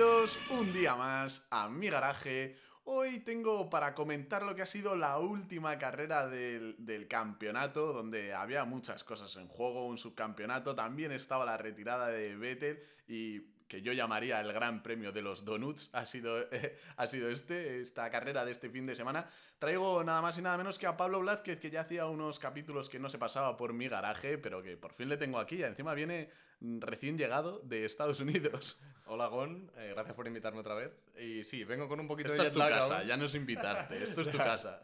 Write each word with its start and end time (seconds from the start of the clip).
Bienvenidos 0.00 0.38
un 0.48 0.72
día 0.72 0.96
más 0.96 1.46
a 1.50 1.68
mi 1.68 1.90
garaje. 1.90 2.56
Hoy 2.84 3.20
tengo 3.20 3.68
para 3.68 3.94
comentar 3.94 4.42
lo 4.42 4.54
que 4.54 4.62
ha 4.62 4.66
sido 4.66 4.96
la 4.96 5.18
última 5.18 5.76
carrera 5.76 6.26
del, 6.26 7.06
campeonato, 7.06 7.92
donde 7.92 8.32
había 8.32 8.64
muchas 8.64 9.04
cosas 9.04 9.36
en 9.36 9.46
juego, 9.46 9.86
un 9.86 9.98
subcampeonato, 9.98 10.74
también 10.74 11.12
estaba 11.12 11.44
la 11.44 11.58
retirada 11.58 12.08
de 12.08 12.34
Vettel 12.34 12.80
y 13.08 13.40
que 13.68 13.82
yo 13.82 13.92
llamaría 13.92 14.40
el 14.40 14.54
gran 14.54 14.82
premio 14.82 15.12
de 15.12 15.20
los 15.20 15.44
donuts, 15.44 15.90
ha 15.92 16.06
sido, 16.06 16.46
ha 16.96 17.06
sido 17.06 17.28
este, 17.28 17.82
esta 17.82 18.10
carrera 18.10 18.46
de 18.46 18.52
este 18.52 18.70
fin 18.70 18.86
de 18.86 18.96
semana. 18.96 19.28
Traigo 19.58 20.02
nada 20.02 20.22
más 20.22 20.38
y 20.38 20.40
nada 20.40 20.56
menos 20.56 20.78
que 20.78 20.86
a 20.86 20.96
Pablo 20.96 21.20
Blázquez, 21.20 21.60
que 21.60 21.70
ya 21.70 21.82
hacía 21.82 22.06
unos 22.06 22.38
capítulos 22.38 22.88
que 22.88 22.98
no 22.98 23.10
se 23.10 23.18
pasaba 23.18 23.54
por 23.58 23.74
mi 23.74 23.86
garaje, 23.86 24.38
pero 24.38 24.62
que 24.62 24.78
por 24.78 24.94
fin 24.94 25.10
le 25.10 25.18
tengo 25.18 25.38
aquí. 25.38 25.56
Y 25.56 25.62
encima 25.62 25.92
viene 25.92 26.30
recién 26.60 27.16
llegado 27.16 27.60
de 27.60 27.84
Estados 27.84 28.20
Unidos. 28.20 28.80
Hola 29.06 29.26
Gon, 29.26 29.70
eh, 29.76 29.90
gracias 29.92 30.14
por 30.14 30.28
invitarme 30.28 30.60
otra 30.60 30.76
vez. 30.76 30.92
Y 31.18 31.42
sí, 31.42 31.64
vengo 31.64 31.88
con 31.88 31.98
un 31.98 32.06
poquito 32.06 32.28
Esta 32.28 32.44
de 32.44 32.48
es 32.48 32.54
tu 32.54 32.60
casa, 32.60 33.02
ya 33.02 33.16
no 33.16 33.24
es 33.24 33.34
invitarte, 33.34 34.02
esto 34.04 34.20
es 34.20 34.30
tu 34.30 34.38
casa. 34.38 34.82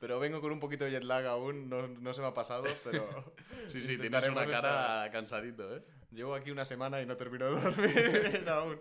Pero 0.00 0.18
vengo 0.18 0.40
con 0.40 0.50
un 0.50 0.60
poquito 0.60 0.84
de 0.84 0.92
jet 0.92 1.04
lag 1.04 1.26
aún, 1.26 1.68
no, 1.68 1.86
no 1.86 2.14
se 2.14 2.22
me 2.22 2.28
ha 2.28 2.34
pasado, 2.34 2.64
pero... 2.82 3.34
sí, 3.66 3.82
sí, 3.82 3.98
tienes 3.98 4.28
una 4.28 4.46
cara 4.46 5.10
cansadito, 5.12 5.76
¿eh? 5.76 5.82
Llevo 6.10 6.34
aquí 6.34 6.50
una 6.50 6.64
semana 6.64 7.02
y 7.02 7.06
no 7.06 7.18
termino 7.18 7.52
de 7.52 7.60
dormir 7.60 8.48
aún. 8.48 8.78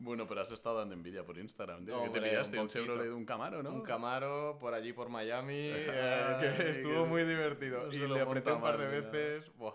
Bueno, 0.00 0.26
pero 0.26 0.40
has 0.40 0.50
estado 0.50 0.78
dando 0.78 0.94
envidia 0.94 1.24
por 1.24 1.38
Instagram. 1.38 1.84
¿Qué 1.84 2.10
te 2.12 2.20
pillaste? 2.20 2.56
Un, 2.56 2.62
un 2.62 2.68
Chevrolet 2.68 3.04
de 3.04 3.12
un 3.12 3.24
Camaro, 3.24 3.62
¿no? 3.62 3.70
Un 3.70 3.82
Camaro 3.82 4.56
por 4.58 4.74
allí 4.74 4.92
por 4.92 5.08
Miami, 5.08 5.70
eh, 5.72 6.54
que 6.56 6.70
estuvo 6.70 7.06
muy 7.06 7.24
divertido. 7.24 7.86
no 7.86 7.92
y 7.92 7.98
le 7.98 8.20
apreté 8.20 8.52
un 8.52 8.60
par 8.60 8.78
de 8.78 9.00
veces. 9.00 9.52
Buah. 9.56 9.74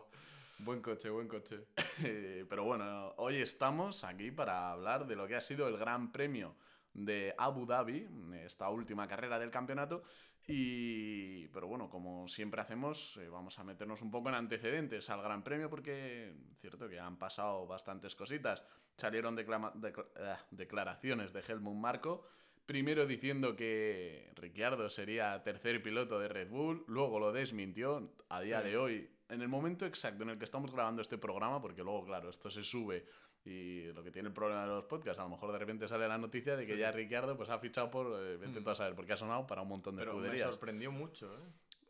Buen 0.64 0.82
coche, 0.82 1.10
buen 1.10 1.28
coche. 1.28 1.68
Pero 2.50 2.64
bueno, 2.64 3.14
hoy 3.18 3.36
estamos 3.38 4.04
aquí 4.04 4.32
para 4.32 4.72
hablar 4.72 5.06
de 5.08 5.16
lo 5.16 5.28
que 5.28 5.36
ha 5.36 5.42
sido 5.42 5.68
el 5.68 5.78
Gran 5.78 6.12
Premio 6.12 6.56
de 6.94 7.34
Abu 7.38 7.66
Dhabi, 7.66 8.08
esta 8.44 8.70
última 8.70 9.08
carrera 9.08 9.40
del 9.40 9.50
campeonato. 9.52 10.04
Y, 10.46 11.48
pero 11.50 11.68
bueno, 11.68 11.90
como 11.90 12.28
siempre 12.28 12.60
hacemos, 12.60 13.16
eh, 13.16 13.30
vamos 13.30 13.58
a 13.60 13.64
meternos 13.64 14.02
un 14.02 14.12
poco 14.12 14.28
en 14.28 14.36
antecedentes 14.36 15.10
al 15.10 15.22
Gran 15.22 15.42
Premio 15.42 15.70
porque 15.70 16.36
cierto 16.58 16.90
que 16.90 17.00
han 17.00 17.18
pasado 17.18 17.66
bastantes 17.66 18.14
cositas. 18.14 18.62
Salieron 18.98 19.38
declama- 19.38 19.72
decla- 19.74 20.06
eh, 20.18 20.36
declaraciones 20.52 21.32
de 21.32 21.40
Helmut 21.48 21.76
Marko. 21.76 22.26
Primero 22.66 23.06
diciendo 23.06 23.56
que 23.58 24.32
Ricciardo 24.36 24.90
sería 24.90 25.44
tercer 25.44 25.82
piloto 25.84 26.18
de 26.20 26.30
Red 26.30 26.50
Bull, 26.50 26.86
luego 26.88 27.20
lo 27.20 27.34
desmintió. 27.34 28.14
A 28.30 28.40
día 28.42 28.62
Sí. 28.62 28.70
de 28.70 28.78
hoy, 28.78 29.10
en 29.30 29.42
el 29.42 29.50
momento 29.50 29.86
exacto 29.86 30.24
en 30.24 30.30
el 30.30 30.38
que 30.38 30.46
estamos 30.46 30.72
grabando 30.72 31.02
este 31.02 31.18
programa, 31.18 31.62
porque 31.62 31.84
luego, 31.84 32.06
claro, 32.06 32.30
esto 32.30 32.50
se 32.50 32.64
sube 32.64 33.06
y 33.44 33.92
lo 33.92 34.02
que 34.02 34.12
tiene 34.12 34.30
el 34.30 34.34
problema 34.34 34.62
de 34.62 34.68
los 34.70 34.86
podcasts, 34.86 35.20
a 35.20 35.24
lo 35.24 35.30
mejor 35.30 35.52
de 35.52 35.60
repente 35.60 35.88
sale 35.90 36.08
la 36.08 36.18
noticia 36.18 36.56
de 36.56 36.66
que 36.66 36.74
Sí. 36.74 36.80
ya 36.80 36.92
Ricciardo 36.94 37.36
pues, 37.36 37.50
ha 37.50 37.60
fichado 37.60 37.92
por, 37.92 38.08
eh, 38.18 38.38
vete 38.38 38.62
Mm. 38.62 38.64
tú 38.64 38.70
a 38.70 38.76
saber, 38.76 38.96
porque 38.96 39.12
ha 39.12 39.18
sonado 39.18 39.46
para 39.46 39.62
un 39.62 39.68
montón 39.68 39.96
de 39.98 40.02
Pero 40.04 40.14
me 40.14 40.20
escuderías. 40.20 40.50
sorprendió 40.50 40.92
mucho, 40.92 41.34
¿eh? 41.36 41.40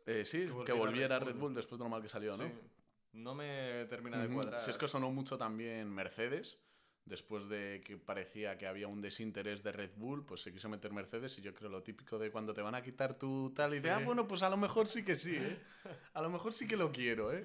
Eh, 0.06 0.24
sí, 0.24 0.38
que 0.40 0.46
que 0.46 0.50
volviera 0.52 0.74
volviera, 0.76 1.18
Red 1.20 1.26
Red 1.28 1.36
Bull. 1.36 1.54
Después 1.54 1.78
de 1.78 1.84
lo 1.84 1.88
mal 1.88 2.02
que 2.02 2.08
salió, 2.08 2.36
¿no? 2.36 2.44
Sí. 2.44 2.52
No 3.12 3.34
me 3.36 3.86
termina 3.88 4.20
de 4.20 4.28
cuadrar. 4.28 4.60
Si 4.60 4.70
es 4.70 4.76
que 4.76 4.88
sonó 4.88 5.10
mucho 5.12 5.38
también 5.38 5.88
Mercedes, 5.88 6.58
después 7.04 7.48
de 7.48 7.82
que 7.84 7.96
parecía 7.96 8.56
que 8.56 8.66
había 8.66 8.88
un 8.88 9.00
desinterés 9.02 9.62
de 9.62 9.72
Red 9.72 9.90
Bull, 9.96 10.24
pues 10.24 10.40
se 10.42 10.52
quiso 10.52 10.68
meter 10.68 10.92
Mercedes 10.92 11.38
y 11.38 11.42
yo 11.42 11.54
creo 11.54 11.68
lo 11.70 11.82
típico 11.82 12.18
de 12.18 12.30
cuando 12.30 12.54
te 12.54 12.62
van 12.62 12.74
a 12.74 12.82
quitar 12.82 13.18
tu 13.18 13.52
tal 13.54 13.74
y 13.74 13.80
de, 13.80 13.90
ah, 13.90 13.98
bueno, 14.04 14.26
pues 14.26 14.42
a 14.42 14.48
lo 14.50 14.56
mejor 14.56 14.86
sí 14.86 15.04
que 15.04 15.16
sí, 15.16 15.36
¿eh? 15.36 15.58
A 16.14 16.22
lo 16.22 16.30
mejor 16.30 16.52
sí 16.52 16.66
que 16.66 16.76
lo 16.76 16.90
quiero, 16.90 17.32
¿eh? 17.32 17.44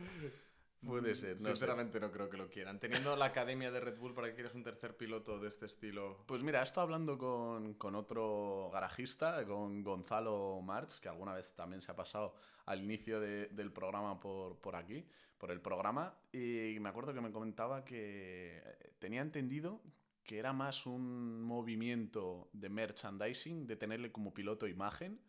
Puede 0.82 1.14
ser, 1.14 1.36
no 1.36 1.42
sé. 1.42 1.48
Sinceramente 1.50 2.00
no 2.00 2.10
creo 2.10 2.30
que 2.30 2.38
lo 2.38 2.50
quieran. 2.50 2.80
Teniendo 2.80 3.14
la 3.18 3.26
academia 3.26 3.70
de 3.70 3.82
Red 3.82 3.98
Bull, 3.98 4.14
¿para 4.14 4.30
qué 4.30 4.36
quieres 4.36 4.54
un 4.54 4.64
tercer 4.64 4.96
piloto 4.96 5.38
de 5.38 5.50
este 5.50 5.66
estilo? 5.66 6.23
Pues 6.26 6.42
mira, 6.42 6.62
he 6.62 6.64
estado 6.64 6.83
hablando 6.86 7.17
con, 7.17 7.73
con 7.73 7.95
otro 7.95 8.70
garajista, 8.72 9.45
con 9.45 9.83
Gonzalo 9.83 10.62
March, 10.64 11.02
que 11.02 11.10
alguna 11.10 11.33
vez 11.33 11.52
también 11.54 11.82
se 11.82 11.92
ha 11.92 11.95
pasado 11.98 12.33
al 12.66 12.82
inicio 12.82 13.20
de- 13.20 13.48
del 13.48 13.73
programa 13.73 14.17
por, 14.22 14.58
por 14.62 14.78
aquí, 14.78 15.06
por 15.39 15.50
el 15.52 15.61
programa, 15.61 16.16
y 16.32 16.77
me 16.80 16.89
acuerdo 16.89 17.14
que 17.14 17.22
me 17.22 17.32
comentaba 17.32 17.83
que 17.83 18.61
tenía 19.00 19.22
entendido 19.22 19.82
que 20.23 20.38
era 20.38 20.54
más 20.54 20.86
un 20.86 21.42
movimiento 21.42 22.50
de 22.54 22.70
merchandising, 22.70 23.66
de 23.66 23.76
tenerle 23.77 24.11
como 24.11 24.32
piloto 24.33 24.67
imagen, 24.67 25.20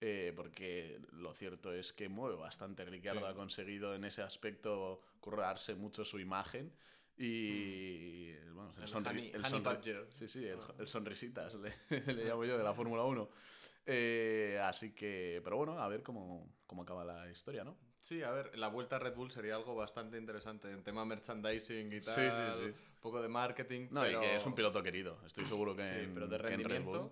eh, 0.00 0.32
porque 0.34 0.98
lo 1.12 1.34
cierto 1.34 1.72
es 1.72 1.92
que 1.92 2.08
mueve 2.08 2.34
bastante. 2.36 2.84
Ricciardo 2.86 3.20
Sí. 3.20 3.26
ha 3.26 3.34
conseguido 3.34 3.94
en 3.94 4.04
ese 4.04 4.22
aspecto 4.22 5.02
currarse 5.20 5.74
mucho 5.76 6.04
su 6.04 6.18
imagen. 6.18 6.72
Y 7.18 8.32
bueno, 8.54 8.72
el, 8.78 8.82
El 8.84 8.88
sonri- 8.88 9.08
honey- 9.10 9.30
el 9.34 9.40
honey 9.44 9.50
sonri- 9.52 9.62
badger. 9.62 10.06
Sí, 10.10 10.26
sí, 10.26 10.44
el, 10.46 10.58
Ah. 10.58 10.74
el 10.78 10.88
sonrisitas, 10.88 11.54
le, 11.56 11.70
le 12.16 12.24
llamo 12.24 12.44
yo, 12.46 12.56
de 12.56 12.64
la 12.64 12.72
Fórmula 12.72 13.04
1. 13.04 13.28
Eh, 13.86 14.58
así 14.62 14.94
que, 14.94 15.40
pero 15.44 15.58
bueno, 15.58 15.78
a 15.78 15.86
ver 15.88 16.02
cómo, 16.02 16.50
cómo 16.66 16.82
acaba 16.82 17.04
la 17.04 17.30
historia, 17.30 17.62
¿no? 17.62 17.76
Sí, 18.00 18.22
a 18.22 18.30
ver, 18.30 18.56
la 18.58 18.68
vuelta 18.68 18.96
a 18.96 18.98
Red 18.98 19.14
Bull 19.14 19.30
sería 19.30 19.54
algo 19.56 19.74
bastante 19.74 20.16
interesante 20.18 20.70
en 20.70 20.82
tema 20.82 21.04
merchandising 21.04 21.92
y 21.92 22.00
Sí, 22.00 22.06
tal. 22.06 22.32
sí, 22.32 22.58
sí. 22.58 22.64
Un 22.64 23.00
poco 23.00 23.20
de 23.22 23.28
marketing. 23.28 23.88
No, 23.90 24.00
pero... 24.02 24.18
y 24.22 24.26
que 24.26 24.36
es 24.36 24.46
un 24.46 24.54
piloto 24.54 24.82
querido. 24.82 25.18
Estoy 25.26 25.44
seguro 25.44 25.76
que 25.76 25.84
Sí, 25.84 25.92
en, 25.94 26.14
pero 26.14 26.26
de 26.26 26.38
Red. 26.38 26.82
Bull-. 26.82 27.10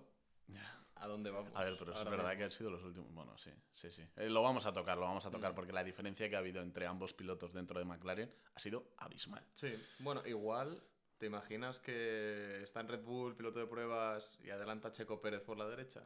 ¿A 0.95 1.07
dónde 1.07 1.29
vamos? 1.31 1.49
A 1.55 1.63
ver, 1.63 1.77
pero 1.79 1.93
es 1.93 2.03
verdad 2.03 2.35
que 2.35 2.43
han 2.43 2.51
sido 2.51 2.69
los 2.69 2.83
últimos. 2.83 3.13
Bueno, 3.13 3.37
sí, 3.37 3.51
sí, 3.73 3.89
sí. 3.89 4.05
Eh, 4.17 4.29
lo 4.29 4.41
vamos 4.43 4.65
a 4.65 4.73
tocar, 4.73 4.97
lo 4.97 5.05
vamos 5.05 5.25
a 5.25 5.31
tocar, 5.31 5.53
Mm. 5.53 5.55
porque 5.55 5.71
la 5.71 5.81
diferencia 5.83 6.29
que 6.29 6.35
ha 6.35 6.39
habido 6.39 6.61
entre 6.61 6.85
ambos 6.87 7.13
pilotos 7.13 7.53
dentro 7.53 7.79
de 7.79 7.85
McLaren 7.85 8.29
ha 8.53 8.59
sido 8.59 8.91
abismal. 8.97 9.45
Sí, 9.53 9.71
bueno, 9.99 10.25
igual. 10.27 10.83
¿Te 11.17 11.25
imaginas 11.25 11.79
que 11.79 12.61
está 12.63 12.79
en 12.79 12.87
Red 12.87 13.03
Bull, 13.03 13.35
piloto 13.35 13.59
de 13.59 13.67
pruebas, 13.67 14.39
y 14.41 14.49
adelanta 14.51 14.91
Checo 14.91 15.21
Pérez 15.21 15.41
por 15.41 15.57
la 15.57 15.67
derecha? 15.67 16.05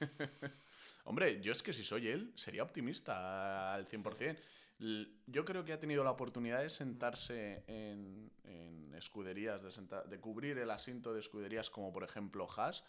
Hombre, 1.04 1.40
yo 1.42 1.52
es 1.52 1.62
que 1.62 1.72
si 1.72 1.84
soy 1.84 2.08
él, 2.08 2.32
sería 2.34 2.62
optimista 2.62 3.74
al 3.74 3.86
100%. 3.86 4.38
L- 4.80 5.08
Yo 5.26 5.44
creo 5.44 5.64
que 5.64 5.72
ha 5.72 5.78
tenido 5.78 6.02
la 6.02 6.10
oportunidad 6.10 6.62
de 6.62 6.70
sentarse 6.70 7.62
en, 7.66 8.30
en 8.44 8.94
escuderías, 8.94 9.62
de, 9.62 9.70
senta- 9.70 10.02
de 10.04 10.18
cubrir 10.18 10.58
el 10.58 10.70
asiento 10.70 11.12
de 11.12 11.20
escuderías 11.20 11.70
como 11.70 11.92
por 11.92 12.04
ejemplo 12.04 12.48
Haas, 12.56 12.84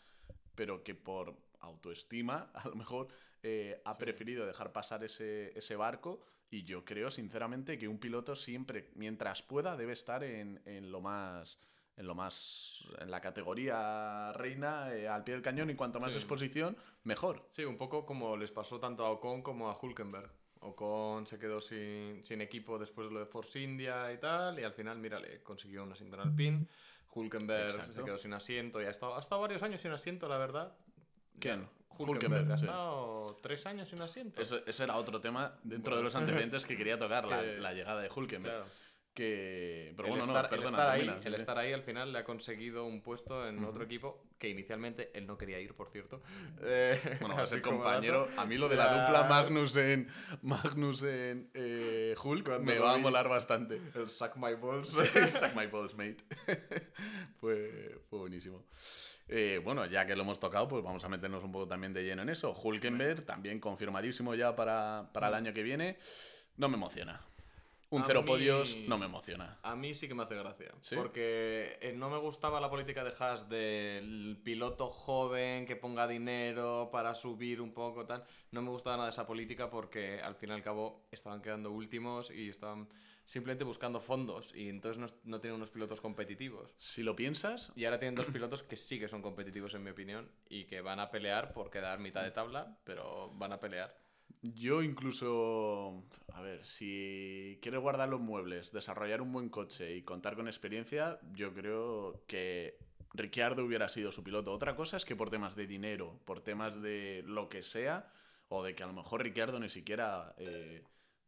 pero 0.56 0.84
que 0.84 0.96
por 0.96 1.36
autoestima 1.60 2.50
a 2.54 2.68
lo 2.70 2.76
mejor 2.76 3.08
eh, 3.44 3.82
ha 3.86 3.94
Sí. 3.94 4.00
preferido 4.00 4.46
dejar 4.46 4.72
pasar 4.72 5.04
ese, 5.04 5.58
ese 5.58 5.76
barco 5.76 6.24
y 6.50 6.64
yo 6.64 6.86
creo 6.86 7.12
sinceramente 7.12 7.78
que 7.78 7.88
un 7.88 8.00
piloto 8.00 8.36
siempre, 8.36 8.90
mientras 8.96 9.44
pueda, 9.44 9.76
debe 9.76 9.94
estar 9.94 10.24
en, 10.24 10.62
en 10.66 10.90
lo 10.92 11.02
más... 11.02 11.60
En 11.98 12.08
lo 12.08 12.14
más. 12.16 12.84
En 13.00 13.10
la 13.10 13.22
categoría 13.22 14.32
reina, 14.34 14.94
eh, 14.94 15.08
al 15.08 15.24
pie 15.24 15.34
del 15.36 15.42
cañón, 15.44 15.70
y 15.70 15.76
cuanto 15.76 16.00
más 16.00 16.12
Sí. 16.12 16.18
exposición, 16.18 16.76
mejor. 17.04 17.48
Sí, 17.52 17.64
un 17.64 17.78
poco 17.78 18.06
como 18.06 18.36
les 18.36 18.52
pasó 18.52 18.80
tanto 18.80 19.06
a 19.06 19.12
Ocon 19.12 19.42
como 19.42 19.70
a 19.70 19.78
Hulkenberg. 19.82 20.30
Ocon 20.62 21.26
se 21.28 21.38
quedó 21.40 21.62
sin, 21.62 22.26
sin 22.26 22.42
equipo 22.42 22.78
después 22.78 23.08
de 23.08 23.14
lo 23.14 23.20
de 23.22 23.26
Force 23.28 23.60
India 23.62 24.12
y 24.12 24.18
tal, 24.18 24.60
y 24.60 24.64
al 24.64 24.74
final, 24.74 24.98
mírale, 25.00 25.42
consiguió 25.44 25.84
un 25.84 25.92
asiento 25.94 26.16
en 26.16 26.22
Alpine. 26.24 26.68
Hulkenberg 27.14 27.70
Exacto. 27.70 27.94
se 27.94 28.04
quedó 28.04 28.18
sin 28.18 28.34
asiento 28.34 28.82
y 28.82 28.86
ha 28.86 28.90
estado, 28.90 29.16
ha 29.16 29.20
estado 29.22 29.40
varios 29.42 29.64
años 29.64 29.80
sin 29.80 29.92
asiento, 29.92 30.28
la 30.28 30.38
verdad. 30.38 30.74
¿Quién? 31.40 31.66
Hulkenberg, 31.98 32.52
ha 32.52 32.58
sí. 32.58 32.66
estado 32.66 33.38
tres 33.42 33.66
años 33.68 33.88
sin 33.88 34.02
asiento. 34.02 34.42
Ese, 34.42 34.62
ese 34.68 34.84
era 34.84 34.98
otro 34.98 35.22
tema 35.22 35.54
dentro 35.64 35.92
Bueno. 35.92 35.98
de 35.98 36.04
los 36.04 36.16
antecedentes 36.18 36.66
que 36.66 36.76
quería 36.76 37.00
tocar, 37.00 37.24
la, 37.26 37.42
la 37.42 37.74
llegada 37.74 38.02
de 38.02 38.10
Hulkenberg. 38.14 38.54
Claro. 38.54 38.70
Que. 39.16 39.94
Pero 39.96 40.08
el 40.10 40.10
bueno, 40.12 40.26
estar, 40.26 40.44
no, 40.44 40.50
el 40.50 40.50
perdona, 40.50 40.70
estar 40.78 40.90
ahí, 40.90 41.00
termina, 41.06 41.22
sí, 41.22 41.28
el 41.30 41.34
sí. 41.36 41.40
estar 41.40 41.58
ahí 41.58 41.72
al 41.74 41.84
final 41.84 42.12
le 42.12 42.20
ha 42.20 42.24
conseguido 42.26 42.86
un 42.86 43.02
puesto 43.02 43.48
en 43.48 43.64
otro 43.64 43.84
equipo 43.86 44.26
que 44.38 44.50
inicialmente 44.50 45.10
él 45.16 45.26
no 45.26 45.38
quería 45.38 45.58
ir, 45.62 45.74
por 45.74 45.90
cierto. 45.90 46.22
Eh, 46.62 47.00
Bueno, 47.22 47.36
va 47.36 47.44
a 47.44 47.48
ser 47.48 47.62
compañero. 47.62 48.28
dato. 48.28 48.42
A 48.42 48.46
mí 48.46 48.58
lo 48.58 48.68
de 48.68 48.76
la 48.76 49.06
dupla 49.06 49.24
Magnussen, 49.24 50.10
Magnussen 50.42 51.50
eh, 51.54 52.14
Hulk 52.22 52.46
Cuando 52.46 52.66
me 52.66 52.78
va 52.78 52.92
a 52.92 52.98
vi- 52.98 53.02
molar 53.04 53.30
bastante. 53.30 53.80
El 53.96 54.10
suck 54.10 54.36
my 54.36 54.54
balls. 54.56 54.90
Suck 54.90 55.56
my 55.56 55.68
balls, 55.68 55.94
mate. 55.98 56.18
fue, 57.40 57.98
fue 58.10 58.20
buenísimo. 58.20 58.66
Eh, 59.28 59.60
bueno, 59.64 59.86
ya 59.86 60.06
que 60.06 60.16
lo 60.16 60.24
hemos 60.24 60.40
tocado, 60.42 60.68
pues 60.68 60.84
vamos 60.84 61.04
a 61.04 61.10
meternos 61.10 61.44
un 61.44 61.52
poco 61.52 61.68
también 61.68 61.94
de 61.94 62.04
lleno 62.04 62.22
en 62.22 62.30
eso. 62.30 62.52
Hulkenberg, 62.54 63.26
también 63.26 63.60
confirmadísimo 63.60 64.36
ya 64.36 64.56
para, 64.56 65.10
para 65.14 65.30
el 65.30 65.34
año 65.36 65.54
que 65.54 65.64
viene. 65.64 65.98
No 66.58 66.68
me 66.70 66.76
emociona. 66.76 67.22
Un 67.96 68.02
A 68.02 68.06
cero 68.06 68.22
mí- 68.22 68.28
podios 68.28 68.76
no 68.88 68.98
me 68.98 69.06
emociona. 69.06 69.58
A 69.64 69.76
mí 69.76 69.94
sí 69.94 70.08
que 70.08 70.14
me 70.14 70.24
hace 70.24 70.36
gracia. 70.36 70.72
¿Sí? 70.82 70.96
Porque 70.96 71.78
eh, 71.82 71.94
no 71.96 72.10
me 72.10 72.18
gustaba 72.18 72.60
la 72.60 72.70
política 72.70 73.04
de 73.04 73.14
Haas 73.18 73.48
del 73.50 74.40
piloto 74.44 74.90
joven 74.90 75.66
que 75.66 75.76
ponga 75.76 76.08
dinero 76.08 76.90
para 76.92 77.14
subir 77.16 77.62
un 77.62 77.74
poco, 77.74 78.06
tal. 78.06 78.24
No 78.52 78.62
me 78.62 78.70
gustaba 78.70 78.98
nada 78.98 79.10
esa 79.10 79.26
política 79.26 79.70
porque 79.70 80.22
al 80.22 80.36
fin 80.36 80.50
y 80.50 80.54
al 80.54 80.62
cabo 80.64 81.08
estaban 81.12 81.42
quedando 81.42 81.72
últimos 81.72 82.32
y 82.32 82.50
estaban 82.50 82.88
simplemente 83.26 83.64
buscando 83.64 84.00
fondos 84.00 84.54
y 84.54 84.70
entonces 84.70 85.00
no, 85.00 85.08
no 85.24 85.42
tienen 85.42 85.56
unos 85.56 85.72
pilotos 85.72 86.00
competitivos. 86.00 86.76
Si 86.78 87.02
lo 87.02 87.16
piensas, 87.16 87.72
Y 87.76 87.86
ahora 87.86 87.98
tienen 88.00 88.16
dos 88.16 88.28
pilotos 88.34 88.62
que 88.64 88.78
sí 88.78 89.00
que 89.00 89.08
son 89.08 89.22
competitivos 89.22 89.74
en 89.74 89.84
mi 89.84 89.90
opinión 89.90 90.30
y 90.48 90.66
que 90.66 90.82
van 90.82 91.00
a 91.00 91.10
pelear 91.10 91.52
por 91.54 91.72
quedar 91.72 91.98
mitad 92.00 92.24
de 92.24 92.32
tabla, 92.32 92.78
pero 92.84 93.32
van 93.34 93.52
a 93.54 93.60
pelear. 93.60 93.98
Yo 94.54 94.84
incluso, 94.84 96.04
a 96.34 96.42
ver, 96.42 96.66
si 96.66 97.58
quieres 97.62 97.82
guardar 97.82 98.10
los 98.10 98.22
muebles, 98.22 98.72
desarrollar 98.72 99.22
un 99.22 99.32
buen 99.32 99.50
coche 99.50 99.96
y 99.96 100.04
contar 100.04 100.36
con 100.36 100.48
experiencia, 100.48 101.20
yo 101.34 101.54
creo 101.54 102.24
que 102.28 102.78
Ricciardo 103.14 103.64
hubiera 103.66 103.90
sido 103.90 104.12
su 104.12 104.24
piloto. 104.24 104.52
Otra 104.52 104.76
cosa 104.76 104.98
es 104.98 105.06
que 105.06 105.16
por 105.16 105.30
temas 105.30 105.56
de 105.56 105.68
dinero, 105.68 106.20
por 106.26 106.42
temas 106.42 106.82
de 106.82 107.24
lo 107.26 107.50
que 107.50 107.64
sea, 107.64 108.12
o 108.50 108.64
de 108.64 108.76
que 108.76 108.84
a 108.84 108.88
lo 108.88 108.94
mejor 108.94 109.24
Ricciardo 109.24 109.60
ni 109.60 109.70
siquiera 109.70 110.36
eh, 110.38 110.84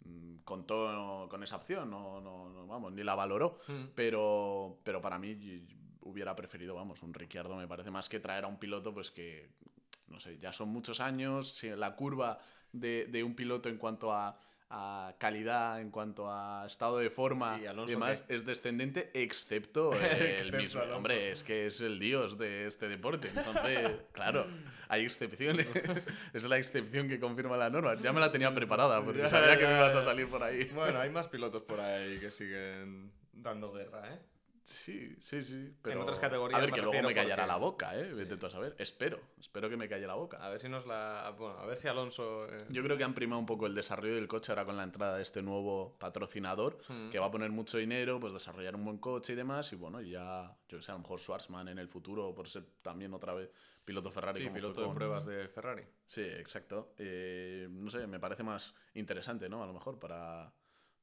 mm, 0.05 0.37
contó 0.43 1.27
con 1.29 1.41
esa 1.43 1.55
opción, 1.55 1.89
no, 1.89 2.21
no, 2.21 2.49
no, 2.49 2.67
vamos, 2.67 2.93
ni 2.93 3.03
la 3.03 3.15
valoró. 3.15 3.59
Mm. 3.67 3.85
Pero, 3.95 4.79
pero 4.83 5.01
para 5.01 5.17
mí 5.17 5.65
hubiera 6.01 6.35
preferido, 6.35 6.75
vamos, 6.75 7.01
un 7.01 7.13
Ricciardo 7.13 7.55
me 7.55 7.67
parece 7.67 7.89
más 7.89 8.09
que 8.09 8.19
traer 8.19 8.43
a 8.43 8.47
un 8.47 8.59
piloto, 8.59 8.93
pues 8.93 9.09
que, 9.09 9.49
no 10.07 10.19
sé, 10.19 10.37
ya 10.37 10.51
son 10.51 10.69
muchos 10.69 10.99
años, 10.99 11.63
la 11.63 11.95
curva 11.95 12.39
de, 12.71 13.05
de 13.09 13.23
un 13.23 13.35
piloto 13.35 13.69
en 13.69 13.77
cuanto 13.77 14.13
a, 14.13 14.39
a 14.69 15.15
calidad, 15.17 15.79
en 15.79 15.91
cuanto 15.91 16.29
a 16.29 16.65
estado 16.65 16.97
de 16.97 17.09
forma 17.09 17.57
¿Y 17.57 17.85
demás, 17.85 18.21
qué? 18.27 18.35
es 18.35 18.45
descendente, 18.45 19.11
excepto 19.13 19.93
el 19.93 20.01
Excepto 20.01 20.57
mismo. 20.57 20.81
Alonso. 20.81 20.97
Hombre, 20.97 21.31
es 21.31 21.43
que 21.43 21.67
es 21.67 21.79
el 21.79 21.99
dios 21.99 22.37
de 22.37 22.67
este 22.67 22.89
deporte. 22.89 23.31
Entonces, 23.33 23.91
claro, 24.11 24.45
hay 24.89 25.05
excepciones. 25.05 25.67
es 26.33 26.43
la 26.45 26.57
excepción 26.57 27.07
que 27.07 27.19
confirma 27.19 27.55
la 27.55 27.69
norma. 27.69 27.95
Ya 28.01 28.11
me 28.11 28.19
la 28.19 28.31
tenía 28.31 28.53
preparada, 28.53 29.03
porque 29.03 29.19
Ya, 29.19 29.29
sabía 29.29 29.55
que 29.55 29.63
ya, 29.63 29.69
me 29.69 29.77
ibas 29.77 29.95
a 29.95 30.03
salir 30.03 30.29
por 30.29 30.43
ahí. 30.43 30.65
Bueno, 30.75 30.99
hay 30.99 31.09
más 31.09 31.27
pilotos 31.27 31.63
por 31.63 31.79
ahí 31.79 32.19
que 32.19 32.29
siguen 32.29 33.11
dando 33.31 33.71
guerra, 33.71 34.13
¿eh? 34.13 34.19
Sí, 34.67 35.15
sí, 35.19 35.41
sí. 35.41 35.73
Pero... 35.81 36.01
otras 36.01 36.19
categorías 36.19 36.57
A 36.57 36.61
ver, 36.61 36.71
me 36.71 36.75
que 36.75 36.81
luego 36.81 37.01
me 37.07 37.13
callará 37.15 37.43
porque- 37.43 37.47
la 37.47 37.55
boca, 37.55 37.97
¿eh? 37.97 38.11
Sí. 38.13 38.45
A 38.45 38.49
saber. 38.49 38.75
Espero. 38.77 39.17
Espero 39.39 39.69
que 39.69 39.77
me 39.77 39.87
calle 39.87 40.05
la 40.05 40.15
boca. 40.15 40.37
A 40.45 40.49
ver 40.49 40.59
si 40.59 40.67
nos 40.67 40.85
la. 40.85 41.33
Bueno, 41.37 41.57
a 41.57 41.65
ver 41.65 41.77
si 41.77 41.87
Alonso. 41.87 42.47
eh, 42.53 42.65
Yo 42.69 42.83
creo 42.83 42.97
que 42.97 43.05
han 43.05 43.13
primado 43.13 43.39
un 43.39 43.45
poco 43.45 43.65
el 43.65 43.73
desarrollo 43.73 44.15
del 44.15 44.27
coche 44.27 44.51
ahora 44.51 44.65
con 44.65 44.75
la 44.75 44.83
entrada 44.83 45.15
de 45.15 45.21
este 45.21 45.41
nuevo 45.41 45.95
patrocinador 45.99 46.79
Mm. 46.89 47.09
que 47.11 47.17
va 47.19 47.27
a 47.27 47.31
poner 47.31 47.49
mucho 47.51 47.77
dinero, 47.77 48.19
pues 48.19 48.33
desarrollar 48.33 48.75
un 48.75 48.83
buen 48.83 48.97
coche 48.97 49.33
y 49.33 49.35
demás. 49.37 49.71
Y 49.71 49.77
bueno, 49.77 50.01
ya, 50.01 50.53
yo 50.67 50.77
que 50.77 50.83
sé, 50.83 50.91
a 50.91 50.95
lo 50.95 50.99
mejor 50.99 51.19
Schwarzman 51.21 51.69
en 51.69 51.79
el 51.79 51.87
futuro, 51.87 52.35
por 52.35 52.49
ser 52.49 52.65
también 52.81 53.13
otra 53.13 53.33
vez 53.33 53.49
piloto 53.85 54.11
Ferrari. 54.11 54.39
Sí, 54.39 54.43
como 54.47 54.55
piloto 54.55 54.81
de 54.81 54.87
con- 54.87 54.95
pruebas 54.95 55.25
de 55.25 55.47
Ferrari. 55.47 55.83
Sí, 56.05 56.21
exacto. 56.21 56.93
Eh, 56.97 57.67
no 57.71 57.89
sé, 57.89 58.05
me 58.05 58.19
parece 58.19 58.43
más 58.43 58.75
interesante, 58.95 59.47
¿no? 59.47 59.63
A 59.63 59.65
lo 59.65 59.71
mejor 59.71 59.97
para, 59.97 60.51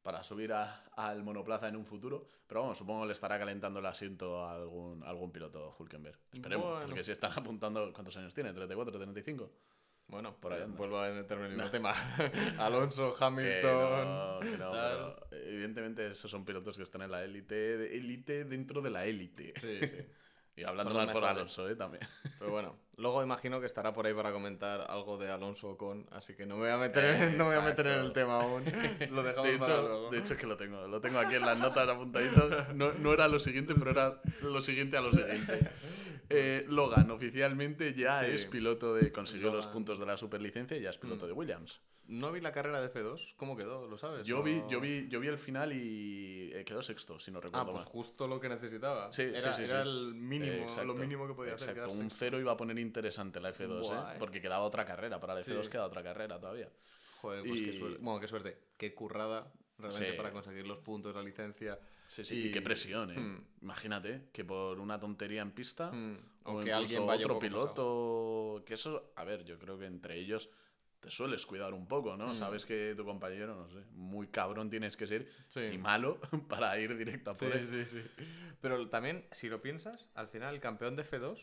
para 0.05 0.23
subir 0.23 0.53
a- 0.53 0.85
al 0.95 1.25
monoplaza 1.25 1.67
en 1.67 1.77
un 1.77 1.85
futuro. 1.87 2.29
Pero 2.47 2.61
vamos, 2.61 2.79
supongo 2.79 3.07
le 3.07 3.13
estará 3.15 3.39
calentando 3.39 3.81
el 3.81 3.87
asiento 3.87 4.45
a 4.45 4.55
algún, 4.55 5.03
a 5.03 5.09
algún 5.09 5.33
piloto 5.33 5.75
Hulkenberg. 5.79 6.17
Esperemos, 6.33 6.67
Bueno. 6.71 6.87
porque 6.87 7.03
si 7.03 7.11
están 7.13 7.33
apuntando, 7.35 7.91
¿cuántos 7.93 8.17
años 8.19 8.33
tiene? 8.35 8.53
¿34, 8.55 8.93
35? 8.93 9.51
Bueno, 10.07 10.37
Por 10.39 10.53
ahí 10.53 10.61
anda. 10.63 10.77
vuelvo 10.77 10.99
a 11.01 11.09
meterme 11.11 11.47
en 11.47 11.53
el 11.53 11.57
mismo 11.57 11.71
tema. 11.71 11.93
Alonso, 12.59 13.17
Que 13.19 13.25
Hamilton. 13.25 14.05
no, 14.05 14.41
que 14.41 14.59
no, 14.59 14.71
tal. 14.73 15.17
pero 15.31 15.43
evidentemente 15.47 16.07
esos 16.09 16.31
son 16.31 16.45
pilotos 16.45 16.77
que 16.77 16.83
están 16.83 17.01
en 17.03 17.11
la 17.11 17.25
élite, 17.25 17.97
élite 17.97 18.45
dentro 18.45 18.83
de 18.83 18.91
la 18.91 19.07
élite. 19.07 19.55
Sí, 19.57 19.87
sí. 19.87 19.97
Y 20.57 20.63
hablando 20.63 20.95
mal 20.95 21.11
por. 21.11 21.25
Alonso, 21.25 21.69
¿eh? 21.69 21.75
También. 21.75 22.07
Pero 22.39 22.53
bueno, 22.53 22.77
luego 22.97 23.23
imagino 23.23 23.61
que 23.61 23.67
estará 23.67 23.93
por 23.93 24.07
ahí 24.07 24.15
para 24.15 24.33
comentar 24.33 24.83
algo 24.91 25.19
de 25.19 25.31
Alonso 25.31 25.77
con, 25.77 26.07
así 26.11 26.35
que 26.35 26.47
no 26.47 26.55
me 26.57 26.63
voy 26.63 26.71
a 26.71 26.79
meter, 26.79 27.33
no 27.33 27.45
me 27.45 27.51
voy 27.57 27.63
a 27.63 27.67
meter 27.67 27.87
en 27.87 27.93
el 27.93 27.99
Exacto. 28.07 28.13
tema 28.21 28.41
aún. 28.43 28.65
Lo 29.11 29.23
dejamos 29.23 29.51
De 29.53 29.59
para 29.59 29.73
hecho, 29.75 29.83
luego. 29.83 30.11
de 30.11 30.19
hecho 30.19 30.35
es 30.35 30.41
que 30.41 30.47
lo 30.47 30.57
tengo, 30.57 30.87
lo 30.89 31.01
tengo 31.01 31.19
aquí 31.19 31.35
en 31.35 31.43
las 31.43 31.59
notas 31.59 31.89
apuntadito. 31.89 32.67
No, 32.75 32.93
no 32.93 33.13
era 33.13 33.29
lo 33.29 33.39
siguiente, 33.39 33.75
pero 33.75 33.91
era 33.91 34.21
lo 34.43 34.61
siguiente 34.61 34.97
a 34.97 35.01
lo 35.01 35.13
siguiente. 35.13 35.69
Eh, 36.31 36.65
Logan 36.69 37.11
oficialmente 37.11 37.93
ya 37.95 38.21
Sí. 38.21 38.27
es 38.27 38.47
piloto 38.47 38.95
de 38.95 39.13
consiguió 39.13 39.49
los 39.49 39.57
Logan. 39.67 39.73
puntos 39.73 39.99
de 39.99 40.07
la 40.07 40.17
superlicencia 40.17 40.77
y 40.77 40.81
ya 40.81 40.91
es 40.91 40.99
piloto 40.99 41.25
Mm. 41.27 41.29
de 41.29 41.33
Williams. 41.35 41.81
No 42.07 42.33
vi 42.33 42.41
la 42.43 42.53
carrera 42.53 42.83
de 42.83 42.89
F2, 42.93 43.35
¿cómo 43.37 43.57
quedó? 43.57 43.87
¿Lo 43.89 43.97
sabes? 43.97 44.27
Yo 44.27 44.41
¿O- 44.41 44.43
vi, 44.43 44.63
yo 44.69 44.79
vi, 44.79 45.09
yo 45.09 45.21
vi 45.21 45.29
el 45.29 45.39
final 45.39 45.73
y 45.73 46.51
eh, 46.53 46.63
quedó 46.65 46.83
sexto, 46.83 47.19
si 47.19 47.31
no 47.31 47.39
Ah, 47.39 47.43
recuerdo 47.43 47.73
pues 47.73 47.77
mal. 47.77 47.85
justo 47.87 48.27
lo 48.29 48.41
que 48.41 48.51
necesitaba. 48.51 49.11
Sí, 49.11 49.23
era, 49.23 49.53
sí, 49.55 49.63
era 49.65 49.81
el 49.83 50.15
mínimo, 50.15 50.53
Eh, 50.53 50.57
lo 50.59 50.63
exacto, 50.65 50.95
mínimo 50.97 51.27
que 51.27 51.33
podía 51.35 51.55
hacer. 51.55 51.71
Exacto, 51.71 51.93
un 51.93 52.11
cero 52.11 52.39
iba 52.39 52.53
a 52.53 52.57
poner 52.59 52.79
interesante 52.85 53.41
la 53.41 53.53
F2, 53.53 53.81
Buah, 53.81 54.15
¿eh? 54.15 54.17
Porque 54.19 54.41
quedaba 54.41 54.65
otra 54.65 54.85
carrera. 54.85 55.19
Para 55.21 55.35
la 55.35 55.41
Sí. 55.43 55.51
F2 55.51 55.69
queda 55.69 55.85
otra 55.87 56.03
carrera 56.03 56.39
todavía. 56.39 56.71
Joder, 57.21 57.43
pues 57.45 57.61
qué 57.61 57.71
Y- 57.73 57.79
suerte. 57.79 57.99
Bueno, 58.01 58.21
qué 58.21 58.29
suerte. 58.29 58.59
Qué 58.77 58.95
currada 58.95 59.53
realmente 59.79 60.11
Sí. 60.13 60.17
para 60.17 60.31
conseguir 60.31 60.67
los 60.67 60.79
puntos, 60.79 61.15
la 61.15 61.23
licencia. 61.23 61.79
Sí, 62.07 62.25
sí. 62.25 62.35
Y, 62.37 62.49
Y- 62.49 62.51
qué 62.53 62.61
presión, 62.63 63.11
¿eh? 63.11 63.19
Mm. 63.19 63.45
Imagínate 63.63 64.29
que 64.33 64.45
por 64.45 64.79
una 64.79 64.99
tontería 65.01 65.43
en 65.43 65.51
pista. 65.53 65.91
Mm, 65.91 66.19
O, 66.47 66.61
O 66.61 66.63
que 66.65 66.73
alguien 66.75 67.07
vaya 67.07 67.21
otro 67.23 67.39
piloto. 67.39 68.63
Que 68.67 68.75
eso, 68.75 69.13
a 69.17 69.25
ver, 69.25 69.45
yo 69.45 69.59
creo 69.59 69.79
que 69.79 69.87
entre 69.87 70.17
ellos 70.19 70.51
te 71.01 71.11
sueles 71.11 71.47
cuidar 71.47 71.73
un 71.75 71.87
poco, 71.89 72.17
¿no? 72.19 72.29
Mm. 72.29 72.35
Sabes 72.37 72.67
que 72.67 72.95
tu 72.97 73.05
compañero, 73.05 73.55
no 73.55 73.69
sé, 73.71 73.85
muy 73.93 74.29
cabrón 74.29 74.69
tienes 74.71 74.97
que 74.97 75.07
ser 75.07 75.27
Sí. 75.49 75.61
y 75.61 75.79
malo 75.79 76.19
para 76.49 76.79
ir 76.79 76.97
directo 76.99 77.31
a 77.31 77.35
Sí, 77.35 77.47
por 77.47 77.57
él. 77.57 77.65
sí, 77.65 77.87
sí. 77.87 78.07
Pero 78.61 78.89
también, 78.91 79.27
si 79.33 79.49
lo 79.49 79.61
piensas, 79.63 80.07
al 80.15 80.29
final 80.29 80.55
el 80.55 80.61
campeón 80.61 80.97
de 80.97 81.03
F2 81.05 81.39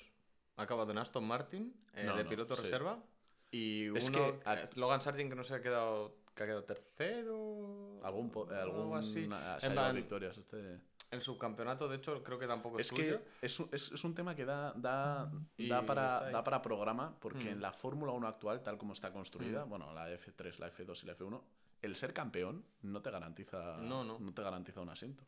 ha 0.62 0.64
acabado 0.66 0.92
en 0.92 0.98
Aston 0.98 1.26
Martin 1.26 1.74
eh, 1.94 2.04
No, 2.06 2.16
de 2.16 2.24
no, 2.24 2.30
piloto 2.30 2.56
sí. 2.56 2.62
reserva. 2.64 3.04
Y 3.52 3.96
Es 3.98 4.10
uno, 4.10 4.40
que 4.42 4.50
a- 4.50 4.62
eh, 4.62 4.70
Logan 4.76 5.02
Sargent 5.02 5.30
que 5.30 5.36
no 5.36 5.44
se 5.44 5.56
ha 5.56 5.62
quedado, 5.62 6.16
que 6.34 6.44
ha 6.44 6.46
quedado 6.46 6.64
tercero. 6.64 8.00
Algún, 8.04 8.32
algún 8.54 8.98
así. 8.98 9.24
En 9.62 9.72
plan, 9.74 9.96
victorias 9.96 10.38
este. 10.38 10.80
El 11.12 11.22
subcampeonato, 11.22 11.90
de 11.90 11.98
hecho, 11.98 12.24
creo 12.24 12.40
que 12.40 12.48
tampoco 12.48 12.80
es, 12.80 12.90
Es 12.90 12.98
que 12.98 13.20
es 13.42 13.60
un, 13.60 13.68
es, 13.74 13.92
es 13.92 14.04
un 14.06 14.16
tema 14.16 14.34
que 14.34 14.46
da, 14.46 14.72
da, 14.78 15.30
da, 15.58 15.86
para, 15.86 16.30
da 16.32 16.42
para 16.42 16.62
programa, 16.62 17.14
porque 17.20 17.44
Mm. 17.46 17.54
en 17.56 17.62
la 17.62 17.74
Fórmula 17.74 18.14
1 18.14 18.28
actual, 18.28 18.64
tal 18.64 18.78
como 18.78 18.94
está 18.94 19.12
construida, 19.12 19.66
Mm. 19.66 19.70
bueno, 19.70 19.94
la 19.94 20.10
F3, 20.10 20.58
la 20.60 20.68
F2 20.72 21.04
y 21.04 21.08
la 21.08 21.14
F1, 21.18 21.44
el 21.82 21.98
ser 21.98 22.14
campeón 22.14 22.64
no 22.84 23.02
te 23.02 23.12
garantiza, 23.12 23.76
No, 23.82 24.06
no. 24.06 24.34
te 24.34 24.42
garantiza 24.42 24.80
un 24.80 24.88
asiento. 24.88 25.26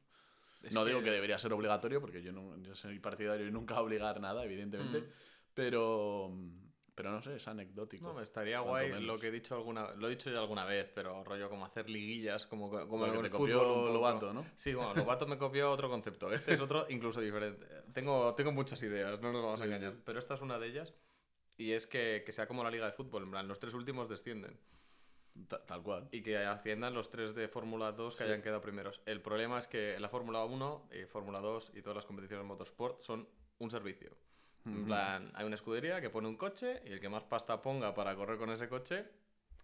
Es 0.63 0.73
no 0.73 0.85
digo 0.85 1.03
que 1.03 1.11
debería 1.11 1.37
ser 1.37 1.53
obligatorio, 1.53 2.01
porque 2.01 2.23
yo, 2.23 2.31
no, 2.31 2.57
yo 2.63 2.73
soy 2.75 2.97
partidario 2.99 3.47
y 3.47 3.51
nunca 3.51 3.79
obligar 3.81 4.19
nada, 4.19 4.43
evidentemente, 4.43 5.01
Mm. 5.01 5.05
pero, 5.53 6.31
pero 6.95 7.11
no 7.11 7.21
sé, 7.21 7.35
es 7.35 7.47
anecdótico. 7.47 8.07
No, 8.07 8.13
me 8.13 8.23
estaría 8.23 8.59
guay 8.61 8.87
menos. 8.87 9.03
lo 9.03 9.19
que 9.19 9.27
he 9.27 9.31
dicho 9.31 9.55
alguna 9.55 9.93
lo 9.95 10.07
he 10.07 10.11
dicho 10.11 10.31
ya 10.31 10.39
alguna 10.39 10.63
vez, 10.65 10.89
pero 10.95 11.23
rollo 11.23 11.49
como 11.49 11.65
hacer 11.65 11.89
liguillas, 11.89 12.45
como, 12.47 12.69
como 12.69 13.05
Lo 13.05 13.13
en 13.13 13.19
que 13.19 13.25
el 13.27 13.31
te 13.31 13.37
fútbol 13.37 13.57
copió. 13.59 13.93
Lobato, 13.93 14.33
¿no? 14.33 14.45
Sí, 14.55 14.73
bueno, 14.73 14.93
Lobato 14.95 15.27
me 15.27 15.37
copió 15.37 15.71
otro 15.71 15.89
concepto. 15.89 16.31
Este 16.31 16.53
es 16.53 16.59
otro 16.61 16.85
incluso 16.89 17.19
diferente. 17.19 17.65
Tengo, 17.93 18.33
tengo 18.35 18.51
muchas 18.51 18.81
ideas, 18.83 19.19
no 19.21 19.31
nos 19.33 19.43
vamos 19.43 19.59
a 19.61 19.63
Sí, 19.65 19.69
engañar. 19.69 19.93
sí. 19.93 20.01
Pero 20.05 20.19
esta 20.19 20.35
es 20.35 20.41
una 20.41 20.57
de 20.59 20.67
ellas. 20.67 20.93
Y 21.57 21.73
es 21.73 21.85
que, 21.87 22.23
que 22.25 22.31
sea 22.31 22.47
como 22.47 22.63
la 22.63 22.71
liga 22.71 22.85
de 22.87 22.93
fútbol. 22.93 23.23
En 23.23 23.31
plan, 23.31 23.47
los 23.47 23.59
tres 23.59 23.73
últimos 23.73 24.07
descienden. 24.09 24.57
Ta- 25.47 25.65
Tal 25.65 25.81
cual. 25.81 26.07
Y 26.11 26.21
que 26.21 26.37
asciendan 26.37 26.93
los 26.93 27.09
tres 27.09 27.33
de 27.33 27.47
Fórmula 27.47 27.91
2 27.91 28.15
que 28.15 28.23
Sí. 28.23 28.29
hayan 28.29 28.41
quedado 28.41 28.61
primeros. 28.61 29.01
El 29.05 29.21
problema 29.21 29.57
es 29.59 29.67
que 29.67 29.99
la 29.99 30.09
Fórmula 30.09 30.43
1, 30.45 30.89
y 30.91 31.05
Fórmula 31.05 31.39
2 31.39 31.71
y 31.73 31.81
todas 31.81 31.95
las 31.95 32.05
competiciones 32.05 32.43
de 32.43 32.47
motorsport 32.47 32.99
son 32.99 33.27
un 33.59 33.69
servicio. 33.69 34.11
En 34.65 34.85
plan, 34.85 35.29
hay 35.33 35.45
una 35.45 35.55
escudería 35.55 35.99
que 35.99 36.09
pone 36.09 36.27
un 36.27 36.37
coche 36.37 36.81
y 36.85 36.93
el 36.93 37.01
que 37.01 37.09
más 37.09 37.23
pasta 37.23 37.61
ponga 37.61 37.93
para 37.93 38.15
correr 38.15 38.37
con 38.37 38.49
ese 38.49 38.69
coche, 38.69 39.03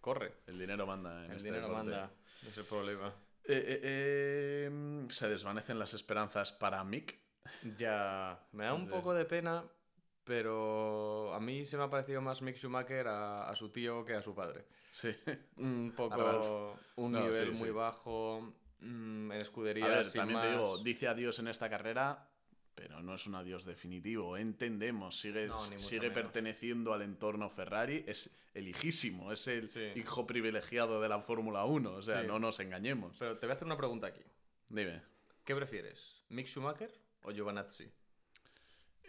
corre. 0.00 0.34
El 0.46 0.58
dinero 0.58 0.86
manda 0.86 1.24
en 1.24 1.30
El 1.30 1.36
este 1.38 1.48
dinero 1.48 1.68
deporte. 1.68 1.88
manda, 1.90 2.10
no 2.42 2.48
es 2.50 2.58
el 2.58 2.64
problema. 2.66 3.08
Eh, 3.44 3.52
eh, 3.66 3.80
eh, 3.82 5.06
se 5.08 5.28
desvanecen 5.30 5.78
las 5.78 5.94
esperanzas 5.94 6.52
para 6.52 6.84
Mick. 6.84 7.18
Ya, 7.78 8.46
me 8.52 8.64
da 8.64 8.74
un 8.74 8.88
poco 8.90 9.14
de 9.14 9.24
pena, 9.24 9.64
pero 10.24 11.32
a 11.34 11.40
mí 11.40 11.64
se 11.64 11.76
me 11.76 11.84
ha 11.84 11.90
parecido 11.90 12.20
más 12.20 12.42
Mick 12.42 12.56
Schumacher 12.56 13.08
a, 13.08 13.48
a 13.48 13.56
su 13.56 13.70
tío 13.70 14.04
que 14.04 14.14
a 14.14 14.22
su 14.22 14.34
padre. 14.34 14.64
Sí. 14.90 15.10
Un 15.56 15.90
A 15.92 15.96
poco, 15.96 16.78
un 16.96 17.12
No, 17.12 17.20
nivel 17.22 17.50
sí, 17.50 17.58
muy 17.58 17.68
sí. 17.68 17.74
bajo, 17.74 18.54
mm, 18.80 19.32
en 19.32 19.32
A 19.32 19.38
escuderías 19.38 19.88
ver, 20.06 20.12
también 20.12 20.40
te 20.40 20.50
digo, 20.50 20.78
dice 20.82 21.08
adiós 21.08 21.38
en 21.38 21.48
esta 21.48 21.68
carrera, 21.70 22.26
pero 22.74 23.00
no 23.02 23.14
es 23.14 23.26
un 23.26 23.34
adiós 23.34 23.64
definitivo. 23.64 24.36
Entendemos, 24.36 25.20
sigue, 25.20 25.46
No, 25.48 25.58
sigue 25.58 26.10
perteneciendo 26.10 26.92
al 26.94 27.02
entorno 27.02 27.50
Ferrari, 27.50 28.04
es 28.06 28.30
el 28.54 28.68
hijísimo, 28.68 29.32
es 29.32 29.46
el 29.48 29.68
Sí. 29.68 29.92
hijo 29.96 30.26
privilegiado 30.26 31.00
de 31.00 31.08
la 31.08 31.20
Fórmula 31.20 31.64
1. 31.66 31.92
O 31.92 32.02
sea, 32.02 32.22
no 32.22 32.38
nos 32.38 32.58
engañemos. 32.60 33.16
Pero 33.18 33.38
te 33.38 33.46
voy 33.46 33.52
a 33.52 33.54
hacer 33.56 33.66
una 33.66 33.76
pregunta 33.76 34.06
aquí. 34.08 34.22
Dime, 34.68 35.02
¿Qué 35.44 35.54
prefieres? 35.56 36.22
¿Mick 36.28 36.46
Schumacher 36.46 36.90
o 37.22 37.32
Giovanazzi? 37.32 37.90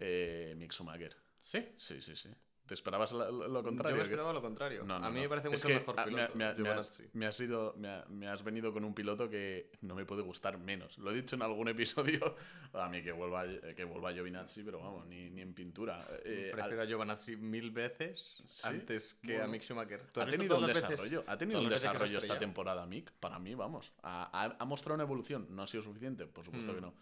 Eh, 0.01 0.53
Mick 0.58 0.72
Schumacher. 0.74 1.15
¿Sí? 1.39 1.65
Sí, 1.77 2.01
sí, 2.01 2.15
sí. 2.15 2.29
¿Te 2.67 2.75
esperabas 2.75 3.12
lo, 3.12 3.63
contrario? 3.63 3.89
Yo 3.89 3.96
me 3.98 4.01
esperaba 4.03 4.31
lo 4.31 4.41
contrario. 4.41 4.86
No, 4.86 4.98
no, 4.98 5.05
a 5.05 5.10
mí 5.10 5.15
no. 5.17 5.22
me 5.24 5.29
parece 5.29 5.48
Es 5.50 5.53
mucho 5.55 5.67
que, 5.67 5.74
mejor 5.74 5.96
me, 5.98 6.03
piloto. 6.05 6.36
me- 6.38 6.46
has, 6.46 6.55
Giovanazzi. 6.55 7.03
me 7.12 7.25
has 7.25 7.39
ido- 7.41 7.74
me 7.77 7.89
ha- 7.89 8.05
me 8.08 8.27
has 8.29 8.43
venido 8.46 8.72
con 8.72 8.86
un 8.86 8.93
piloto 8.93 9.29
que 9.29 9.72
no 9.81 9.93
me 9.93 10.05
puede 10.05 10.22
gustar 10.22 10.58
menos. 10.58 10.98
Lo 10.98 11.12
he 11.12 11.15
dicho 11.15 11.36
en 11.36 11.41
algún 11.41 11.67
episodio. 11.67 12.36
A 12.74 12.88
mí 12.88 13.03
que 13.03 13.12
vuelva, 13.12 13.43
que 13.75 13.84
vuelva 13.84 14.13
Giovinazzi, 14.13 14.63
pero 14.63 14.79
vamos, 14.79 15.05
ni, 15.08 15.29
ni 15.31 15.41
en 15.41 15.53
pintura. 15.53 16.00
Eh, 16.24 16.51
al- 16.53 16.60
Prefiero 16.60 16.81
a 16.84 16.86
Giovanazzi 16.86 17.36
mil 17.36 17.72
veces 17.72 18.41
Sí, 18.48 18.62
antes 18.67 19.15
que 19.15 19.34
bueno. 19.34 19.43
a 19.43 19.48
Mick 19.48 19.63
Schumacher. 19.63 20.01
¿Tú 20.13 20.22
ha 20.22 20.24
has 20.24 20.29
tenido 20.31 20.58
un 20.58 20.67
desarrollo, 20.67 21.24
ha 21.27 21.38
tenido 21.38 21.60
un 21.60 21.65
ha 21.65 21.70
desarrollo 21.72 22.17
esta 22.20 22.39
temporada 22.39 22.86
Mick, 22.86 23.12
para 23.20 23.38
mí, 23.38 23.53
vamos. 23.53 23.91
Ha, 24.01 24.29
ha- 24.46 24.55
ha 24.58 24.65
mostrado 24.65 24.96
una 24.96 25.03
evolución, 25.03 25.48
no 25.50 25.63
ha 25.63 25.67
sido 25.67 25.84
suficiente, 25.84 26.25
por 26.25 26.46
supuesto 26.46 26.72
Mm. 26.72 26.75
que 26.75 26.81
no. 26.81 26.93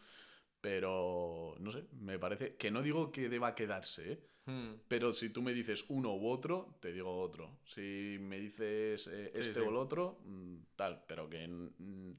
Pero, 0.61 1.55
no 1.59 1.71
sé, 1.71 1.85
me 1.93 2.19
parece 2.19 2.55
que 2.55 2.69
no 2.71 2.81
digo 2.81 3.11
que 3.11 3.29
deba 3.29 3.55
quedarse, 3.55 4.11
¿eh? 4.13 4.23
Hmm. 4.45 4.73
Pero 4.87 5.13
si 5.13 5.29
tú 5.29 5.41
me 5.41 5.53
dices 5.53 5.85
uno 5.89 6.13
u 6.15 6.27
otro, 6.29 6.75
te 6.79 6.91
digo 6.91 7.21
otro. 7.21 7.59
Si 7.65 8.17
me 8.19 8.39
dices 8.39 9.07
eh, 9.07 9.31
Sí, 9.35 9.41
este 9.41 9.53
sí. 9.55 9.59
o 9.59 9.69
el 9.69 9.75
otro, 9.75 10.19
mm, 10.25 10.55
tal. 10.75 11.03
Pero 11.07 11.29
que 11.29 11.47
mm, 11.47 12.13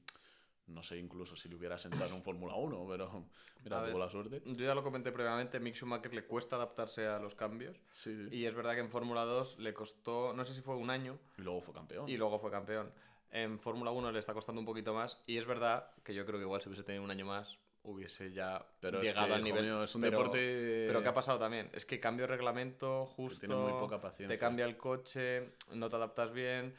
No 0.67 0.81
sé 0.83 0.97
incluso 0.97 1.35
si 1.35 1.49
le 1.49 1.55
hubiera 1.55 1.77
sentado 1.77 2.05
en 2.05 2.13
un 2.13 2.23
Fórmula 2.23 2.55
1, 2.55 2.85
pero 2.89 3.25
mira, 3.63 3.85
tuvo 3.85 3.99
la 3.99 4.07
suerte. 4.09 4.41
Yo 4.45 4.65
ya 4.65 4.73
lo 4.73 4.81
comenté 4.83 5.11
previamente, 5.11 5.59
Mick 5.59 5.75
Schumacher 5.75 6.13
le 6.13 6.25
cuesta 6.25 6.55
adaptarse 6.55 7.05
a 7.07 7.19
los 7.19 7.35
cambios. 7.35 7.75
Sí. 7.91 8.27
Y 8.31 8.45
es 8.45 8.55
verdad 8.55 8.75
que 8.75 8.79
en 8.79 8.89
Fórmula 8.89 9.25
2 9.25 9.59
le 9.59 9.73
costó, 9.73 10.31
no 10.33 10.45
sé 10.45 10.53
si 10.53 10.61
fue 10.61 10.75
un 10.77 10.89
año, 10.89 11.19
Y 11.37 11.41
luego 11.41 11.59
fue 11.61 11.73
campeón. 11.73 12.07
y 12.07 12.15
luego 12.15 12.39
fue 12.39 12.49
campeón. 12.51 12.93
En 13.31 13.59
Fórmula 13.59 13.91
1 13.91 14.11
le 14.13 14.19
está 14.19 14.33
costando 14.33 14.59
un 14.61 14.65
poquito 14.65 14.93
más. 14.93 15.21
Y 15.25 15.37
es 15.37 15.45
verdad 15.45 15.91
que 16.05 16.13
yo 16.13 16.25
creo 16.25 16.39
que 16.39 16.45
igual 16.45 16.61
si 16.61 16.69
hubiese 16.69 16.83
tenido 16.83 17.03
un 17.03 17.11
año 17.11 17.25
más, 17.25 17.57
hubiese 17.83 18.31
ya 18.31 18.63
pero 18.79 18.99
es 18.99 19.05
llegado 19.05 19.27
que, 19.27 19.33
al 19.33 19.43
nivel. 19.43 19.63
mío, 19.65 19.83
es 19.83 19.95
un 19.95 20.01
pero- 20.01 20.17
deporte. 20.19 20.85
Pero 20.87 21.01
¿qué 21.01 21.09
ha 21.09 21.13
pasado 21.13 21.39
también? 21.39 21.69
Es 21.73 21.85
que 21.85 21.99
cambio 21.99 22.27
de 22.27 22.33
reglamento 22.35 23.05
justo. 23.05 23.39
tiene 23.39 23.55
muy 23.55 23.71
poca 23.71 23.99
paciencia. 23.99 24.27
Te 24.35 24.39
cambia 24.39 24.65
el 24.65 24.77
coche, 24.77 25.53
no 25.73 25.89
te 25.89 25.95
adaptas 25.95 26.31
bien. 26.31 26.75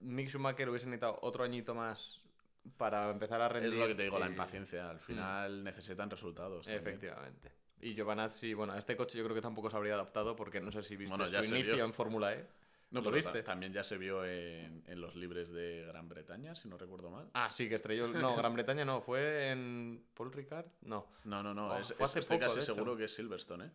Mick 0.00 0.28
Schumacher 0.28 0.68
hubiese 0.68 0.86
necesitado 0.86 1.18
otro 1.22 1.44
añito 1.44 1.74
más 1.74 2.20
para 2.76 3.10
empezar 3.10 3.40
a 3.40 3.48
rendir. 3.48 3.72
Es 3.74 3.78
lo 3.78 3.86
que 3.86 3.94
te 3.94 4.02
digo, 4.04 4.18
la 4.18 4.26
impaciencia. 4.26 4.90
Al 4.90 4.98
final 4.98 5.64
necesitan 5.64 6.10
resultados. 6.10 6.66
también. 6.66 6.82
Efectivamente. 6.86 7.52
Y 7.80 7.94
Giovanazzi, 7.94 8.54
bueno, 8.54 8.72
a 8.72 8.78
este 8.78 8.96
coche 8.96 9.18
yo 9.18 9.24
creo 9.24 9.34
que 9.34 9.42
tampoco 9.42 9.70
se 9.70 9.76
habría 9.76 9.94
adaptado 9.94 10.34
porque 10.34 10.60
no 10.60 10.72
sé 10.72 10.82
si 10.82 10.96
viste 10.96 11.14
Bueno, 11.16 11.30
ya 11.30 11.42
su 11.42 11.54
inicio 11.54 11.74
vio. 11.76 11.84
en 11.84 11.92
Fórmula 11.92 12.32
E. 12.34 12.46
No, 12.90 13.00
¿Lo 13.00 13.04
pero 13.10 13.16
viste? 13.16 13.42
también 13.42 13.72
ya 13.72 13.82
se 13.82 13.98
vio 13.98 14.24
en, 14.24 14.84
en 14.86 15.00
los 15.00 15.16
libres 15.16 15.50
de 15.50 15.84
Gran 15.88 16.08
Bretaña, 16.08 16.54
si 16.54 16.68
no 16.68 16.78
recuerdo 16.78 17.10
mal. 17.10 17.28
Ah, 17.34 17.50
sí, 17.50 17.68
que 17.68 17.74
estrelló. 17.74 18.06
No, 18.08 18.36
Gran 18.36 18.54
Bretaña 18.54 18.84
no, 18.84 19.00
fue 19.00 19.50
en 19.50 20.06
Paul 20.14 20.32
Ricard. 20.32 20.66
No, 20.82 21.06
No, 21.24 21.42
no, 21.42 21.52
no. 21.52 21.68
Oh, 21.72 21.78
es, 21.78 21.92
fue 21.94 22.04
hace 22.04 22.20
estoy 22.20 22.36
poco, 22.38 22.46
casi 22.46 22.56
de 22.58 22.62
hecho. 22.62 22.74
seguro 22.74 22.96
que 22.96 23.04
es 23.04 23.14
Silverstone, 23.14 23.66
¿eh? 23.66 23.70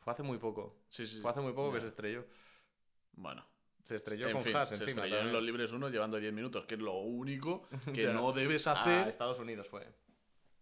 fue 0.00 0.12
hace 0.12 0.22
muy 0.22 0.36
poco. 0.38 0.82
Sí, 0.88 1.06
sí. 1.06 1.20
Fue 1.20 1.30
hace 1.30 1.40
muy 1.40 1.52
poco 1.52 1.72
que 1.72 1.80
se 1.80 1.86
estrelló. 1.86 2.26
Bueno. 3.12 3.46
Se 3.82 3.96
estrelló 3.96 4.28
en 4.28 4.34
con 4.34 4.42
fin, 4.44 4.54
Haas 4.54 4.68
se 4.68 4.74
encima. 4.76 4.90
estrelló 5.06 5.18
en 5.26 5.32
los 5.32 5.42
libres 5.42 5.72
1 5.72 5.88
llevando 5.88 6.16
10 6.16 6.32
minutos, 6.32 6.66
que 6.66 6.74
es 6.74 6.80
lo 6.80 7.00
único 7.00 7.68
que 7.94 8.06
no 8.08 8.30
debes 8.32 8.66
Ah, 8.68 8.80
hacer. 8.80 9.08
Estados 9.08 9.38
Unidos 9.40 9.66
fue. 9.68 9.88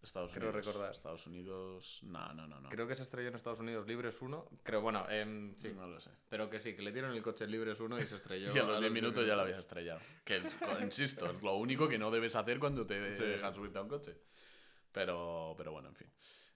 Estados 0.03 0.33
creo 0.33 0.49
Unidos. 0.49 0.67
recordar. 0.67 0.93
Estados 0.93 1.27
Unidos. 1.27 2.01
No, 2.05 2.33
no, 2.33 2.47
no. 2.47 2.61
no. 2.61 2.69
Creo 2.71 2.87
que 2.89 2.97
se 2.97 3.03
estrelló 3.03 3.29
en 3.29 3.35
Estados 3.35 3.61
Unidos 3.61 3.87
Libres 3.87 4.21
1. 4.23 4.49
Creo, 4.63 4.81
bueno, 4.81 5.09
em, 5.11 5.55
sí. 5.57 5.73
No 5.75 5.87
lo 5.87 6.01
sé. 6.01 6.11
Pero 6.29 6.49
que 6.49 6.59
sí, 6.59 6.75
que 6.75 6.83
le 6.83 6.91
dieron 6.93 7.13
el 7.13 7.23
coche 7.23 7.45
en 7.45 7.51
Libres 7.51 7.79
1 7.81 7.99
y 7.99 8.07
se 8.07 8.17
estrelló. 8.17 8.49
Y 8.55 8.59
a 8.59 8.63
los 8.63 8.81
10 8.81 8.81
10 8.81 8.93
minutos 8.93 9.27
ya 9.27 9.35
lo 9.37 9.43
habías 9.43 9.59
estrellado. 9.59 10.01
Que, 10.25 10.41
insisto, 10.83 11.31
es 11.31 11.43
lo 11.43 11.55
único 11.57 11.89
que 11.89 11.99
no 11.99 12.11
debes 12.11 12.35
hacer 12.37 12.59
cuando 12.59 12.87
te 12.87 13.15
Sí. 13.15 13.25
dejan 13.25 13.55
subirte 13.55 13.79
a 13.79 13.83
un 13.83 13.89
coche. 13.89 14.17
Pero, 14.93 15.55
pero 15.57 15.73
bueno, 15.73 15.89
en 15.89 15.95
fin. 15.97 16.09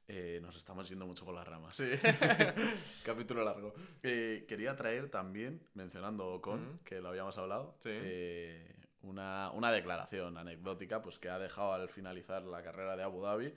Eh, 0.08 0.38
nos 0.42 0.56
estamos 0.56 0.88
yendo 0.88 1.06
mucho 1.06 1.24
por 1.24 1.34
las 1.34 1.46
ramas. 1.46 1.74
Sí. 1.76 1.84
Capítulo 3.04 3.44
largo. 3.44 3.74
Eh, 4.02 4.44
quería 4.48 4.76
traer 4.76 5.08
también, 5.10 5.60
mencionando 5.74 6.26
Ocon, 6.28 6.74
Mm. 6.74 6.78
que 6.84 7.00
lo 7.00 7.08
habíamos 7.08 7.36
hablado, 7.38 7.76
Sí. 7.80 7.90
eh, 7.92 8.74
una, 9.04 9.50
una 9.52 9.70
declaración 9.72 10.36
anecdótica 10.38 11.00
pues, 11.02 11.18
que 11.18 11.28
ha 11.28 11.38
dejado 11.38 11.72
al 11.72 11.88
finalizar 11.88 12.42
la 12.44 12.62
carrera 12.62 12.96
de 12.96 13.02
Abu 13.02 13.22
Dhabi, 13.22 13.54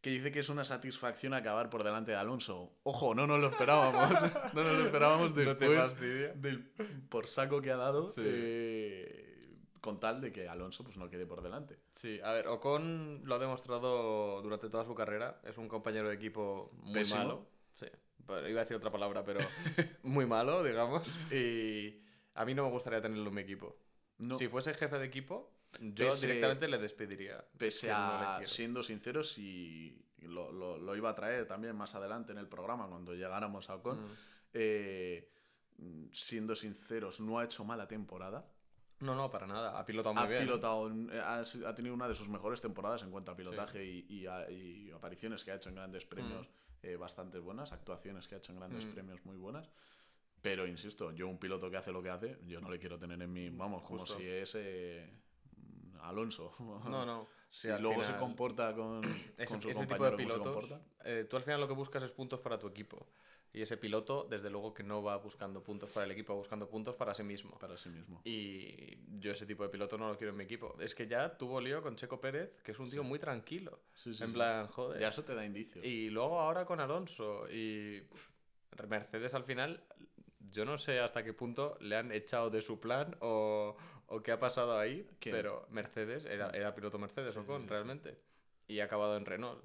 que 0.00 0.10
dice 0.10 0.32
que 0.32 0.38
es 0.40 0.48
una 0.48 0.64
satisfacción 0.64 1.34
acabar 1.34 1.68
por 1.70 1.84
delante 1.84 2.10
de 2.12 2.16
Alonso. 2.16 2.72
Ojo, 2.84 3.14
no 3.14 3.26
nos 3.26 3.38
lo 3.40 3.48
esperábamos. 3.48 4.10
no 4.54 4.64
nos 4.64 4.78
lo 4.78 4.84
esperábamos 4.86 5.34
No 5.34 5.42
después 5.44 5.78
fastidia. 5.78 6.32
del 6.34 6.62
por 7.08 7.26
saco 7.26 7.60
que 7.60 7.70
ha 7.70 7.76
dado, 7.76 8.06
Sí. 8.08 8.22
eh, 8.24 9.26
con 9.80 9.98
tal 10.00 10.20
de 10.20 10.32
que 10.32 10.48
Alonso 10.48 10.84
pues, 10.84 10.96
no 10.96 11.08
quede 11.08 11.26
por 11.26 11.42
delante. 11.42 11.78
Sí, 11.94 12.20
a 12.22 12.32
ver, 12.32 12.48
Ocon 12.48 13.22
lo 13.24 13.34
ha 13.34 13.38
demostrado 13.38 14.40
durante 14.42 14.68
toda 14.68 14.84
su 14.84 14.94
carrera. 14.94 15.40
Es 15.44 15.56
un 15.58 15.68
compañero 15.68 16.08
de 16.08 16.14
equipo 16.14 16.70
muy 16.82 16.94
Pésimo. 16.94 17.18
malo. 17.20 17.46
Sí, 17.72 17.86
iba 18.28 18.60
a 18.60 18.64
decir 18.64 18.76
otra 18.76 18.90
palabra, 18.90 19.24
pero 19.24 19.40
muy 20.02 20.26
malo, 20.26 20.62
digamos. 20.62 21.06
Y 21.32 22.02
a 22.34 22.44
mí 22.44 22.54
no 22.54 22.64
me 22.64 22.70
gustaría 22.70 23.00
tenerlo 23.00 23.28
en 23.28 23.34
mi 23.34 23.40
equipo. 23.42 23.76
No, 24.20 24.34
Si 24.36 24.48
fuese 24.48 24.74
jefe 24.74 24.98
de 24.98 25.06
equipo, 25.06 25.50
yo 25.80 26.06
Pese- 26.08 26.26
directamente 26.26 26.68
le 26.68 26.78
despediría. 26.78 27.44
Pese 27.56 27.88
no 27.88 27.94
a, 27.96 28.34
quiero. 28.38 28.48
siendo 28.52 28.82
sinceros, 28.82 29.38
y 29.38 29.98
lo, 30.20 30.52
lo- 30.52 30.78
lo 30.78 30.94
iba 30.96 31.08
a 31.10 31.14
traer 31.14 31.46
también 31.46 31.74
más 31.74 31.94
adelante 31.94 32.32
en 32.32 32.38
el 32.38 32.46
programa 32.46 32.86
cuando 32.86 33.14
llegáramos 33.14 33.70
a 33.70 33.76
Ocon, 33.76 33.98
Mm. 34.04 34.16
eh, 34.52 35.30
mm, 35.78 36.04
siendo 36.12 36.54
sinceros, 36.54 37.20
no 37.20 37.38
ha 37.38 37.44
hecho 37.44 37.64
mala 37.64 37.88
temporada. 37.88 38.46
No, 39.00 39.14
no, 39.14 39.30
para 39.30 39.46
nada. 39.46 39.78
Ha 39.78 39.86
pilotado 39.86 40.14
muy 40.14 40.24
Ha, 40.24 40.26
bien. 40.26 40.42
pilotado, 40.42 40.90
eh, 40.90 41.20
ha, 41.24 41.42
si- 41.42 41.64
ha 41.64 41.74
tenido 41.74 41.94
una 41.94 42.06
de 42.06 42.14
sus 42.14 42.28
mejores 42.28 42.60
temporadas 42.60 43.02
en 43.02 43.10
cuanto 43.10 43.30
a 43.32 43.36
pilotaje 43.36 43.82
y, 43.82 44.04
y 44.10 44.26
a- 44.26 44.50
y 44.50 44.90
apariciones 44.90 45.42
que 45.42 45.52
ha 45.52 45.54
hecho 45.54 45.70
en 45.70 45.76
grandes 45.76 46.04
premios 46.04 46.46
eh, 46.82 46.96
bastante 46.96 47.38
buenas, 47.38 47.72
actuaciones 47.72 48.26
que 48.28 48.34
ha 48.34 48.38
hecho 48.38 48.52
en 48.52 48.58
grandes 48.58 48.84
Mm. 48.86 48.90
premios 48.92 49.24
muy 49.24 49.36
buenas. 49.36 49.70
Pero 50.42 50.66
insisto, 50.66 51.12
yo 51.12 51.28
un 51.28 51.38
piloto 51.38 51.70
que 51.70 51.76
hace 51.76 51.92
lo 51.92 52.02
que 52.02 52.10
hace, 52.10 52.38
yo 52.46 52.60
no 52.60 52.70
le 52.70 52.78
quiero 52.78 52.98
tener 52.98 53.20
en 53.20 53.32
mi. 53.32 53.50
Vamos, 53.50 53.82
como 53.82 53.98
Justo. 54.00 54.16
si 54.18 54.26
es 54.26 54.54
eh, 54.54 55.10
Alonso. 56.02 56.54
No, 56.58 57.04
no. 57.04 57.26
Si 57.52 57.66
Sí, 57.66 57.74
luego 57.80 58.04
se 58.04 58.16
comporta 58.16 58.72
con, 58.76 59.02
Ese, 59.36 59.54
con 59.54 59.60
su 59.60 59.70
ese 59.70 59.84
tipo 59.84 60.04
de 60.04 60.10
como 60.12 60.16
pilotos, 60.16 60.72
eh, 61.04 61.26
tú 61.28 61.36
al 61.36 61.42
final 61.42 61.58
lo 61.60 61.66
que 61.66 61.74
buscas 61.74 62.00
es 62.04 62.12
puntos 62.12 62.38
para 62.38 62.60
tu 62.60 62.68
equipo. 62.68 63.08
Y 63.52 63.60
ese 63.60 63.76
piloto, 63.76 64.24
desde 64.30 64.48
luego 64.50 64.72
que 64.72 64.84
no 64.84 65.02
va 65.02 65.16
buscando 65.16 65.60
puntos 65.60 65.90
para 65.90 66.06
el 66.06 66.12
equipo, 66.12 66.32
va 66.32 66.38
buscando 66.38 66.68
puntos 66.68 66.94
para 66.94 67.12
sí 67.12 67.24
mismo. 67.24 67.58
Para 67.58 67.76
sí 67.76 67.88
mismo. 67.88 68.20
Y 68.22 69.00
yo 69.18 69.32
ese 69.32 69.46
tipo 69.46 69.64
de 69.64 69.68
piloto 69.68 69.98
no 69.98 70.06
lo 70.06 70.16
quiero 70.16 70.30
en 70.30 70.36
mi 70.36 70.44
equipo. 70.44 70.76
Es 70.78 70.94
que 70.94 71.08
ya 71.08 71.36
tuvo 71.36 71.60
lío 71.60 71.82
con 71.82 71.96
Checo 71.96 72.20
Pérez, 72.20 72.62
que 72.62 72.70
es 72.70 72.78
un 72.78 72.88
tío 72.88 73.02
muy 73.02 73.18
tranquilo. 73.18 73.80
Sí, 73.94 74.12
en 74.20 74.32
plan, 74.32 74.68
joder. 74.68 75.00
Ya 75.00 75.08
eso 75.08 75.24
te 75.24 75.34
da 75.34 75.44
indicios. 75.44 75.84
Y 75.84 76.08
luego 76.10 76.38
ahora 76.38 76.64
con 76.64 76.78
Alonso. 76.78 77.50
Y 77.50 78.04
Mercedes 78.88 79.34
al 79.34 79.42
final, 79.42 79.82
yo 80.52 80.64
no 80.64 80.78
sé 80.78 81.00
hasta 81.00 81.22
qué 81.24 81.32
punto 81.32 81.76
le 81.80 81.96
han 81.96 82.12
echado 82.12 82.50
de 82.50 82.62
su 82.62 82.78
plan 82.80 83.16
o, 83.20 83.76
o 84.06 84.22
qué 84.22 84.32
ha 84.32 84.40
pasado 84.40 84.78
ahí. 84.78 85.06
Pero 85.20 85.66
Mercedes, 85.70 86.24
era, 86.24 86.50
era 86.50 86.74
piloto 86.74 86.98
Mercedes 86.98 87.32
Sí, 87.32 87.38
o 87.38 87.42
sí, 87.42 87.46
con 87.46 87.62
sí, 87.62 87.68
realmente. 87.68 88.18
Y 88.68 88.80
ha 88.80 88.84
acabado 88.84 89.16
en 89.16 89.26
Renault. 89.26 89.62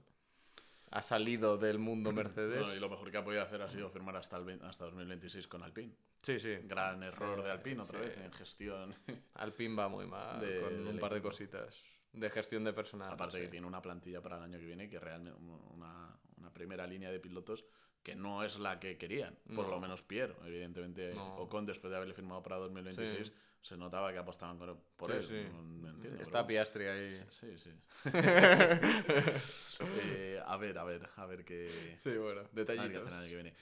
Ha 0.91 1.01
salido 1.01 1.57
del 1.57 1.79
mundo 1.79 2.11
Mercedes. 2.13 2.59
Bueno, 2.59 2.75
y 2.75 2.79
lo 2.79 2.89
mejor 2.89 3.11
que 3.11 3.17
ha 3.17 3.23
podido 3.23 3.41
hacer 3.43 3.61
ha 3.61 3.67
sido 3.67 3.89
firmar 3.89 4.15
hasta, 4.15 4.37
el, 4.37 4.61
hasta 4.63 4.85
2026 4.85 5.47
con 5.47 5.63
Alpine. 5.63 5.93
Sí, 6.21 6.39
sí. 6.39 6.55
Gran 6.63 7.03
error 7.03 7.43
de 7.43 7.51
Alpine 7.51 7.81
otra 7.81 7.99
vez 7.99 8.17
en 8.17 8.31
gestión. 8.31 8.95
Alpine 9.35 9.75
va 9.75 9.89
muy 9.89 10.05
mal 10.05 10.39
De- 10.39 10.61
con 10.61 10.87
un 10.87 10.99
par 10.99 11.13
de 11.13 11.21
cositas. 11.21 11.83
De 12.13 12.29
gestión 12.29 12.63
de 12.63 12.71
personal. 12.71 13.11
Aparte 13.11 13.41
que 13.41 13.47
tiene 13.49 13.67
una 13.67 13.81
plantilla 13.81 14.21
para 14.21 14.37
el 14.37 14.43
año 14.43 14.57
que 14.57 14.65
viene 14.65 14.87
que 14.89 14.99
realmente 14.99 15.37
una, 15.41 16.17
una 16.37 16.53
primera 16.53 16.87
línea 16.87 17.11
de 17.11 17.19
pilotos 17.19 17.65
que 18.05 18.15
no 18.15 18.43
es 18.43 18.57
la 18.59 18.79
que 18.79 18.97
querían. 18.97 19.35
Por 19.55 19.65
No. 19.65 19.71
lo 19.71 19.79
menos 19.81 20.03
Pierre, 20.03 20.35
evidentemente. 20.45 21.13
No. 21.15 21.37
Ocon, 21.39 21.65
después 21.65 21.89
de 21.91 21.97
haberle 21.97 22.13
firmado 22.13 22.41
para 22.43 22.57
2026, 22.57 23.27
Sí. 23.27 23.33
se 23.63 23.75
notaba 23.77 24.13
que 24.13 24.19
apostaban 24.19 24.57
por, 24.59 24.77
Sí, 25.07 25.11
él. 25.13 25.23
sí. 25.23 25.47
No, 25.81 25.89
entiendo, 25.89 26.21
Está 26.21 26.31
pero- 26.45 26.47
Piastri 26.47 26.85
ahí. 26.85 27.19
Sí, 27.29 27.57
sí. 27.57 27.71
Eh, 30.03 30.39
a 30.45 30.57
ver, 30.57 30.77
a 30.77 30.83
ver, 30.83 31.09
a 31.15 31.25
ver 31.25 31.43
qué. 31.43 31.95
Sí, 31.97 32.11
bueno, 32.11 32.41
a 32.41 32.43
ver 32.43 32.49
qué 32.53 32.73
detallitos. 32.73 33.25
viene. 33.27 33.53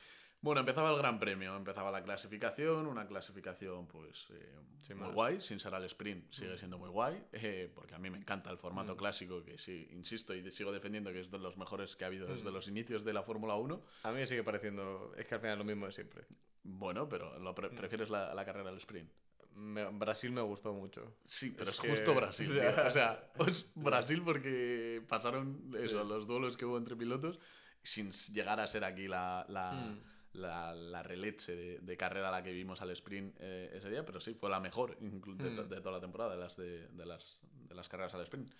Bueno, 0.44 0.60
empezaba 0.60 0.92
el 0.92 0.98
Gran 0.98 1.20
Premio, 1.20 1.56
empezaba 1.56 1.90
la 1.90 2.04
clasificación, 2.04 2.86
una 2.86 3.08
clasificación 3.08 3.88
pues 3.88 4.30
eh, 4.32 4.56
muy 4.90 4.96
más. 5.08 5.14
guay, 5.14 5.42
sin 5.42 5.58
ser 5.60 5.74
al 5.74 5.86
sprint, 5.86 6.30
sigue 6.32 6.58
siendo 6.58 6.78
muy 6.78 6.90
guay, 6.90 7.24
eh, 7.32 7.72
porque 7.74 7.96
a 7.96 7.98
mí 7.98 8.10
me 8.10 8.18
encanta 8.18 8.52
el 8.52 8.58
formato 8.58 8.94
Mm. 8.94 8.98
clásico, 8.98 9.42
que 9.44 9.58
sí, 9.58 9.88
insisto 9.94 10.36
y 10.36 10.52
sigo 10.52 10.72
defendiendo 10.74 11.12
que 11.14 11.22
es 11.22 11.32
de 11.32 11.40
los 11.40 11.56
mejores 11.58 11.96
que 11.96 12.04
ha 12.04 12.08
habido 12.08 12.28
desde 12.28 12.52
Mm. 12.52 12.54
los 12.54 12.68
inicios 12.68 13.06
de 13.06 13.14
la 13.14 13.24
Fórmula 13.24 13.56
1. 13.56 13.82
A 14.04 14.10
mí 14.12 14.16
me 14.18 14.28
sigue 14.28 14.44
pareciendo. 14.44 15.14
Es 15.18 15.26
que 15.26 15.36
al 15.36 15.40
final 15.42 15.54
es 15.54 15.58
lo 15.60 15.64
mismo 15.64 15.86
de 15.86 15.92
siempre. 15.94 16.26
Bueno, 16.62 17.08
pero 17.08 17.40
lo 17.40 17.56
pre- 17.56 17.70
Mm. 17.70 17.76
prefieres 17.76 18.10
la, 18.10 18.34
la 18.34 18.44
carrera 18.46 18.70
al 18.70 18.78
sprint. 18.78 19.10
Me- 19.56 19.86
Brasil 19.92 20.32
me 20.34 20.42
gustó 20.42 20.74
mucho. 20.74 21.16
Sí, 21.26 21.52
pero 21.58 21.70
es, 21.70 21.76
Es 21.78 21.82
que- 21.82 21.90
justo 21.90 22.14
Brasil. 22.16 22.50
o 22.60 22.62
sea- 22.62 22.76
tío. 22.76 22.86
O 22.88 22.92
sea, 22.92 23.32
es 23.48 23.72
Brasil 23.76 24.22
porque 24.26 25.02
pasaron 25.08 25.72
eso, 25.78 26.02
Sí. 26.04 26.10
los 26.10 26.28
duelos 26.28 26.58
que 26.58 26.66
hubo 26.66 26.78
entre 26.78 26.98
pilotos 26.98 27.40
sin 27.82 28.12
llegar 28.34 28.60
a 28.60 28.68
ser 28.68 28.84
aquí 28.84 29.08
la, 29.08 29.46
la, 29.48 29.72
Mm. 29.72 30.12
La, 30.34 30.74
la 30.74 31.04
releche 31.04 31.56
de, 31.56 31.80
de 31.80 31.98
carrera 31.98 32.30
la 32.32 32.44
que 32.44 32.52
vimos 32.52 32.82
al 32.82 32.90
sprint 32.92 33.36
eh, 33.40 33.72
ese 33.74 33.90
día, 33.90 34.06
pero 34.06 34.20
sí, 34.20 34.34
fue 34.34 34.50
la 34.50 34.60
mejor 34.60 34.98
inclu- 35.00 35.36
de, 35.38 35.52
to- 35.52 35.63
de 35.66 35.78
toda 35.80 35.92
la 35.94 36.00
temporada, 36.02 36.32
de 36.36 36.38
las, 36.42 36.58
de, 36.58 36.88
de 36.90 37.06
las, 37.06 37.40
de 37.68 37.75
las 37.75 37.88
carreras 37.90 38.13
al 38.16 38.22
sprint. 38.22 38.52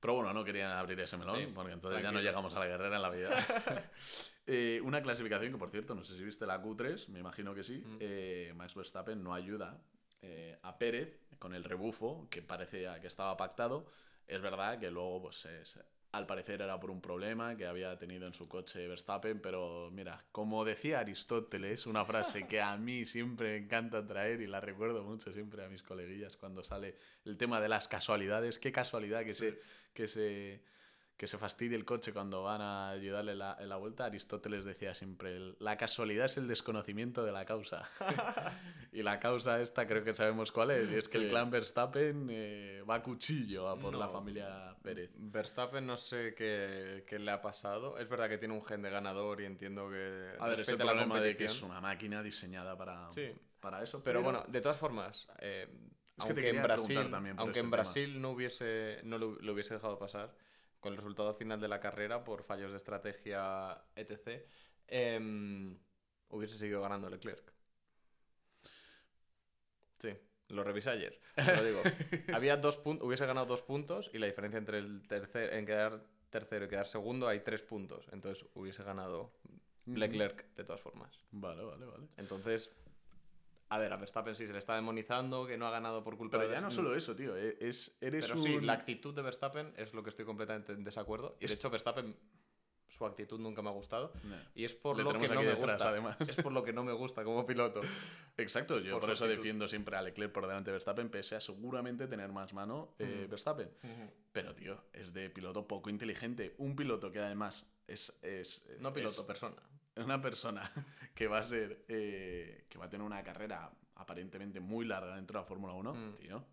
Pero 0.00 0.14
bueno, 0.14 0.32
no 0.32 0.42
quería 0.44 0.80
abrir 0.80 0.98
ese 0.98 1.16
melón, 1.16 1.38
Sí, 1.38 1.46
porque 1.54 1.72
entonces 1.72 2.02
ya 2.02 2.10
no 2.10 2.20
llegamos 2.20 2.54
a 2.56 2.58
la 2.58 2.66
carrera 2.68 2.96
en 2.96 3.02
la 3.02 3.10
vida. 3.10 3.30
Eh, 4.44 4.80
una 4.82 5.00
clasificación 5.00 5.52
que, 5.52 5.58
por 5.58 5.70
cierto, 5.70 5.94
no 5.94 6.02
sé 6.02 6.16
si 6.16 6.24
viste 6.24 6.44
la 6.46 6.60
Q3, 6.60 7.06
me 7.10 7.20
imagino 7.20 7.54
que 7.54 7.62
sí. 7.62 7.78
Mm. 7.86 7.96
eh, 8.00 8.52
Max 8.56 8.74
Verstappen 8.74 9.22
no 9.22 9.32
ayuda 9.34 9.80
eh, 10.20 10.58
a 10.62 10.76
Pérez 10.78 11.20
con 11.38 11.54
el 11.54 11.62
rebufo 11.62 12.26
que 12.28 12.42
parecía 12.42 13.00
que 13.00 13.06
estaba 13.06 13.36
pactado. 13.36 13.86
Es 14.26 14.40
verdad 14.42 14.80
que 14.80 14.90
luego, 14.90 15.22
pues, 15.22 15.44
es- 15.44 15.78
al 16.12 16.26
parecer 16.26 16.60
era 16.60 16.78
por 16.78 16.90
un 16.90 17.00
problema 17.00 17.56
que 17.56 17.66
había 17.66 17.98
tenido 17.98 18.26
en 18.26 18.34
su 18.34 18.46
coche 18.46 18.86
Verstappen, 18.86 19.40
pero 19.40 19.90
mira, 19.92 20.22
como 20.30 20.62
decía 20.62 21.00
Aristóteles, 21.00 21.86
una 21.86 22.04
frase 22.04 22.46
que 22.46 22.60
a 22.60 22.76
mí 22.76 23.06
siempre 23.06 23.58
me 23.58 23.64
encanta 23.64 24.06
traer 24.06 24.42
y 24.42 24.46
la 24.46 24.60
recuerdo 24.60 25.02
mucho 25.04 25.32
siempre 25.32 25.64
a 25.64 25.68
mis 25.70 25.82
coleguillas 25.82 26.36
cuando 26.36 26.62
sale 26.62 26.96
el 27.24 27.38
tema 27.38 27.62
de 27.62 27.70
las 27.70 27.88
casualidades. 27.88 28.58
Qué 28.58 28.72
casualidad 28.72 29.24
que 29.24 29.32
Sí. 29.32 29.38
se 29.38 29.58
que 29.94 30.06
se 30.06 30.62
que 31.16 31.26
se 31.28 31.38
fastidie 31.38 31.76
el 31.76 31.84
coche 31.84 32.12
cuando 32.12 32.42
van 32.42 32.60
a 32.60 32.90
ayudarle 32.90 33.36
la- 33.36 33.56
en 33.60 33.68
la 33.68 33.76
vuelta, 33.76 34.06
Aristóteles 34.06 34.64
decía 34.64 34.92
siempre, 34.94 35.54
la 35.60 35.76
casualidad 35.76 36.26
es 36.26 36.36
el 36.36 36.48
desconocimiento 36.48 37.24
de 37.24 37.30
la 37.30 37.44
causa. 37.44 37.88
y 38.92 39.02
la 39.02 39.20
causa 39.20 39.60
esta 39.60 39.86
creo 39.86 40.02
que 40.02 40.14
sabemos 40.14 40.50
cuál 40.50 40.72
es, 40.72 40.90
y 40.90 40.94
es 40.96 41.08
que 41.08 41.18
el 41.18 41.28
clan 41.28 41.50
Verstappen 41.50 42.26
eh, 42.30 42.82
va 42.88 42.96
a 42.96 43.02
cuchillo 43.02 43.68
a 43.68 43.78
por 43.78 43.94
la 43.94 44.08
familia 44.08 44.74
Pérez. 44.82 45.10
Verstappen 45.16 45.86
no 45.86 45.96
sé 45.96 46.34
qué, 46.36 47.04
qué 47.06 47.18
le 47.20 47.30
ha 47.30 47.40
pasado. 47.40 47.98
Es 47.98 48.08
verdad 48.08 48.28
que 48.28 48.38
tiene 48.38 48.54
un 48.54 48.64
gen 48.64 48.82
de 48.82 48.90
ganador 48.90 49.40
y 49.40 49.44
entiendo 49.44 49.88
que 49.90 50.32
A 50.40 50.48
ver, 50.48 50.60
es 50.60 50.68
el 50.68 50.78
respete 50.78 50.84
la 50.84 50.92
problema 50.92 51.20
de 51.20 51.36
que 51.36 51.44
es 51.44 51.62
una 51.62 51.80
máquina 51.80 52.22
diseñada 52.22 52.76
para, 52.76 53.10
Sí. 53.12 53.30
para 53.60 53.82
eso. 53.82 54.02
Pero 54.02 54.22
bueno, 54.22 54.44
de 54.48 54.60
todas 54.60 54.76
formas, 54.76 55.28
eh, 55.38 55.68
Es 56.18 56.24
que 56.24 56.34
te 56.34 56.40
aunque, 56.40 56.48
en 56.56 56.62
Brasil, 56.62 57.10
también 57.10 57.36
aunque 57.38 57.50
este 57.52 57.60
en 57.60 57.66
tema. 57.66 57.76
Brasil 57.76 58.20
no 58.20 58.30
hubiese 58.30 59.00
no 59.04 59.18
lo, 59.18 59.36
lo 59.40 59.52
hubiese 59.52 59.74
dejado 59.74 59.98
pasar 59.98 60.34
con 60.82 60.92
el 60.92 60.98
resultado 60.98 61.32
final 61.34 61.60
de 61.60 61.68
la 61.68 61.78
carrera 61.78 62.24
por 62.24 62.42
fallos 62.42 62.72
de 62.72 62.76
estrategia, 62.76 63.80
etc., 63.94 64.42
em, 64.88 65.78
hubiese 66.28 66.58
seguido 66.58 66.82
ganando 66.82 67.08
Leclerc. 67.08 67.52
Sí, 70.00 70.10
lo 70.48 70.64
revisé 70.64 70.90
ayer. 70.90 71.20
te 71.36 71.56
lo 71.56 71.64
digo. 71.64 71.80
Había 72.34 72.56
dos 72.56 72.76
puntos, 72.78 73.06
hubiese 73.06 73.24
ganado 73.26 73.46
dos 73.46 73.62
puntos 73.62 74.10
y 74.12 74.18
la 74.18 74.26
diferencia 74.26 74.58
entre 74.58 74.78
el 74.78 75.06
tercer, 75.06 75.54
en 75.54 75.66
quedar 75.66 76.04
tercero 76.30 76.64
y 76.64 76.68
quedar 76.68 76.88
segundo 76.88 77.28
hay 77.28 77.40
tres 77.40 77.62
puntos. 77.62 78.08
Entonces 78.10 78.44
hubiese 78.54 78.82
ganado. 78.82 79.32
Leclerc 79.86 80.52
de 80.54 80.64
todas 80.64 80.80
formas. 80.80 81.20
Vale, 81.30 81.62
vale, 81.62 81.86
vale. 81.86 82.08
Entonces, 82.16 82.72
a 83.74 83.78
ver, 83.78 83.92
a 83.92 83.96
Verstappen 83.96 84.34
sí 84.34 84.46
se 84.46 84.52
le 84.52 84.58
está 84.58 84.74
demonizando, 84.74 85.46
que 85.46 85.56
no 85.56 85.66
ha 85.66 85.70
ganado 85.70 86.02
por 86.04 86.16
culpa 86.16 86.36
Pero 86.38 86.48
de 86.48 86.54
ya 86.56 86.60
no 86.60 86.70
solo 86.70 86.94
eso, 86.94 87.14
tío. 87.16 87.36
eh, 87.36 87.56
Es, 87.60 87.96
eres 88.00 88.26
Pero 88.26 88.40
un... 88.40 88.46
sí, 88.46 88.60
la 88.60 88.74
actitud 88.74 89.14
de 89.14 89.22
Verstappen 89.22 89.72
es 89.76 89.94
lo 89.94 90.02
que 90.02 90.10
estoy 90.10 90.24
completamente 90.24 90.72
en 90.72 90.84
desacuerdo. 90.84 91.36
Y 91.40 91.46
de 91.46 91.54
hecho, 91.54 91.70
Verstappen, 91.70 92.16
su 92.88 93.06
actitud 93.06 93.40
nunca 93.40 93.62
me 93.62 93.70
ha 93.70 93.72
gustado. 93.72 94.12
Y 94.54 94.64
es 94.66 94.74
por 94.74 94.98
Le 94.98 95.04
lo 95.04 95.12
que 95.18 95.26
no 95.28 95.40
me 95.40 95.46
detrás, 95.46 95.76
gusta. 95.76 95.88
además. 95.88 96.16
Es 96.20 96.36
por 96.36 96.52
lo 96.52 96.62
que 96.62 96.74
no 96.74 96.84
me 96.84 96.92
gusta 96.92 97.24
como 97.24 97.46
piloto. 97.46 97.80
Exacto, 98.36 98.78
yo 98.80 99.00
Por 99.00 99.10
eso 99.10 99.24
actitud. 99.24 99.38
defiendo 99.42 99.66
siempre 99.68 99.96
a 99.96 100.02
Leclerc 100.02 100.32
por 100.32 100.46
delante 100.46 100.70
de 100.70 100.72
Verstappen, 100.72 101.08
pese 101.08 101.36
a 101.36 101.40
seguramente 101.40 102.06
tener 102.06 102.30
más 102.32 102.52
mano 102.52 102.94
eh, 102.98 103.24
Mm. 103.26 103.30
Verstappen. 103.30 103.70
Pero, 104.32 104.54
tío, 104.54 104.84
es 104.92 105.12
de 105.14 105.30
piloto 105.30 105.66
poco 105.66 105.88
inteligente. 105.88 106.54
Un 106.58 106.76
piloto 106.76 107.10
que 107.10 107.20
además 107.20 107.66
es. 107.86 108.18
es 108.22 108.66
No 108.80 108.92
piloto, 108.92 109.22
es 109.22 109.26
persona. 109.26 109.56
Una 109.96 110.20
persona 110.20 110.62
que 111.14 111.26
va 111.26 111.38
a 111.38 111.42
ser. 111.42 111.84
eh, 111.88 112.64
que 112.68 112.78
va 112.78 112.86
a 112.86 112.88
tener 112.88 113.04
una 113.06 113.22
carrera 113.22 113.70
aparentemente 113.96 114.60
muy 114.60 114.84
larga 114.84 115.14
dentro 115.16 115.38
de 115.38 115.42
la 115.42 115.46
Fórmula 115.48 115.74
1, 115.74 115.94
Mm. 115.94 116.14
tío. 116.14 116.44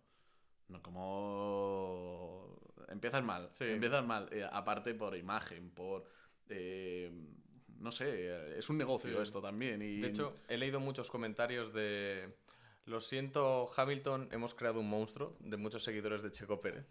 No 0.68 0.80
como. 0.82 2.56
Empiezas 2.88 3.22
mal. 3.24 3.48
Sí. 3.52 3.64
Empiezas 3.64 4.04
mal. 4.04 4.28
eh, 4.32 4.46
aparte 4.50 4.94
por 4.94 5.16
imagen, 5.16 5.70
por. 5.70 6.04
eh, 6.48 7.10
no 7.78 7.90
sé, 7.92 8.58
es 8.58 8.68
un 8.68 8.76
negocio 8.76 9.10
Sí. 9.16 9.22
esto 9.22 9.40
también. 9.40 9.80
Y 9.80 10.00
De 10.00 10.08
hecho, 10.08 10.34
he 10.48 10.58
leído 10.58 10.80
muchos 10.80 11.10
comentarios 11.10 11.72
de... 11.72 12.36
Lo 12.84 13.00
siento, 13.00 13.70
Hamilton, 13.74 14.28
hemos 14.32 14.54
creado 14.54 14.80
un 14.80 14.88
monstruo 14.90 15.36
de 15.40 15.56
muchos 15.56 15.82
seguidores 15.82 16.22
de 16.22 16.30
Checo 16.30 16.60
Pérez. 16.60 16.84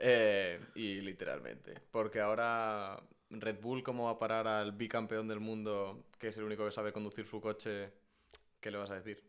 Eh, 0.00 0.60
y 0.74 1.00
literalmente. 1.00 1.80
Porque 1.90 2.20
ahora 2.20 3.00
Red 3.30 3.60
Bull, 3.60 3.82
¿cómo 3.82 4.04
va 4.04 4.12
a 4.12 4.18
parar 4.18 4.46
al 4.48 4.72
bicampeón 4.72 5.28
del 5.28 5.40
mundo, 5.40 6.06
que 6.18 6.28
es 6.28 6.36
el 6.38 6.44
único 6.44 6.64
que 6.64 6.70
sabe 6.72 6.92
conducir 6.92 7.26
su 7.26 7.40
coche? 7.40 7.92
¿Qué 8.60 8.70
le 8.70 8.78
vas 8.78 8.90
a 8.90 8.94
decir? 8.94 9.22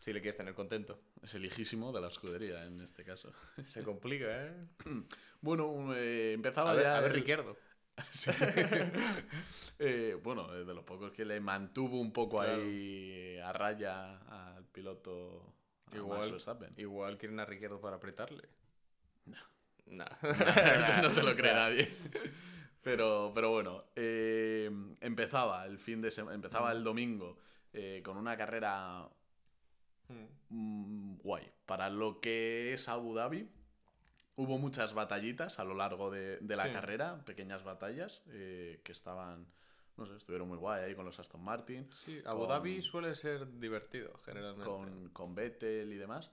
Si 0.00 0.12
le 0.12 0.20
quieres 0.20 0.36
tener 0.36 0.54
contento. 0.54 1.00
Es 1.22 1.34
el 1.34 1.44
hijísimo 1.44 1.92
de 1.92 2.00
la 2.00 2.08
escudería 2.08 2.64
en 2.64 2.80
este 2.80 3.04
caso. 3.04 3.32
Se 3.66 3.82
complica, 3.82 4.26
¿eh? 4.46 4.54
Bueno, 5.40 5.94
eh, 5.94 6.32
empezaba 6.32 6.70
A 6.72 6.74
ver, 6.74 6.82
ya 6.84 6.98
a 6.98 7.00
ver 7.00 7.12
el-. 7.16 7.56
Sí. 8.10 8.30
Eh, 9.78 10.18
bueno, 10.22 10.54
eh, 10.54 10.64
de 10.64 10.74
los 10.74 10.84
pocos 10.84 11.12
que 11.12 11.24
le 11.24 11.40
mantuvo 11.40 12.00
un 12.00 12.12
poco 12.12 12.38
Claro. 12.40 12.62
ahí 12.62 13.36
a 13.38 13.52
raya 13.52 14.18
al 14.56 14.64
piloto 14.66 15.54
Igual. 15.92 16.20
Max 16.20 16.30
Verstappen. 16.32 16.74
Igual 16.76 17.18
quieren 17.18 17.38
a 17.40 17.44
Riquierdo 17.44 17.80
para 17.80 17.96
apretarle. 17.96 18.48
No. 19.26 19.36
No. 19.86 20.04
Eso 20.22 21.02
no 21.02 21.10
se 21.10 21.22
lo 21.22 21.34
cree 21.36 21.54
nadie. 21.54 21.88
Pero, 22.82 23.32
pero 23.34 23.50
bueno, 23.50 23.84
eh, 23.96 24.70
empezaba 25.00 25.64
el 25.66 25.78
fin 25.78 26.02
de 26.02 26.10
semana, 26.10 26.34
empezaba 26.34 26.70
el 26.72 26.84
domingo 26.84 27.38
eh, 27.72 28.02
con 28.04 28.16
una 28.18 28.36
carrera 28.36 29.08
mm, 30.50 31.16
guay. 31.18 31.50
Para 31.66 31.88
lo 31.90 32.20
que 32.20 32.74
es 32.74 32.88
Abu 32.88 33.14
Dhabi, 33.14 33.48
hubo 34.36 34.58
muchas 34.58 34.92
batallitas 34.94 35.58
a 35.58 35.64
lo 35.64 35.74
largo 35.74 36.10
de, 36.10 36.38
de 36.38 36.56
la 36.56 36.64
Sí. 36.64 36.72
carrera, 36.72 37.24
pequeñas 37.24 37.64
batallas 37.64 38.22
eh, 38.28 38.80
que 38.84 38.92
estaban, 38.92 39.46
no 39.96 40.06
sé, 40.06 40.16
estuvieron 40.16 40.48
muy 40.48 40.58
guay 40.58 40.84
ahí 40.84 40.94
con 40.94 41.04
los 41.06 41.18
Aston 41.18 41.42
Martin, 41.42 41.90
Sí, 41.90 42.20
Abu 42.26 42.40
Con- 42.40 42.48
Dhabi 42.50 42.82
suele 42.82 43.14
ser 43.14 43.58
divertido, 43.58 44.12
generalmente. 44.24 44.64
con, 44.68 45.08
con 45.10 45.34
Vettel 45.34 45.92
y 45.92 45.96
demás. 45.96 46.30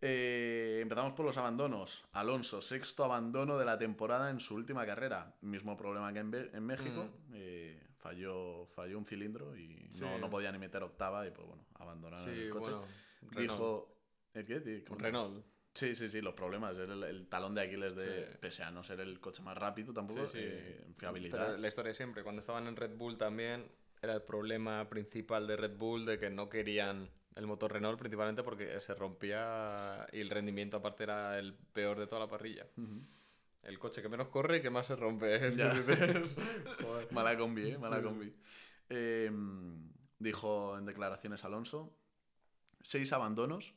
Eh, 0.00 0.78
empezamos 0.82 1.12
por 1.12 1.26
los 1.26 1.36
abandonos. 1.36 2.04
Alonso, 2.12 2.62
sexto 2.62 3.04
abandono 3.04 3.58
de 3.58 3.64
la 3.64 3.78
temporada 3.78 4.30
en 4.30 4.40
su 4.40 4.54
última 4.54 4.86
carrera. 4.86 5.34
Mismo 5.40 5.76
problema 5.76 6.12
que 6.12 6.20
en, 6.20 6.30
Be- 6.30 6.50
en 6.52 6.64
México. 6.64 7.08
eh, 7.32 7.80
falló, 7.96 8.66
falló 8.66 8.96
un 8.98 9.04
cilindro 9.04 9.56
y 9.56 9.88
Sí. 9.90 10.02
no, 10.02 10.18
no 10.18 10.30
podía 10.30 10.52
ni 10.52 10.58
meter 10.58 10.82
octava 10.82 11.26
y 11.26 11.30
pues 11.30 11.46
bueno, 11.48 11.64
abandonaron 11.74 12.24
Sí, 12.24 12.30
el 12.42 12.50
coche. 12.50 12.70
bueno. 12.72 12.86
Dijo... 13.40 13.94
¿El 14.34 14.44
qué? 14.44 14.84
Renault. 14.98 15.44
Sí, 15.74 15.94
sí, 15.94 16.08
sí, 16.08 16.20
los 16.20 16.34
problemas. 16.34 16.76
El, 16.78 17.02
el 17.02 17.28
talón 17.28 17.54
de 17.54 17.62
Aquiles 17.62 17.94
de. 17.96 18.26
Sí. 18.26 18.38
Pese 18.40 18.62
a 18.62 18.70
no 18.70 18.84
ser 18.84 19.00
el 19.00 19.18
coche 19.20 19.42
más 19.42 19.56
rápido 19.56 19.92
tampoco, 19.92 20.26
Sí, 20.26 20.38
sí. 20.38 20.38
eh, 20.42 20.84
fiabilidad. 20.96 21.46
Pero 21.46 21.58
la 21.58 21.68
historia 21.68 21.88
de 21.90 21.94
siempre, 21.94 22.22
cuando 22.22 22.40
estaban 22.40 22.66
en 22.66 22.76
Red 22.76 22.96
Bull 22.96 23.16
también, 23.16 23.66
era 24.02 24.14
el 24.14 24.22
problema 24.22 24.88
principal 24.88 25.46
de 25.46 25.56
Red 25.56 25.76
Bull 25.76 26.04
de 26.06 26.18
que 26.18 26.30
no 26.30 26.48
querían 26.48 27.10
el 27.38 27.46
motor 27.46 27.72
Renault, 27.72 27.98
principalmente 27.98 28.42
porque 28.42 28.80
se 28.80 28.94
rompía 28.94 30.06
y 30.12 30.20
el 30.20 30.28
rendimiento 30.28 30.76
aparte 30.76 31.04
era 31.04 31.38
el 31.38 31.54
peor 31.54 31.98
de 31.98 32.06
toda 32.06 32.20
la 32.22 32.28
parrilla. 32.28 32.66
El 33.62 33.78
coche 33.78 34.02
que 34.02 34.08
menos 34.08 34.28
corre 34.28 34.58
y 34.58 34.60
que 34.62 34.70
más 34.70 34.86
se 34.86 34.96
rompe. 34.96 35.54
Ya. 35.56 35.72
joder. 36.82 37.12
Mala 37.12 37.36
combi, 37.38 37.70
¿eh? 37.70 37.78
Mala 37.78 37.98
Sí. 37.98 38.02
combi. 38.02 38.34
Eh, 38.90 39.30
dijo 40.18 40.76
en 40.78 40.84
declaraciones 40.84 41.44
Alonso: 41.44 41.94
seis 42.82 43.12
abandonos, 43.12 43.74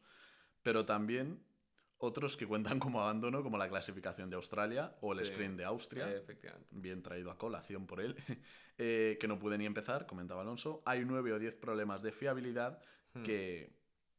pero 0.64 0.86
también 0.86 1.40
otros 2.02 2.36
que 2.38 2.46
cuentan 2.48 2.80
como 2.80 3.02
abandono, 3.02 3.44
como 3.44 3.58
la 3.58 3.70
clasificación 3.70 4.30
de 4.30 4.36
Australia 4.36 4.96
o 5.02 5.14
el 5.14 5.20
Sí. 5.20 5.26
sprint 5.32 5.58
de 5.58 5.66
Austria. 5.66 6.10
Eh, 6.12 6.18
efectivamente. 6.18 6.68
bien 6.72 7.02
traído 7.02 7.32
a 7.32 7.38
colación 7.38 7.88
por 7.88 8.02
él, 8.02 8.16
eh, 8.78 9.18
que 9.20 9.28
no 9.28 9.38
pude 9.40 9.58
ni 9.58 9.66
empezar, 9.66 10.06
comentaba 10.08 10.42
Alonso. 10.42 10.82
Hay 10.86 11.06
nueve 11.06 11.32
o 11.34 11.40
diez 11.40 11.56
problemas 11.56 12.02
de 12.02 12.12
fiabilidad 12.12 12.82
Hmm. 13.14 13.24
que 13.24 13.74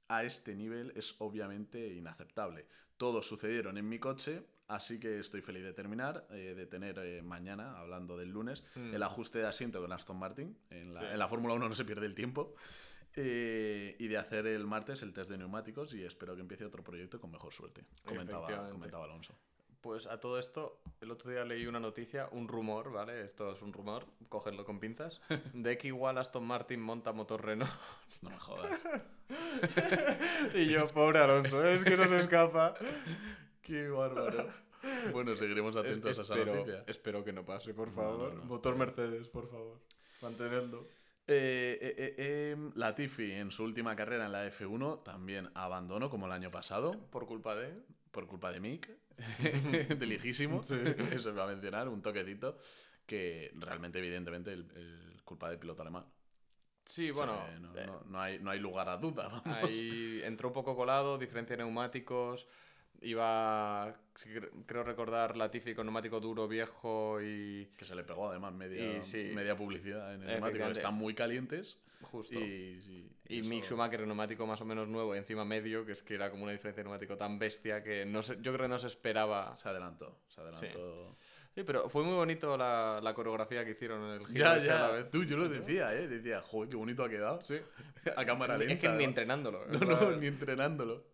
a 0.09 0.23
este 0.25 0.55
nivel 0.55 0.93
es 0.97 1.15
obviamente 1.19 1.95
inaceptable. 1.95 2.67
Todos 2.99 3.27
sucedieron 3.27 3.79
en 3.79 3.89
mi 3.89 3.99
coche, 3.99 4.45
así 4.69 5.01
que 5.01 5.19
estoy 5.19 5.41
feliz 5.41 5.63
de 5.65 5.73
terminar, 5.73 6.27
eh, 6.31 6.55
de 6.55 6.67
tener 6.67 6.99
eh, 6.99 7.23
mañana, 7.23 7.79
hablando 7.79 8.17
del 8.19 8.29
lunes, 8.29 8.63
Hmm. 8.75 8.95
el 8.95 9.03
ajuste 9.03 9.39
de 9.39 9.47
asiento 9.47 9.81
con 9.81 9.91
Aston 9.93 10.19
Martin. 10.19 10.57
En 10.71 10.93
la, 10.93 11.01
Sí. 11.01 11.07
la 11.17 11.27
Fórmula 11.29 11.55
1 11.55 11.69
no 11.71 11.75
se 11.75 11.85
pierde 11.87 12.05
el 12.07 12.15
tiempo. 12.15 12.55
Eh, 13.17 13.97
y 13.99 14.09
de 14.09 14.17
hacer 14.19 14.47
el 14.47 14.67
martes 14.67 15.03
el 15.03 15.13
test 15.13 15.31
de 15.31 15.39
neumáticos 15.39 15.95
y 15.95 16.05
espero 16.05 16.35
que 16.35 16.41
empiece 16.41 16.65
otro 16.65 16.83
proyecto 16.83 17.21
con 17.21 17.31
mejor 17.31 17.53
suerte, 17.53 17.85
comentaba, 18.05 18.71
comentaba 18.71 19.05
Alonso. 19.05 19.35
Pues 19.81 20.07
a 20.07 20.21
todo 20.21 20.39
esto, 20.39 20.79
el 21.01 21.11
otro 21.11 21.31
día 21.33 21.45
leí 21.45 21.67
una 21.67 21.81
noticia, 21.81 22.29
un 22.31 22.47
rumor, 22.47 22.93
¿vale? 22.93 23.25
Esto 23.25 23.51
es 23.53 23.63
un 23.63 23.73
rumor, 23.73 24.07
cógenlo 24.29 24.65
con 24.65 24.79
pinzas, 24.79 25.21
de 25.53 25.77
que 25.77 25.89
igual 25.89 26.19
Aston 26.19 26.47
Martin 26.47 26.81
monta 26.81 27.13
motor 27.13 27.45
Renault. 27.45 27.73
No 28.23 28.31
me 28.31 28.39
jodas. 28.39 28.81
y 30.55 30.67
yo, 30.69 30.87
pobre 30.95 31.19
Alonso, 31.19 31.65
es 31.67 31.83
que 31.85 31.97
no 31.97 32.07
se 32.07 32.19
escapa. 32.19 32.75
Qué 33.63 33.89
bárbaro. 33.89 34.49
Bueno, 35.13 35.37
seguiremos 35.37 35.77
atentos 35.77 36.19
a 36.19 36.23
esa 36.23 36.37
noticia. 36.37 36.85
espero 36.87 37.25
que 37.25 37.33
no 37.33 37.45
pase, 37.45 37.75
por 37.75 37.89
No, 37.89 37.95
favor. 37.95 38.35
no, 38.35 38.39
no. 38.41 38.45
Motor 38.45 38.77
Mercedes, 38.77 39.29
por 39.29 39.49
favor. 39.51 39.79
Mantenedlo. 40.21 40.87
Eh, 41.29 41.79
eh, 41.81 42.15
eh, 42.19 42.51
em, 42.53 42.73
Latifi 42.75 43.31
en 43.33 43.51
su 43.51 43.63
última 43.65 43.95
carrera 43.95 44.27
en 44.27 44.33
la 44.33 44.45
F1 44.47 45.03
también 45.05 45.51
abandonó 45.55 46.11
como 46.11 46.27
el 46.27 46.33
año 46.33 46.51
pasado 46.51 46.99
Por 47.11 47.27
culpa 47.27 47.55
de... 47.55 47.73
por 48.11 48.27
culpa 48.27 48.51
de 48.51 48.61
Mick, 48.61 48.91
de 49.99 50.07
lijísimo, 50.07 50.63
eso 50.63 51.31
iba 51.31 51.45
a 51.45 51.47
mencionar, 51.47 51.89
un 51.89 52.03
toquecito 52.03 52.59
que 53.07 53.53
realmente 53.55 53.99
evidentemente 54.01 54.53
el, 54.53 54.71
el 54.75 55.23
culpa 55.25 55.49
del 55.49 55.59
piloto 55.59 55.83
alemán. 55.83 56.05
Sí, 56.85 57.11
O 57.11 57.15
sea, 57.15 57.27
bueno, 57.27 57.43
no, 57.61 57.79
eh, 57.79 57.87
no- 57.87 58.01
no 58.07 58.21
hay, 58.21 58.39
no 58.41 58.51
hay 58.51 58.59
lugar 58.59 58.89
a 58.89 58.97
duda. 58.97 59.29
vamos. 59.45 59.47
ahí 59.47 60.21
entró 60.25 60.49
un 60.49 60.55
poco 60.55 60.75
colado, 60.75 61.19
diferencia 61.19 61.57
de 61.57 61.63
neumáticos. 61.63 62.49
Iba, 63.03 63.95
sí, 64.15 64.29
cre- 64.31 64.51
creo 64.67 64.83
recordar, 64.85 65.37
Latifi 65.37 65.75
con 65.75 65.87
neumático 65.87 66.21
duro, 66.21 66.49
viejo 66.49 67.21
y 67.23 67.67
Que 67.77 67.85
se 67.85 67.95
le 67.95 68.05
pegó 68.05 68.31
además 68.31 68.53
media, 68.53 68.99
Y 68.99 69.05
sí. 69.05 69.31
media 69.35 69.57
publicidad 69.57 70.15
en 70.15 70.23
el 70.23 70.29
neumático. 70.29 70.65
Están 70.67 70.95
muy 70.95 71.15
calientes. 71.15 71.79
justo. 72.03 72.35
Y, 72.39 72.81
sí, 72.83 73.09
Y 73.29 73.41
eso- 73.41 73.49
Mick 73.49 73.65
Schumacher, 73.65 74.01
neumático 74.07 74.45
más 74.47 74.61
o 74.61 74.65
menos 74.65 74.89
nuevo 74.89 75.15
encima 75.15 75.45
medio, 75.45 75.87
que 75.87 75.93
es 75.93 76.03
que 76.03 76.15
era 76.15 76.31
como 76.31 76.43
una 76.43 76.53
diferencia 76.53 76.83
de 76.83 76.89
neumático 76.89 77.17
tan 77.17 77.39
bestia 77.39 77.83
que 77.83 78.05
no 78.05 78.23
se- 78.23 78.37
yo 78.43 78.53
creo 78.53 78.63
que 78.67 78.69
no 78.69 78.79
se 78.79 78.89
esperaba. 78.89 79.55
Se 79.57 79.69
adelantó. 79.69 80.19
Se 80.29 80.41
adelantó. 80.41 81.17
Sí, 81.55 81.63
pero 81.65 81.89
fue 81.91 82.03
muy 82.03 82.15
bonito 82.15 82.57
la, 82.57 82.99
la 83.03 83.13
coreografía 83.15 83.63
que 83.65 83.73
hicieron 83.73 84.03
en 84.05 84.21
el 84.23 84.27
giro 84.27 84.39
Ya, 84.43 84.57
ese 84.57 84.71
a 84.71 84.75
la 84.75 84.87
ya. 84.89 84.93
vez. 84.97 85.11
Tú, 85.11 85.23
yo 85.25 85.37
lo 85.37 85.49
decía, 85.49 85.95
¿eh? 85.95 86.09
Decía, 86.09 86.41
joder, 86.41 86.71
qué 86.71 86.77
bonito 86.77 87.05
ha 87.05 87.09
quedado. 87.11 87.41
Sí. 87.45 87.57
A 88.17 88.25
cámara 88.25 88.57
lenta. 88.57 88.73
es 88.75 88.81
que 88.81 88.89
ni 88.89 89.05
entrenándolo. 89.05 89.65
No, 89.67 89.79
no, 89.81 90.17
ni 90.17 90.27
entrenándolo. 90.29 91.05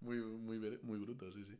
Muy, 0.00 0.16
muy, 0.18 0.58
muy 0.82 0.98
bruto, 0.98 1.30
sí, 1.32 1.44
sí. 1.44 1.58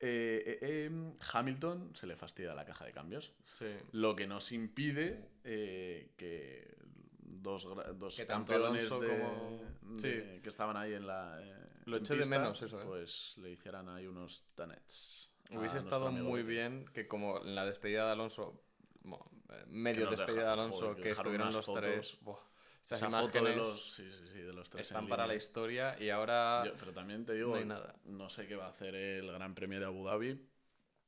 Eh, 0.00 0.58
eh, 0.60 0.84
em, 0.86 1.14
Hamilton 1.32 1.94
se 1.94 2.06
le 2.06 2.16
fastidia 2.16 2.54
la 2.54 2.64
caja 2.64 2.84
de 2.84 2.92
cambios. 2.92 3.32
Sí. 3.52 3.66
Lo 3.92 4.14
que 4.16 4.26
nos 4.26 4.50
impide 4.52 5.30
eh, 5.44 6.12
que 6.16 6.76
dos, 7.20 7.66
dos 7.94 8.16
Que 8.16 8.26
campeones 8.26 8.84
de- 8.84 8.90
como- 8.90 9.60
de- 10.00 10.40
que 10.42 10.48
estaban 10.48 10.76
ahí 10.76 10.94
en 10.94 11.06
la. 11.06 11.38
eh, 11.40 11.54
Lo 11.86 11.96
en 11.98 12.02
eché 12.02 12.16
de 12.16 12.26
menos 12.26 12.60
eso, 12.60 12.80
¿eh? 12.80 12.84
Pues 12.84 13.36
le 13.38 13.50
hicieran 13.52 13.88
ahí 13.88 14.06
unos 14.06 14.44
tanets. 14.54 15.32
Hubiese 15.50 15.78
estado 15.78 16.10
muy 16.10 16.42
bien 16.42 16.84
que 16.92 17.06
como 17.06 17.40
en 17.42 17.54
la 17.54 17.64
despedida 17.64 18.06
de 18.06 18.12
Alonso, 18.12 18.64
bueno, 19.04 19.24
eh, 19.50 19.62
medio 19.68 20.10
despedida 20.10 20.42
de 20.46 20.50
Alonso, 20.52 20.88
joder, 20.88 21.02
que 21.02 21.14
unas 21.44 21.54
los 21.54 21.66
fotos. 21.66 21.84
tres. 21.84 22.18
buah, 22.20 22.40
esas 22.86 22.98
Esa 23.02 23.08
imágenes 23.08 23.32
foto 23.32 23.44
de 23.44 23.56
los, 23.56 23.92
sí, 23.94 24.04
sí, 24.10 24.28
sí, 24.32 24.38
de 24.38 24.52
los 24.52 24.70
tres 24.70 24.86
están 24.86 25.08
para 25.08 25.26
la 25.26 25.34
historia 25.34 25.96
y 26.00 26.08
ahora 26.10 26.62
Yo- 26.64 26.74
pero 26.78 26.92
también 26.92 27.24
te 27.24 27.34
digo, 27.34 27.50
no 27.50 27.56
hay 27.56 27.64
nada. 27.64 27.94
no 28.04 28.28
sé 28.28 28.46
qué 28.46 28.54
va 28.56 28.66
a 28.66 28.70
hacer 28.70 28.94
el 28.94 29.30
Gran 29.32 29.54
Premio 29.54 29.80
de 29.80 29.86
Abu 29.86 30.04
Dhabi. 30.06 30.40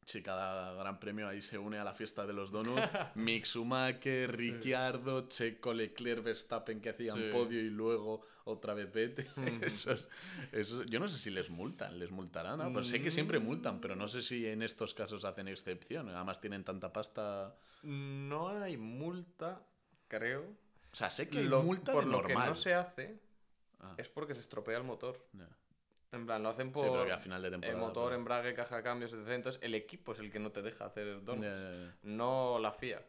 Si 0.05 0.23
cada 0.23 0.73
Gran 0.73 0.99
Premio 0.99 1.29
ahí 1.29 1.43
se 1.43 1.59
une 1.59 1.79
a 1.79 1.85
la 1.85 1.93
fiesta 1.95 2.27
de 2.27 2.33
los 2.33 2.51
donuts, 2.51 2.81
Mick 3.15 3.45
Schumacher, 3.45 4.35
Ricciardo, 4.35 5.29
Checo, 5.29 5.75
Leclerc, 5.75 6.23
Verstappen 6.25 6.81
que 6.81 6.89
hacían 6.89 7.17
Sí. 7.17 7.29
podio 7.31 7.61
y 7.61 7.69
luego 7.69 8.23
otra 8.45 8.73
vez 8.73 8.91
Vettel. 8.91 9.29
Ujú. 9.37 9.65
Esos- 9.65 10.09
esos- 10.51 10.87
yo 10.87 10.99
no 10.99 11.07
sé 11.09 11.19
si 11.19 11.31
les 11.31 11.51
multan, 11.51 11.99
les 11.99 12.11
multarán, 12.11 12.59
¿no? 12.59 12.73
Pues 12.73 12.89
sé 12.89 13.03
que 13.03 13.11
siempre 13.11 13.39
multan, 13.39 13.81
pero 13.83 13.95
no 13.97 14.09
sé 14.09 14.23
si 14.23 14.47
en 14.47 14.63
estos 14.63 14.95
casos 14.95 15.25
hacen 15.27 15.47
excepción. 15.47 16.09
Además 16.09 16.41
tienen 16.41 16.65
tanta 16.65 16.91
pasta. 16.93 17.55
no 17.83 18.49
hay 18.49 18.77
multa, 18.79 19.63
creo. 20.09 20.57
O 20.93 20.97
sea, 20.97 21.11
sé 21.11 21.29
que 21.29 21.39
hay 21.39 21.45
Lo- 21.45 21.63
multa 21.63 21.93
por 21.93 22.05
de 22.05 22.11
lo 22.11 22.23
que 22.23 22.35
no 22.35 22.55
se 22.55 22.75
hace 22.75 23.21
Ah, 23.81 23.95
es 23.97 24.09
porque 24.09 24.35
se 24.35 24.41
estropea 24.41 24.77
el 24.79 24.85
motor. 24.85 25.25
En 26.11 26.27
plan, 26.27 26.43
lo 26.43 26.49
hacen 26.49 26.69
Sí, 26.69 26.73
por 26.75 27.11
a 27.13 27.19
final 27.19 27.43
de 27.43 27.49
el 27.49 27.53
temporada. 27.53 27.79
motor, 27.79 28.03
claro. 28.09 28.15
embrague, 28.17 28.55
caja 28.55 28.79
de 28.79 28.83
cambios, 28.83 29.13
etc. 29.13 29.29
Entonces 29.35 29.63
el 29.63 29.75
equipo 29.75 30.13
es 30.13 30.19
el 30.19 30.33
que 30.33 30.39
no 30.41 30.51
te 30.51 30.63
deja 30.63 30.87
hacer 30.87 31.23
donuts. 31.23 31.63
No 32.03 32.59
la 32.59 32.73
FIA. 32.73 33.05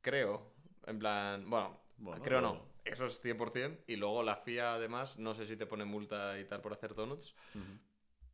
Creo. 0.00 0.52
En 0.86 0.98
plan, 0.98 1.48
bueno, 1.50 1.80
Bueno, 1.98 2.22
creo 2.22 2.40
no. 2.40 2.70
Eso 2.84 3.04
es 3.06 3.20
100%. 3.20 3.82
Y 3.88 3.96
luego 3.96 4.22
la 4.22 4.36
FIA, 4.36 4.74
además, 4.74 5.18
no 5.18 5.34
sé 5.34 5.46
si 5.46 5.56
te 5.56 5.66
pone 5.66 5.84
multa 5.84 6.38
y 6.38 6.44
tal 6.46 6.60
por 6.62 6.72
hacer 6.72 6.94
donuts. 6.94 7.34
Ujú. 7.54 7.78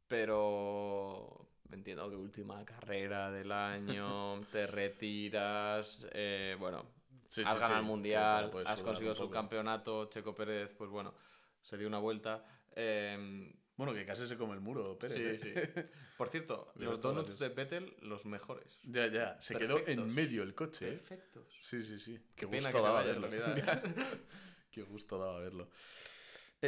Pero 0.09 1.49
entiendo 1.73 2.09
que 2.09 2.17
última 2.17 2.65
carrera 2.65 3.31
del 3.33 3.51
año, 3.51 4.41
te 4.53 4.67
retiras. 4.67 6.07
eh, 6.13 6.57
bueno, 6.59 6.85
Sí, 7.29 7.43
has 7.45 7.55
sí, 7.55 7.61
ganado 7.61 7.81
el 7.81 7.87
mundial, 7.87 8.51
has 8.65 8.83
conseguido 8.83 9.13
un 9.13 9.19
poco. 9.19 9.27
subcampeonato. 9.29 10.07
Checo 10.11 10.35
Pérez, 10.35 10.73
pues 10.77 10.91
bueno, 10.91 11.15
se 11.63 11.77
dio 11.77 11.89
una 11.89 11.99
vuelta. 11.99 12.45
Eh, 12.75 13.53
Bueno, 13.77 13.93
que 13.93 14.07
casi 14.07 14.27
se 14.27 14.39
come 14.39 14.55
el 14.55 14.61
muro, 14.61 14.99
Pérez. 14.99 15.41
sí, 15.41 15.49
¿eh? 15.55 15.73
sí. 15.75 15.83
Por 16.17 16.29
cierto, 16.31 16.73
los 16.77 17.01
donuts 17.01 17.39
de. 17.39 17.51
Vettel, 17.51 17.95
los 18.01 18.25
mejores. 18.25 18.79
Ya, 18.85 19.07
ya. 19.09 19.39
Se 19.41 19.55
quedó 19.57 19.87
en 19.87 20.15
medio 20.15 20.43
el 20.43 20.55
coche. 20.55 20.89
¿eh? 20.89 20.93
Perfectos. 20.93 21.59
Sí, 21.61 21.83
sí, 21.83 21.99
sí. 21.99 22.19
Qué 22.35 22.47
Qué, 22.47 22.49
pena 22.49 22.71
gusto 22.71 22.79
se 22.81 22.87
daba 22.87 23.05
en 23.05 23.21
verlo. 23.21 23.29
Qué 24.71 24.83
gusto 24.83 25.19
daba 25.19 25.41
verlo. 25.41 25.69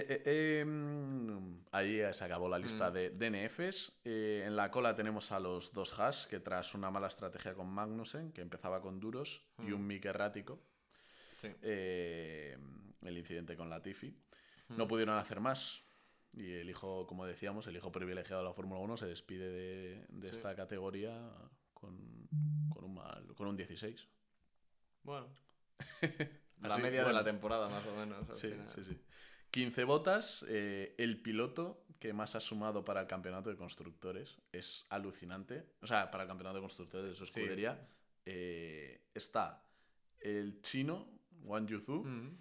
Eh, 0.08 0.22
eh, 0.61 0.64
mm, 0.64 1.64
ahí 1.72 2.00
se 2.12 2.24
acabó 2.24 2.48
la 2.48 2.58
lista 2.58 2.90
Mm. 2.90 2.92
de 2.92 3.11
DNFs. 3.11 4.00
Eh, 4.04 4.44
en 4.46 4.56
la 4.56 4.70
cola 4.70 4.94
tenemos 4.94 5.32
a 5.32 5.40
los 5.40 5.72
dos 5.72 5.98
Haas, 5.98 6.26
que 6.26 6.40
tras 6.40 6.74
una 6.74 6.90
mala 6.90 7.06
estrategia 7.08 7.54
con 7.54 7.68
Magnussen, 7.68 8.32
que 8.32 8.40
empezaba 8.40 8.80
con 8.80 9.00
duros, 9.00 9.42
y 9.66 9.72
un 9.72 9.82
Mm. 9.82 9.87
Mick 9.87 10.04
errático, 10.06 10.61
Sí. 11.40 11.48
eh, 11.62 12.56
el 13.02 13.18
incidente 13.18 13.56
con 13.56 13.68
Latifi, 13.70 14.08
Mm. 14.68 14.76
no 14.76 14.87
pudieron 14.88 15.16
hacer 15.16 15.40
más. 15.40 15.84
Y 16.34 16.52
el 16.52 16.68
hijo, 16.68 17.06
como 17.06 17.24
decíamos, 17.24 17.66
el 17.66 17.76
hijo 17.76 17.90
privilegiado 17.90 18.42
de 18.42 18.48
la 18.48 18.54
Fórmula 18.54 18.80
1 18.80 18.96
se 18.98 19.06
despide 19.06 19.48
de, 19.50 20.06
de 20.08 20.28
Sí. 20.28 20.37
esta 20.37 20.54
categoría 20.54 21.32
con, 21.72 22.28
con, 22.68 22.84
un 22.84 22.94
mal, 22.94 23.34
con 23.34 23.46
un 23.48 23.56
16. 23.56 24.06
Bueno. 25.02 25.28
la 26.61 26.74
Así, 26.74 26.82
media 26.82 27.04
de 27.04 27.12
la 27.12 27.24
temporada, 27.24 27.68
más 27.68 27.87
o 27.87 27.94
menos. 27.96 28.28
al 28.28 28.37
Sí, 28.37 28.48
final. 28.50 28.68
sí, 28.68 28.84
sí. 28.84 29.00
15 29.50 29.84
botas, 29.84 30.44
eh, 30.48 30.94
el 30.98 31.20
piloto 31.20 31.84
que 31.98 32.12
más 32.12 32.37
ha 32.37 32.40
sumado 32.40 32.84
para 32.84 33.00
el 33.00 33.06
campeonato 33.06 33.50
de 33.50 33.56
constructores. 33.56 34.38
Es 34.52 34.87
alucinante. 34.90 35.64
O 35.80 35.87
sea, 35.87 36.11
para 36.11 36.24
el 36.24 36.28
campeonato 36.28 36.56
de 36.56 36.62
constructores 36.62 37.08
de 37.08 37.14
su 37.14 37.26
Sí. 37.26 37.32
escudería. 37.40 37.88
eh, 38.30 39.06
está 39.14 39.64
el 40.20 40.61
chino, 40.61 41.08
Wang 41.44 41.66
Yuzu, 41.66 42.04
Mm. 42.04 42.38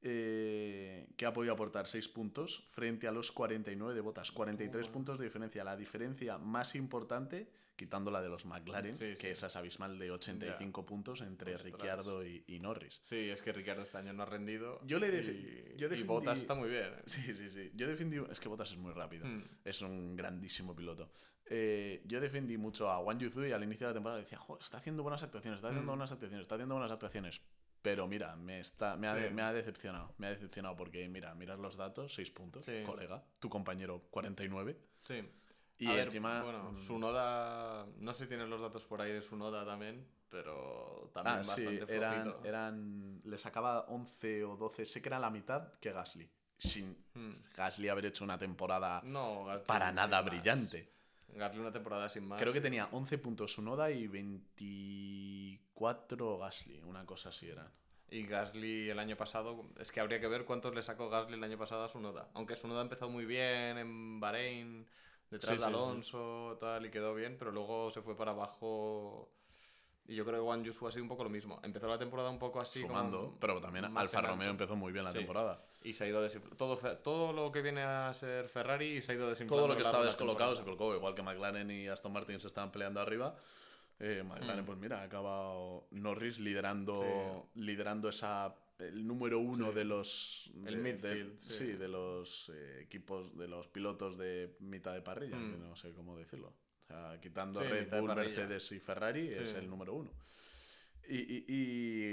eh, 0.00 1.08
que 1.16 1.26
ha 1.26 1.32
podido 1.34 1.52
aportar 1.52 1.86
6 1.86 2.08
puntos 2.08 2.64
frente 2.68 3.06
a 3.06 3.12
los 3.12 3.32
49 3.32 3.94
de 3.94 4.00
botas. 4.00 4.32
43 4.32 4.86
Bueno. 4.86 4.92
puntos 4.94 5.18
de 5.18 5.24
diferencia. 5.26 5.62
La 5.62 5.76
diferencia 5.76 6.38
más 6.38 6.74
importante, 6.74 7.50
quitando 7.76 8.10
la 8.10 8.20
de 8.22 8.28
los 8.28 8.44
McLaren, 8.46 8.94
Sí, 8.94 9.14
que 9.14 9.16
sí. 9.16 9.26
esa 9.28 9.46
es 9.48 9.56
abismal 9.56 9.98
de 9.98 10.10
85 10.10 10.84
puntos 10.86 11.20
entre 11.20 11.54
Ostras. 11.54 11.72
Ricciardo 11.72 12.24
y, 12.26 12.42
y 12.46 12.58
Norris. 12.58 12.98
Sí, 13.02 13.28
es 13.30 13.42
que 13.42 13.52
Ricardo 13.52 13.82
este 13.82 13.98
año 13.98 14.12
no 14.12 14.22
ha 14.22 14.26
rendido. 14.26 14.80
Yo 14.84 14.98
le 14.98 15.08
y, 15.08 15.76
yo 15.76 15.86
y 15.86 15.90
defendí- 15.90 16.06
Bottas 16.06 16.38
está 16.38 16.54
muy 16.54 16.68
bien. 16.70 16.86
¿eh? 16.86 17.02
Sí, 17.06 17.34
sí, 17.34 17.50
sí. 17.50 17.70
Yo 17.74 17.86
defendí. 17.86 18.16
Es 18.30 18.40
que 18.40 18.48
Bottas 18.48 18.70
es 18.72 18.78
muy 18.78 18.92
rápido. 18.92 19.26
Mm. 19.26 19.44
Es 19.64 19.82
un 19.82 20.16
grandísimo 20.16 20.74
piloto. 20.74 21.10
Eh, 21.48 22.02
yo 22.06 22.20
defendí 22.20 22.56
mucho 22.56 22.90
a 22.90 22.98
Wang 23.00 23.18
Yuzu 23.18 23.44
y 23.44 23.52
al 23.52 23.62
inicio 23.62 23.86
de 23.86 23.92
la 23.92 23.94
temporada 23.94 24.18
decía, 24.20 24.38
"Jo, 24.38 24.58
está 24.58 24.78
haciendo 24.78 25.02
buenas 25.04 25.22
actuaciones, 25.22 25.58
está 25.58 25.68
haciendo 25.68 25.84
Mm. 25.92 25.94
buenas 25.94 26.10
actuaciones, 26.12 26.42
está 26.42 26.54
haciendo 26.56 26.74
buenas 26.74 26.90
actuaciones. 26.90 27.40
Pero 27.82 28.08
mira, 28.08 28.34
me, 28.34 28.58
está, 28.58 28.96
me, 28.96 29.06
ha, 29.06 29.14
Sí. 29.28 29.32
me 29.32 29.42
ha 29.42 29.52
decepcionado. 29.52 30.12
Me 30.18 30.26
ha 30.26 30.30
decepcionado 30.30 30.74
porque, 30.74 31.08
mira, 31.08 31.32
miras 31.36 31.58
los 31.60 31.76
datos, 31.76 32.12
6 32.14 32.32
puntos, 32.32 32.66
colega. 32.84 33.22
Tu 33.38 33.48
compañero, 33.48 34.02
49. 34.10 34.76
Sí. 35.04 35.22
Y 35.78 35.88
A 35.88 35.92
ver, 35.94 36.06
encima. 36.08 36.42
bueno, 36.42 36.72
mm, 36.72 36.76
Sunoda. 36.86 37.86
No 37.98 38.12
sé 38.12 38.24
si 38.24 38.28
tienes 38.28 38.48
los 38.48 38.60
datos 38.60 38.84
por 38.86 39.00
ahí 39.02 39.12
de 39.12 39.20
Sunoda 39.22 39.64
también, 39.66 40.06
pero 40.30 41.10
también 41.12 41.36
Ah, 41.38 41.44
sí, 41.44 41.64
bastante 41.64 41.94
eran, 41.94 42.22
flojito. 42.22 42.44
eran. 42.48 43.20
Le 43.24 43.38
sacaba 43.38 43.80
11 43.88 44.44
o 44.44 44.56
12, 44.56 44.86
sé 44.86 45.02
que 45.02 45.08
era 45.10 45.18
la 45.18 45.30
mitad 45.30 45.72
que 45.80 45.92
Gasly. 45.92 46.28
Sin 46.58 46.96
Mm. 47.14 47.32
Gasly 47.54 47.88
haber 47.88 48.06
hecho 48.06 48.24
una 48.24 48.38
temporada 48.38 49.02
No, 49.04 49.44
Gasly 49.44 49.66
para 49.66 49.92
nada 49.92 50.22
brillante. 50.22 50.90
Gasly 51.28 51.60
una 51.60 51.72
temporada 51.72 52.08
sin 52.08 52.26
más. 52.26 52.40
Creo 52.40 52.52
que 52.54 52.62
tenía 52.62 52.88
11 52.92 53.18
puntos 53.18 53.52
Sunoda 53.52 53.90
y 53.90 54.06
24 54.06 56.38
Gasly, 56.38 56.82
una 56.84 57.04
cosa 57.04 57.28
así 57.30 57.48
era. 57.48 57.70
Y 58.08 58.24
Gasly 58.24 58.88
el 58.88 58.98
año 58.98 59.16
pasado, 59.16 59.66
es 59.78 59.90
que 59.90 60.00
habría 60.00 60.20
que 60.20 60.28
ver 60.28 60.44
cuántos 60.44 60.74
le 60.74 60.82
sacó 60.82 61.10
Gasly 61.10 61.34
el 61.34 61.44
año 61.44 61.58
pasado 61.58 61.84
a 61.84 61.88
Sunoda. 61.88 62.28
Aunque 62.34 62.56
Sunoda 62.56 62.82
empezó 62.82 63.08
muy 63.10 63.24
bien 63.26 63.76
en 63.78 64.20
Bahrein, 64.20 64.86
detrás 65.30 65.50
Sí, 65.50 65.56
de 65.60 65.64
sí, 65.64 65.64
sí. 65.64 65.68
Alonso, 65.68 66.56
tal, 66.60 66.86
y 66.86 66.90
quedó 66.90 67.14
bien, 67.14 67.36
pero 67.38 67.50
luego 67.52 67.90
se 67.90 68.02
fue 68.02 68.16
para 68.16 68.32
abajo. 68.32 69.28
Y 70.08 70.14
yo 70.14 70.24
creo 70.24 70.36
que 70.38 70.44
Juan 70.44 70.62
Yusu 70.62 70.86
ha 70.86 70.92
sido 70.92 71.02
un 71.02 71.08
poco 71.08 71.24
lo 71.24 71.30
mismo. 71.30 71.58
Empezó 71.64 71.88
la 71.88 71.98
temporada 71.98 72.30
un 72.30 72.38
poco 72.38 72.60
así. 72.60 72.80
sumando, 72.80 73.18
como 73.18 73.40
pero 73.40 73.60
también 73.60 73.86
Alfa 73.96 74.20
Romeo 74.20 74.50
empezó 74.50 74.76
muy 74.76 74.92
bien 74.92 75.04
la 75.04 75.10
Sí. 75.10 75.18
temporada. 75.18 75.60
Y 75.82 75.92
se 75.94 76.04
ha 76.04 76.06
ido. 76.06 76.24
Todo, 76.56 76.76
todo 76.98 77.32
lo 77.32 77.50
que 77.50 77.60
viene 77.60 77.82
a 77.82 78.14
ser 78.14 78.48
Ferrari 78.48 79.02
se 79.02 79.12
ha 79.12 79.14
ido 79.16 79.28
desinflando. 79.28 79.56
Todo 79.56 79.68
lo 79.68 79.76
que 79.76 79.82
estaba 79.82 80.04
descolocado 80.04 80.54
se 80.54 80.62
colocó, 80.62 80.94
igual 80.94 81.14
que 81.16 81.22
McLaren 81.22 81.68
y 81.72 81.88
Aston 81.88 82.12
Martin 82.12 82.40
se 82.40 82.46
estaban 82.46 82.70
peleando 82.70 83.00
arriba. 83.00 83.34
Eh, 83.98 84.22
McLaren, 84.24 84.62
Mm. 84.62 84.66
pues 84.66 84.78
mira, 84.78 85.00
ha 85.00 85.04
acabado 85.04 85.86
Norris 85.90 86.38
liderando, 86.38 87.48
liderando 87.54 88.08
esa 88.08 88.54
el 88.78 89.06
número 89.06 89.38
uno 89.40 89.70
Sí. 89.70 89.74
de 89.78 89.84
los 89.84 90.50
El 90.66 90.74
de- 90.74 90.80
midfield, 90.82 91.40
de- 91.40 91.50
sí. 91.50 91.72
de 91.72 91.88
los 91.88 92.50
eh, 92.54 92.80
equipos 92.82 93.36
de 93.36 93.48
los 93.48 93.68
pilotos 93.68 94.18
de 94.18 94.56
mitad 94.60 94.92
de 94.94 95.02
parrilla, 95.02 95.36
Mm. 95.36 95.50
que 95.52 95.58
no 95.58 95.76
sé 95.76 95.92
cómo 95.92 96.16
decirlo. 96.16 96.48
O 96.48 96.86
sea, 96.86 97.18
quitando 97.20 97.60
Sí, 97.62 97.66
Red 97.68 98.00
Bull. 98.00 98.14
Mercedes 98.14 98.70
y 98.72 98.78
Ferrari, 98.80 99.28
es 99.28 99.54
el 99.54 99.68
número 99.68 99.94
uno. 99.94 100.10
Y, 101.08 101.16
y- 101.18 101.44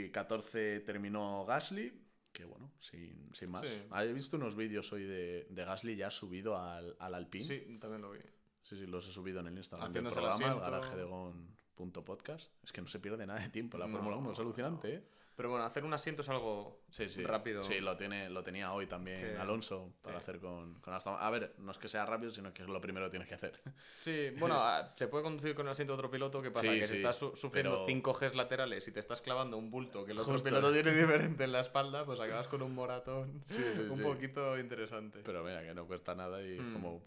y 0.05 0.09
14 0.11 0.79
terminó 0.81 1.45
Gasly, 1.45 1.91
que 2.31 2.45
bueno, 2.45 2.71
sin, 2.79 3.29
sin 3.35 3.49
más. 3.51 3.63
Ah, 3.91 4.03
He 4.05 4.13
visto 4.13 4.37
unos 4.37 4.55
vídeos 4.55 4.91
hoy 4.93 5.03
de, 5.03 5.45
de 5.49 5.65
Gasly 5.65 5.95
ya 5.95 6.09
subido 6.09 6.57
al, 6.57 6.95
al 6.99 7.13
Alpine. 7.15 7.43
Sí, 7.45 7.77
también 7.79 8.01
lo 8.01 8.11
vi. 8.11 8.19
Sí, 8.63 8.77
sí, 8.77 8.87
los 8.87 9.07
he 9.07 9.11
subido 9.11 9.39
en 9.41 9.47
el 9.47 9.57
Instagram 9.57 9.91
del 9.91 10.05
Haciéndose 10.07 10.37
programa, 10.39 10.53
el 10.65 10.71
garaje 10.71 10.95
de 10.95 11.03
Gon.podcast. 11.03 12.51
Es 12.63 12.71
que 12.71 12.81
no 12.81 12.87
se 12.87 12.99
pierde 12.99 13.25
nada 13.27 13.41
de 13.41 13.49
tiempo 13.49 13.77
la 13.77 13.87
No. 13.87 13.93
Fórmula 13.97 14.17
1, 14.17 14.31
es 14.31 14.39
alucinante, 14.39 14.93
¿eh? 14.95 15.03
Pero 15.35 15.49
bueno, 15.49 15.65
hacer 15.65 15.83
un 15.83 15.93
asiento 15.93 16.21
es 16.21 16.29
algo 16.29 16.81
Sí, 16.91 17.07
sí. 17.09 17.23
rápido. 17.23 17.63
Sí, 17.63 17.79
lo, 17.79 17.97
tiene, 17.97 18.29
lo 18.29 18.43
tenía 18.43 18.71
hoy 18.71 18.85
también 18.85 19.19
Que- 19.21 19.37
Alonso 19.37 19.91
para 20.03 20.17
sí. 20.19 20.21
hacer 20.23 20.39
con, 20.39 20.75
con 20.75 20.93
Aston 20.93 21.15
A 21.19 21.29
ver, 21.31 21.55
no 21.57 21.71
es 21.71 21.77
que 21.79 21.87
sea 21.87 22.05
rápido, 22.05 22.31
sino 22.31 22.53
que 22.53 22.61
es 22.61 22.69
lo 22.69 22.79
primero 22.79 23.07
que 23.07 23.11
tienes 23.11 23.27
que 23.27 23.33
hacer. 23.35 23.59
Sí, 23.99 24.29
bueno, 24.37 24.55
ah, 24.59 24.93
se 24.95 25.07
puede 25.07 25.23
conducir 25.23 25.55
con 25.55 25.65
el 25.65 25.71
asiento 25.71 25.93
de 25.93 25.97
otro 25.97 26.11
piloto. 26.11 26.41
¿Qué 26.41 26.51
pasa? 26.51 26.67
Que 26.67 26.85
sí, 26.85 26.93
si 26.93 26.97
estás 26.97 27.15
su- 27.17 27.35
sufriendo 27.35 27.71
pero- 27.71 27.85
5 27.87 28.13
Gs 28.13 28.35
laterales 28.35 28.87
y 28.87 28.91
te 28.91 28.99
estás 28.99 29.21
clavando 29.21 29.57
un 29.57 29.71
bulto 29.71 30.05
que 30.05 30.11
el 30.11 30.19
otro 30.19 30.33
Justo. 30.33 30.49
piloto 30.49 30.71
tiene 30.71 30.93
diferente 30.93 31.43
en 31.45 31.51
la 31.51 31.61
espalda, 31.61 32.05
pues 32.05 32.19
acabas 32.19 32.47
con 32.47 32.61
un 32.61 32.75
moratón 32.75 33.41
un 33.89 34.01
poquito 34.03 34.59
interesante. 34.59 35.21
Pero 35.25 35.43
mira, 35.43 35.63
que 35.63 35.73
no 35.73 35.87
cuesta 35.87 36.13
nada 36.13 36.41
y 36.43 36.59
Mm. 36.59 36.73
como 36.73 37.01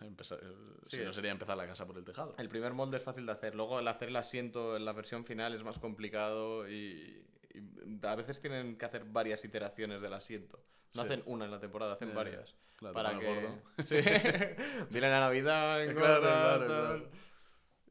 empezar, 0.00 0.40
si 0.88 0.98
no 0.98 1.12
sería 1.12 1.30
empezar 1.30 1.56
la 1.56 1.66
casa 1.66 1.86
por 1.86 1.98
el 1.98 2.04
tejado. 2.04 2.34
El 2.38 2.48
primer 2.48 2.72
molde 2.72 2.96
es 2.96 3.02
fácil 3.02 3.26
de 3.26 3.32
hacer, 3.32 3.54
luego 3.54 3.78
el 3.80 3.88
hacer 3.88 4.08
el 4.08 4.16
asiento 4.16 4.76
en 4.76 4.84
la 4.84 4.92
versión 4.92 5.24
final 5.24 5.54
es 5.54 5.62
más 5.62 5.78
complicado 5.78 6.68
y, 6.68 7.22
y 7.56 8.06
a 8.06 8.14
veces 8.14 8.40
tienen 8.40 8.76
que 8.76 8.84
hacer 8.84 9.04
varias 9.04 9.44
iteraciones 9.44 10.00
del 10.00 10.12
asiento. 10.12 10.58
No 10.94 11.02
Sí. 11.02 11.08
hacen 11.08 11.22
una 11.26 11.44
en 11.46 11.50
la 11.50 11.60
temporada, 11.60 11.94
hacen 11.94 12.14
varias. 12.14 12.54
Claro, 12.76 12.94
para 12.94 13.18
que... 13.18 13.26
gordo. 13.26 13.62
Sí. 13.84 13.96
Vienen 14.90 15.12
a 15.12 15.20
Navidad, 15.20 15.76
Claro, 15.84 15.90
engordas, 15.90 16.20
claro, 16.20 16.66
tal. 16.66 16.68
claro. 16.98 17.10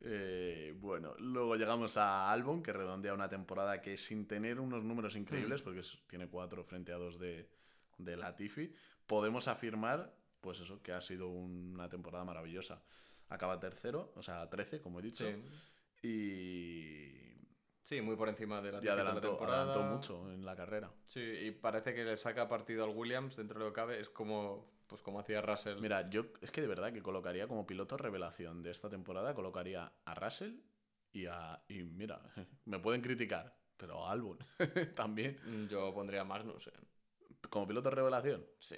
Eh, 0.07 0.73
bueno, 0.77 1.15
luego 1.17 1.55
llegamos 1.55 1.97
a 1.97 2.31
Albon, 2.31 2.61
que 2.61 2.71
redondea 2.71 3.13
una 3.13 3.27
temporada 3.27 3.81
que 3.81 3.97
sin 3.97 4.27
tener 4.27 4.59
unos 4.59 4.83
números 4.83 5.15
increíbles, 5.15 5.61
porque 5.63 5.79
es- 5.79 5.97
tiene 6.07 6.27
cuatro 6.27 6.63
frente 6.63 6.91
a 6.91 6.97
dos 6.97 7.17
de, 7.19 7.49
de 7.97 8.15
Latifi, 8.17 8.71
podemos 9.07 9.47
afirmar, 9.47 10.13
pues 10.41 10.59
eso, 10.59 10.81
que 10.83 10.91
ha 10.93 11.01
sido 11.01 11.27
una 11.29 11.89
temporada 11.89 12.23
maravillosa. 12.23 12.83
Acaba 13.29 13.59
tercero, 13.59 14.13
o 14.15 14.21
sea, 14.21 14.47
13, 14.47 14.79
como 14.79 14.99
he 14.99 15.03
dicho, 15.03 15.25
Sí. 15.27 16.07
y, 16.07 17.34
Sí, 17.85 18.01
muy 18.01 18.15
por 18.15 18.27
encima 18.29 18.63
de 18.63 18.71
la 18.71 18.83
y 18.83 18.87
adelantó, 18.87 19.29
temporada. 19.29 19.61
adelantó 19.61 19.83
mucho 19.83 20.31
en 20.31 20.43
la 20.43 20.55
carrera. 20.55 20.91
Sí, 21.05 21.21
y 21.21 21.51
parece 21.51 21.93
que 21.93 22.03
le 22.03 22.17
saca 22.17 22.47
partido 22.47 22.83
al 22.83 22.89
Williams 22.89 23.35
dentro 23.35 23.59
de 23.59 23.65
lo 23.65 23.71
que 23.71 23.75
cabe. 23.75 23.99
Es 23.99 24.09
como, 24.09 24.71
pues 24.87 25.03
como 25.03 25.19
hacía 25.19 25.39
Russell. 25.39 25.79
Mira, 25.79 26.09
yo 26.09 26.25
es 26.41 26.49
que 26.49 26.61
de 26.61 26.67
verdad 26.67 26.91
que 26.91 27.03
colocaría 27.03 27.47
como 27.47 27.67
piloto 27.67 27.95
revelación 27.95 28.63
de 28.63 28.71
esta 28.71 28.89
temporada, 28.89 29.35
colocaría 29.35 29.93
a 30.03 30.15
Russell 30.15 30.55
y 31.11 31.27
a... 31.27 31.61
Y 31.67 31.83
mira, 31.83 32.23
me 32.65 32.79
pueden 32.79 33.01
criticar, 33.01 33.55
pero 33.77 34.03
a 34.03 34.11
Albon 34.13 34.39
también. 34.95 35.37
Yo 35.69 35.93
pondría 35.93 36.21
a 36.21 36.25
Magnussen. 36.25 36.73
Como 37.51 37.67
piloto 37.67 37.91
revelación. 37.91 38.47
Sí. 38.57 38.77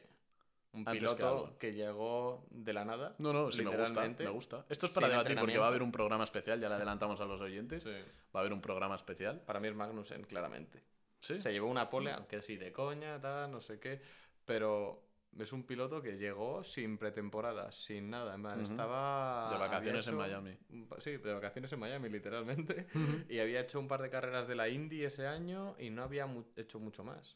Un 0.78 0.86
que 0.86 0.92
piloto 0.92 1.58
que, 1.58 1.74
llegó 1.74 2.46
de 2.52 2.74
la 2.74 2.86
nada. 2.86 3.16
No, 3.18 3.34
no, 3.34 3.52
sí 3.52 3.60
me 3.64 3.66
gusta, 3.70 3.82
Literalmente, 3.84 4.24
me 4.24 4.30
gusta. 4.30 4.66
Esto 4.70 4.86
es 4.86 4.92
para 4.94 5.10
debatir 5.10 5.38
porque 5.40 5.58
va 5.58 5.66
a 5.66 5.70
haber 5.70 5.82
un 5.82 5.92
programa 5.92 6.24
especial, 6.24 6.60
ya 6.60 6.70
le 6.70 6.76
adelantamos 6.76 7.20
a 7.22 7.26
los 7.26 7.42
oyentes. 7.42 7.84
Sí. 7.84 7.90
Va 7.90 8.40
a 8.40 8.40
haber 8.40 8.54
un 8.54 8.62
programa 8.62 8.96
especial. 8.96 9.42
Para 9.42 9.60
mí 9.60 9.68
es 9.68 9.76
Magnussen, 9.76 10.24
claramente. 10.24 10.84
Sí. 11.20 11.40
Se 11.42 11.52
llevó 11.52 11.68
una 11.68 11.90
pole, 11.90 12.12
aunque 12.12 12.42
sí, 12.42 12.58
de 12.58 12.72
coña, 12.72 13.20
tal, 13.20 13.52
no 13.52 13.60
sé 13.62 13.80
qué. 13.80 14.02
Pero 14.46 15.04
es 15.38 15.52
un 15.52 15.64
piloto 15.66 16.02
que 16.02 16.18
llegó 16.18 16.64
sin 16.64 16.98
pretemporada, 16.98 17.72
sin 17.72 18.10
nada. 18.10 18.36
Estaba. 18.62 19.50
De 19.52 19.58
vacaciones 19.58 20.08
en 20.08 20.16
Miami. 20.16 20.58
Sí, 21.00 21.18
de 21.18 21.34
vacaciones 21.34 21.72
en 21.74 21.80
Miami, 21.80 22.10
literalmente. 22.10 22.88
y 23.30 23.40
había 23.40 23.62
hecho 23.62 23.80
un 23.80 23.88
par 23.88 24.02
de 24.02 24.10
carreras 24.10 24.48
de 24.48 24.56
la 24.56 24.70
Indy 24.70 25.04
ese 25.04 25.28
año 25.28 25.76
y 25.80 25.90
no 25.90 26.04
había 26.04 26.28
mu- 26.28 26.46
hecho 26.56 26.80
mucho 26.80 27.04
más. 27.04 27.36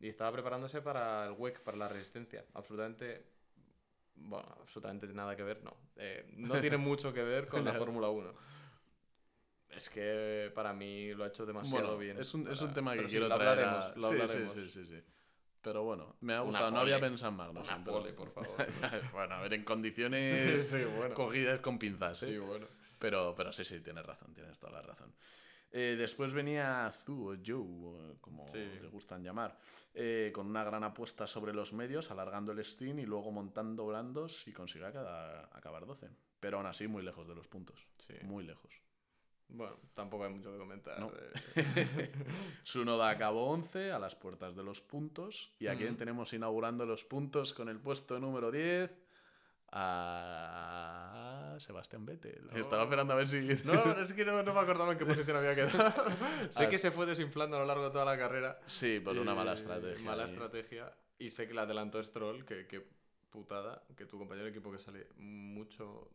Y 0.00 0.08
estaba 0.08 0.32
preparándose 0.32 0.82
para 0.82 1.26
el 1.26 1.32
WEC, 1.32 1.60
para 1.62 1.76
la 1.76 1.88
resistencia. 1.88 2.44
Absolutamente. 2.54 3.24
Bueno, 4.14 4.46
absolutamente 4.60 5.06
nada 5.08 5.36
que 5.36 5.42
ver, 5.42 5.62
no. 5.62 5.76
Eh, 5.96 6.26
no 6.36 6.60
tiene 6.60 6.76
mucho 6.78 7.12
que 7.12 7.22
ver 7.22 7.48
con 7.48 7.64
la. 7.64 7.74
Fórmula 7.74 8.08
1. 8.08 8.32
Es 9.70 9.90
que 9.90 10.50
para 10.54 10.72
mí 10.72 11.12
lo 11.12 11.24
ha 11.24 11.28
hecho 11.28 11.44
demasiado 11.44 11.82
Bueno, 11.88 11.98
bien. 11.98 12.18
es 12.18 12.32
un, 12.34 12.48
es 12.50 12.60
un 12.62 12.72
tema 12.72 12.92
que 12.92 12.98
pero 12.98 13.08
sí, 13.08 13.12
quiero 13.12 13.28
lo 13.28 13.34
traer 13.34 13.64
a- 13.64 13.82
hablaremos, 13.82 13.96
lo 13.96 14.08
Sí, 14.08 14.14
hablaremos. 14.22 14.54
Sí, 14.54 14.68
sí, 14.68 14.84
sí, 14.84 14.94
sí. 14.96 15.02
Pero 15.60 15.82
bueno, 15.82 16.16
me 16.20 16.32
ha 16.34 16.42
Una 16.42 16.46
gustado. 16.50 16.70
No 16.70 16.80
había 16.80 17.00
pensado 17.00 17.30
en 17.32 17.36
Magnussen. 17.36 17.74
Una 17.74 17.84
pole, 17.84 18.12
por 18.12 18.30
favor. 18.30 18.56
bueno, 19.12 19.34
a 19.34 19.40
ver, 19.42 19.54
en 19.54 19.64
condiciones 19.64 20.66
sí, 20.70 20.84
bueno. 20.96 21.14
cogidas 21.14 21.60
con 21.60 21.78
pinzas, 21.78 22.22
¿eh? 22.22 22.26
Sí, 22.26 22.38
bueno. 22.38 22.66
Pero, 22.98 23.34
pero 23.36 23.52
sí, 23.52 23.64
sí, 23.64 23.80
tienes 23.80 24.06
razón, 24.06 24.32
tienes 24.32 24.58
toda 24.58 24.72
la 24.72 24.82
razón. 24.82 25.12
Eh, 25.70 25.96
después 25.98 26.32
venía 26.32 26.90
Zu 26.90 27.32
o 27.32 27.36
Joe, 27.44 28.16
como 28.20 28.46
Sí. 28.48 28.58
le 28.58 28.88
gustan 28.88 29.22
llamar, 29.22 29.58
eh, 29.94 30.30
con 30.34 30.46
una 30.46 30.64
gran 30.64 30.84
apuesta 30.84 31.26
sobre 31.26 31.52
los 31.52 31.72
medios, 31.72 32.10
alargando 32.10 32.52
el 32.52 32.64
steam 32.64 32.98
y 33.00 33.06
luego 33.06 33.30
montando 33.32 33.86
blandos 33.86 34.46
y 34.48 34.52
consiguió 34.52 34.86
acabar, 34.88 35.48
acabar 35.52 35.84
12. 35.86 36.08
Pero 36.40 36.58
aún 36.58 36.66
así 36.66 36.86
muy 36.88 37.02
lejos 37.02 37.26
de 37.28 37.34
los 37.34 37.48
puntos. 37.48 37.86
Sí. 37.98 38.14
Muy 38.22 38.44
lejos. 38.44 38.72
Bueno, 39.48 39.76
tampoco 39.94 40.24
hay 40.24 40.30
mucho 40.32 40.50
que 40.52 40.58
comentar. 40.58 40.98
No. 40.98 41.10
eh. 41.14 42.12
Sunoda 42.64 43.10
acabó 43.10 43.46
11 43.50 43.92
a 43.92 43.98
las 43.98 44.16
puertas 44.16 44.56
de 44.56 44.64
los 44.64 44.82
puntos. 44.82 45.52
Y 45.58 45.68
a 45.68 45.76
quién 45.76 45.90
Ujú. 45.90 45.98
tenemos 45.98 46.32
inaugurando 46.32 46.84
los 46.84 47.04
puntos 47.04 47.54
con 47.54 47.68
el 47.68 47.78
puesto 47.80 48.18
número 48.18 48.50
10. 48.50 48.90
A 49.72 51.56
Sebastián 51.58 52.04
Vettel. 52.06 52.48
Estaba 52.54 52.82
esperando 52.84 53.12
a 53.12 53.16
ver 53.16 53.28
si. 53.28 53.40
No, 53.64 53.92
es 54.00 54.12
que 54.12 54.24
no, 54.24 54.42
no 54.42 54.54
me 54.54 54.60
acordaba 54.60 54.92
en 54.92 54.98
qué 54.98 55.06
posición 55.06 55.36
había 55.36 55.54
quedado. 55.54 55.92
sé 56.50 56.68
que 56.68 56.78
se 56.78 56.90
fue 56.90 57.06
desinflando 57.06 57.56
a 57.56 57.60
lo 57.60 57.66
largo 57.66 57.84
de 57.84 57.90
toda 57.90 58.04
la 58.04 58.16
carrera. 58.18 58.58
Sí, 58.66 59.00
por 59.00 59.16
una 59.16 59.34
mala 59.34 59.52
Y- 59.52 59.54
estrategia. 59.54 60.04
Mala 60.04 60.24
ahí. 60.24 60.30
estrategia. 60.30 60.92
Y 61.18 61.28
sé 61.28 61.48
que 61.48 61.54
la 61.54 61.62
adelantó 61.62 62.02
Stroll, 62.02 62.44
que, 62.44 62.66
que 62.66 62.86
putada, 63.30 63.82
que 63.96 64.06
tu 64.06 64.18
compañero 64.18 64.44
de 64.46 64.50
equipo 64.50 64.72
que 64.72 64.78
sale 64.78 65.08
mucho, 65.16 66.08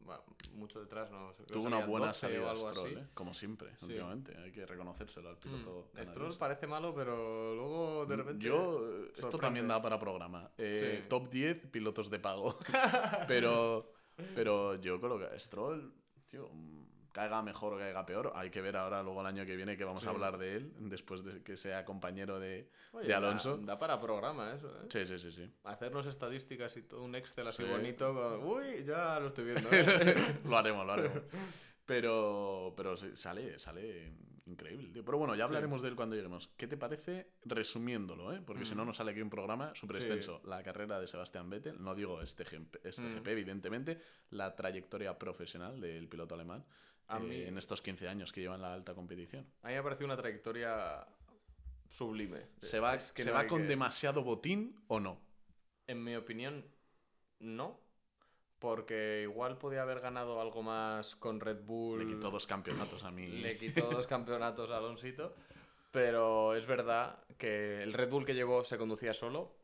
mucho 0.54 0.80
detrás, 0.80 1.12
no 1.12 1.34
Tuvo 1.52 1.67
una 1.67 1.86
buena 1.86 2.08
12 2.08 2.39
o 2.39 2.54
salida 2.54 2.56
Stroll. 2.71 2.97
¿eh? 2.97 3.08
como 3.13 3.34
siempre, 3.34 3.69
Sí. 3.78 3.86
últimamente. 3.88 4.36
Hay 4.38 4.52
que 4.52 4.65
reconocérselo 4.65 5.30
al 5.30 5.38
piloto. 5.38 5.89
Mm, 5.93 6.06
Stroll 6.06 6.38
parece 6.38 6.67
malo, 6.67 6.93
pero 6.95 7.54
luego 7.56 8.06
de 8.06 8.15
repente. 8.15 8.45
Yo, 8.45 8.88
eh, 9.06 9.12
esto 9.17 9.38
también 9.38 9.67
da 9.67 9.82
para 9.82 10.00
programa. 10.00 10.50
Eh, 10.58 11.00
Sí. 11.02 11.08
Top 11.10 11.30
10 11.30 11.67
pilotos 11.67 12.10
de 12.10 12.19
pago. 12.19 12.58
pero, 13.28 13.91
pero 14.36 14.76
yo 14.76 15.00
coloco 15.00 15.26
a 15.26 15.38
Stroll, 15.38 15.93
tío, 16.28 16.50
mm, 16.52 16.86
caiga 17.12 17.41
mejor 17.41 17.74
o 17.74 17.78
caiga 17.78 18.06
peor. 18.06 18.32
Hay 18.36 18.50
que 18.50 18.62
ver 18.62 18.76
ahora, 18.78 19.04
luego 19.04 19.21
el 19.21 19.28
año 19.28 19.45
que 19.45 19.56
viene, 19.56 19.76
que 19.78 19.84
vamos 19.84 20.02
Sí. 20.02 20.08
a 20.08 20.12
hablar 20.12 20.38
de 20.38 20.56
él, 20.56 20.74
después 20.80 21.24
de 21.24 21.41
que 21.43 21.58
sea 21.58 21.84
compañero 21.86 22.39
de, 22.39 22.69
Oye, 22.93 23.08
de 23.08 23.12
da- 23.12 23.17
Alonso. 23.17 23.58
Da, 23.58 23.78
para 23.78 24.00
programa 24.00 24.54
eso, 24.54 24.67
¿eh? 24.82 24.88
Sí, 24.89 25.06
sí, 25.06 25.19
sí, 25.19 25.32
sí. 25.32 25.50
Hacernos 25.63 26.06
estadísticas 26.06 26.76
y 26.78 26.84
todo 26.84 27.04
un 27.04 27.15
Excel 27.15 27.47
así 27.47 27.63
Sí. 27.63 27.69
bonito. 27.69 28.13
con- 28.13 28.43
Uy, 28.45 28.84
ya 28.86 29.19
lo 29.19 29.28
estoy 29.28 29.45
viendo. 29.45 29.69
¿eh? 29.71 29.76
lo 30.45 30.58
haremos, 30.58 30.86
lo 30.86 30.93
haremos. 30.93 31.21
Pero, 31.86 32.74
pero 32.78 32.95
sí, 32.95 33.15
sale, 33.15 33.60
sale 33.60 34.13
increíble, 34.45 34.89
tío. 34.91 35.04
Pero 35.06 35.17
bueno, 35.17 35.36
ya 35.36 35.45
hablaremos 35.45 35.82
de 35.82 35.89
él 35.89 35.95
cuando 35.95 36.15
lleguemos. 36.15 36.47
¿Qué 36.58 36.67
te 36.67 36.78
parece 36.78 37.32
resumiéndolo, 37.45 38.34
eh? 38.34 38.41
Porque 38.45 38.65
si 38.65 38.76
no, 38.76 38.84
Mm. 38.84 38.88
nos 38.88 38.97
sale 38.97 39.12
aquí 39.12 39.21
un 39.21 39.30
programa 39.30 39.74
súper 39.76 39.97
Sí. 39.97 40.04
extenso. 40.04 40.41
La 40.45 40.62
carrera 40.63 41.00
de 41.00 41.08
Sebastián 41.08 41.50
Vettel, 41.50 41.82
no 41.82 41.95
digo 41.95 42.21
este, 42.21 42.43
GP, 42.43 42.80
este 42.84 43.02
Mm. 43.02 43.15
GP, 43.15 43.28
evidentemente, 43.32 44.02
la 44.30 44.56
trayectoria 44.56 45.17
profesional 45.17 45.80
del 45.80 46.08
piloto 46.08 46.36
alemán 46.36 46.65
A 47.12 47.19
eh, 47.19 47.47
en 47.47 47.58
estos 47.58 47.82
15 47.82 48.08
años 48.08 48.32
que 48.32 48.41
lleva 48.41 48.56
en 48.56 48.62
la 48.62 48.74
alta 48.74 48.93
competición. 48.95 49.45
A 49.63 49.67
mí 49.67 49.74
me 49.74 49.80
ha 49.80 49.84
parecido 49.84 50.06
una 50.06 50.17
trayectoria 50.17 51.06
sublime. 51.89 52.47
¿Se 52.62 52.80
va, 52.80 52.95
Es 52.95 53.12
que 53.12 53.24
¿se 53.24 53.30
no 53.30 53.36
va 53.36 53.47
con 53.47 53.62
que- 53.63 53.67
demasiado 53.67 54.24
botín 54.24 54.76
o 54.88 55.00
no? 55.00 55.19
En 55.88 56.04
mi 56.04 56.15
opinión, 56.15 56.65
no. 57.39 57.80
Porque 58.60 59.21
igual 59.24 59.58
podía 59.58 59.82
haber 59.82 60.00
ganado 60.02 60.39
algo 60.39 60.62
más 60.62 61.15
con 61.15 61.39
Red 61.39 61.63
Bull. 61.65 62.00
Le 62.00 62.06
quitó 62.15 62.30
dos 62.30 62.45
campeonatos 62.45 63.04
a 63.04 63.12
mí. 63.12 63.28
Le 63.28 63.58
quitó 63.58 63.89
dos 63.89 64.06
campeonatos 64.08 64.69
a 64.69 64.78
Alonsito. 64.78 65.36
Pero 65.91 66.54
es 66.56 66.65
verdad 66.67 67.19
que 67.38 67.82
el 67.82 67.91
Red 67.91 68.10
Bull 68.10 68.24
que 68.26 68.36
llevó 68.36 68.63
se 68.63 68.78
conducía 68.78 69.13
solo. 69.13 69.56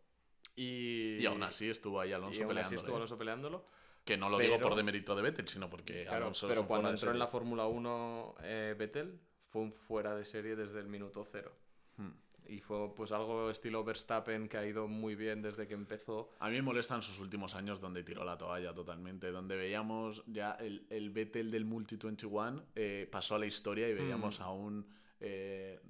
Y, 0.56 1.18
Y 1.20 1.26
aún 1.28 1.44
así 1.44 1.70
estuvo 1.70 2.02
ahí 2.02 2.12
Alonso 2.12 2.40
y 2.40 2.44
aún 2.44 2.58
así 2.58 2.74
estuvo 2.76 2.96
Alonso 2.96 3.18
peleándolo. 3.18 3.66
Que 4.08 4.18
no 4.18 4.30
lo 4.30 4.38
digo 4.40 4.58
por 4.60 4.74
demérito 4.76 5.16
de 5.16 5.22
Vettel, 5.22 5.48
sino 5.48 5.70
porque 5.70 6.04
Claro, 6.04 6.24
Alonso 6.26 6.48
pero 6.48 6.66
cuando 6.66 6.90
entró 6.90 7.12
en 7.12 7.20
la. 7.20 7.28
Fórmula 7.28 7.68
1 7.68 8.36
eh, 8.42 8.76
Vettel, 8.80 9.20
fue 9.42 9.62
un 9.62 9.72
fuera 9.74 10.16
de 10.16 10.24
serie 10.26 10.56
desde 10.56 10.80
el 10.80 10.88
minuto 10.88 11.24
cero. 11.24 11.52
Hmm. 11.98 12.12
Y 12.50 12.60
fue 12.62 12.96
pues 12.96 13.12
algo 13.12 13.50
estilo 13.52 13.84
Verstappen 13.84 14.48
que 14.48 14.58
ha 14.58 14.66
ido 14.66 14.88
muy 14.88 15.16
bien 15.16 15.42
desde 15.42 15.68
que 15.68 15.74
empezó. 15.74 16.32
A 16.40 16.48
mí 16.50 16.56
me 16.56 16.62
molestan 16.62 17.02
sus 17.04 17.20
últimos 17.20 17.54
años 17.56 17.82
donde 17.82 18.04
tiró 18.04 18.24
la 18.24 18.38
toalla 18.38 18.74
totalmente, 18.74 19.32
donde 19.32 19.58
veíamos 19.58 20.24
ya 20.28 20.52
el, 20.54 20.88
el 20.90 21.10
Vettel 21.10 21.52
del 21.52 21.66
Multi-21 21.66 22.64
eh, 22.76 23.10
pasó 23.12 23.36
a 23.36 23.40
la 23.40 23.46
historia 23.46 23.90
y 23.90 23.94
veíamos 23.94 24.40
Mm. 24.40 24.44
a 24.44 24.52
un 24.54 24.88
eh, 25.20 25.82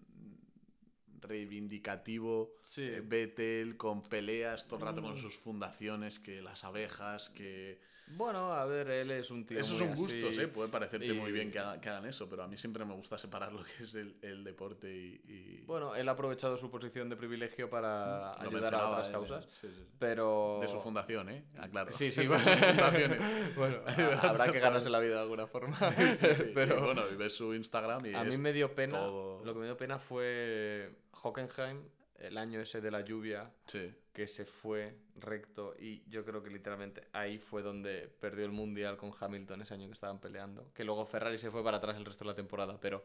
reivindicativo 1.21 2.55
Sí. 2.63 2.83
eh, 2.83 3.01
Vettel 3.01 3.77
con 3.77 4.01
peleas 4.03 4.67
todo 4.67 4.79
el 4.79 4.85
rato 4.85 5.01
con 5.01 5.13
Mm. 5.13 5.17
sus 5.17 5.37
fundaciones, 5.37 6.19
que 6.19 6.41
las 6.41 6.63
abejas, 6.63 7.29
que 7.29 7.79
Bueno, 8.15 8.53
a 8.53 8.65
ver, 8.65 8.89
él 8.89 9.11
es 9.11 9.29
un 9.31 9.45
tío. 9.45 9.59
Esos 9.59 9.77
son 9.77 9.93
gustos, 9.95 10.31
así, 10.31 10.41
¿eh? 10.41 10.47
Puede 10.47 10.69
parecerte 10.69 11.11
muy 11.13 11.31
bien 11.31 11.51
que 11.51 11.59
hagan, 11.59 11.81
que 11.81 11.89
hagan 11.89 12.05
eso, 12.05 12.29
pero 12.29 12.43
a 12.43 12.47
mí 12.47 12.57
siempre 12.57 12.85
me 12.85 12.93
gusta 12.93 13.17
separar 13.17 13.51
lo 13.51 13.63
que 13.63 13.83
es 13.83 13.95
el, 13.95 14.15
el 14.21 14.43
deporte 14.43 14.89
y. 14.89 15.21
y- 15.27 15.63
Bueno, 15.67 15.93
él 15.95 16.07
ha 16.07 16.13
aprovechado 16.13 16.55
su 16.57 16.71
posición 16.71 17.09
de 17.09 17.15
privilegio 17.17 17.69
para 17.69 18.31
lo 18.41 18.49
ayudar 18.49 18.75
a 18.75 18.89
otras 18.89 19.07
él, 19.07 19.13
causas. 19.13 19.45
sí, 19.45 19.67
sí, 19.67 19.73
sí. 19.75 19.85
Pero. 19.99 20.59
De 20.61 20.67
su 20.69 20.79
fundación, 20.79 21.29
¿eh? 21.29 21.43
Aclaro. 21.57 21.91
Sí, 21.91 22.11
sí, 22.11 22.21
De 22.25 22.27
bueno. 22.27 22.43
bueno, 23.55 23.77
habrá 24.21 24.51
que 24.51 24.59
ganarse 24.59 24.89
la 24.89 24.99
vida 24.99 25.15
de 25.15 25.21
alguna 25.21 25.45
forma. 25.47 25.77
Sí, 25.91 26.15
sí. 26.17 26.51
Pero 26.53 26.77
Y 26.77 26.81
bueno, 26.81 27.03
y 27.11 27.15
ves 27.15 27.33
su 27.35 27.53
Instagram 27.53 28.05
y 28.05 28.13
a 28.13 28.23
mí 28.23 28.37
me 28.37 28.53
dio 28.53 28.73
pena. 28.73 28.97
todo- 28.99 29.43
Lo 29.43 29.53
que 29.53 29.59
me 29.59 29.65
dio 29.65 29.75
pena 29.77 29.99
fue 29.99 30.91
Hockenheim, 31.23 31.81
el 32.19 32.37
año 32.37 32.59
ese 32.59 32.81
de 32.81 32.91
la 32.91 33.01
lluvia, 33.01 33.51
Sí. 33.65 33.93
que 34.13 34.27
se 34.27 34.45
fue 34.45 34.97
recto 35.15 35.75
y 35.77 36.03
yo 36.09 36.25
creo 36.25 36.41
que 36.41 36.49
literalmente 36.49 37.07
ahí 37.13 37.37
fue 37.37 37.61
donde 37.61 38.07
perdió 38.19 38.45
el 38.45 38.51
mundial 38.51 38.97
con 38.97 39.11
Hamilton 39.19 39.61
ese 39.61 39.73
año 39.75 39.87
que 39.87 39.93
estaban 39.93 40.19
peleando. 40.19 40.71
Que 40.73 40.83
luego 40.83 41.05
Ferrari 41.05 41.37
se 41.37 41.51
fue 41.51 41.63
para 41.63 41.77
atrás 41.77 41.95
el 41.97 42.05
resto 42.05 42.23
de 42.23 42.29
la 42.31 42.35
temporada, 42.35 42.79
pero 42.79 43.03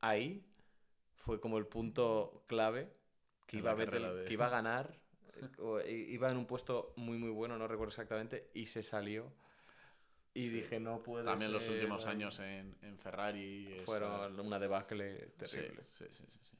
ahí 0.00 0.44
fue 1.14 1.40
como 1.40 1.56
el 1.58 1.66
punto 1.66 2.44
clave 2.46 2.92
que, 3.46 3.58
iba, 3.58 3.74
de- 3.74 4.24
que 4.26 4.32
iba 4.32 4.46
a 4.46 4.50
ganar. 4.50 4.98
eh, 5.34 5.48
o- 5.60 5.80
iba 5.80 6.30
en 6.30 6.36
un 6.36 6.44
puesto 6.46 6.92
muy 6.96 7.16
muy 7.16 7.30
bueno, 7.30 7.56
no 7.56 7.66
recuerdo 7.66 7.88
exactamente, 7.90 8.50
y 8.52 8.66
se 8.66 8.82
salió. 8.82 9.32
Y 10.34 10.42
Sí. 10.42 10.50
dije, 10.50 10.78
no 10.80 11.02
puede 11.02 11.24
También 11.24 11.52
los 11.52 11.66
últimos 11.68 12.04
eh, 12.04 12.08
años 12.08 12.38
en, 12.40 12.76
en 12.82 12.98
Ferrari. 12.98 13.76
Fueron 13.86 14.38
una 14.40 14.58
debacle 14.58 15.28
terrible. 15.38 15.84
sí, 15.88 16.04
sí, 16.10 16.24
sí, 16.28 16.38
sí. 16.42 16.56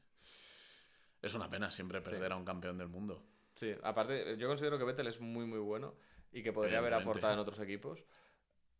Es 1.23 1.35
una 1.35 1.49
pena 1.49 1.71
siempre 1.71 2.01
perder 2.03 2.33
a 2.33 2.37
un 2.37 2.45
campeón 2.45 2.77
del 2.77 2.89
mundo. 2.89 3.23
Sí, 3.55 3.73
aparte, 3.83 4.37
yo 4.37 4.49
considero 4.49 4.77
que 4.79 4.85
Vettel 4.85 5.07
es 5.07 5.21
muy, 5.21 5.47
muy 5.47 5.61
bueno 5.61 5.95
y 6.33 6.43
que 6.43 6.53
podría 6.53 6.79
haber 6.79 6.95
aportado 6.95 7.33
en 7.35 7.39
otros 7.39 7.59
equipos, 7.61 8.05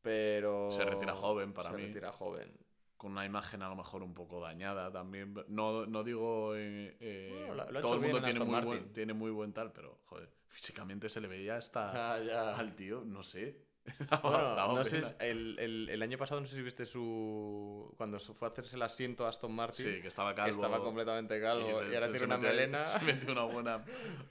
pero... 0.01 0.71
Se 0.71 0.85
retira 0.85 1.15
joven, 1.15 1.53
para 1.53 1.71
se 1.71 1.77
mí. 1.77 1.87
retira 1.87 2.13
joven. 2.13 2.53
Con 2.97 3.13
una 3.13 3.25
imagen 3.27 3.63
a 3.63 3.69
lo 3.69 3.77
mejor 3.77 4.03
un 4.03 4.15
poco 4.15 4.41
dañada 4.41 4.91
también. 4.93 5.35
No, 5.49 5.87
no 5.87 6.05
digo. 6.05 6.55
eh, 6.57 6.97
eh, 7.01 7.29
Bueno, 7.31 7.55
lo- 7.55 7.71
lo 7.73 7.79
ha 7.79 7.83
todo 7.83 7.95
el 7.95 8.01
mundo 8.01 8.23
tiene 8.23 8.41
muy, 8.45 8.61
buen, 8.63 8.93
tiene 8.93 9.13
muy 9.13 9.31
buen 9.31 9.53
tal, 9.53 9.73
pero 9.73 9.99
joder, 10.07 10.31
físicamente 10.47 11.09
se 11.09 11.21
le 11.21 11.29
veía 11.29 11.57
hasta 11.57 11.91
Ah, 12.15 12.55
al 12.57 12.75
tío, 12.77 13.03
no 13.05 13.23
sé. 13.23 13.61
Bueno, 14.23 14.75
no 14.75 14.85
sé, 14.85 15.03
el, 15.19 15.59
el- 15.59 15.89
el 15.89 16.03
año 16.03 16.17
pasado 16.19 16.41
no 16.41 16.47
sé 16.47 16.55
si 16.57 16.63
viste 16.63 16.87
su... 16.87 17.93
Cuando 17.97 18.21
fue 18.21 18.47
a 18.49 18.51
hacerse 18.53 18.77
el 18.77 18.83
asiento 18.83 19.27
a 19.27 19.31
Aston 19.31 19.53
Martin, 19.53 19.87
Sí, 19.87 20.01
que 20.01 20.09
estaba 20.09 20.35
calvo. 20.35 20.53
estaba 20.55 20.81
completamente 20.83 21.41
calvo 21.41 21.69
y, 21.71 21.75
se- 21.75 21.85
ahora 21.87 21.91
se- 21.91 21.99
tiene 22.01 22.19
se 22.21 22.25
una 22.27 22.37
metió 22.37 22.49
melena. 22.51 22.87
Se 22.87 23.01
metió 23.05 23.33
una 23.33 23.43
buena, 23.53 23.85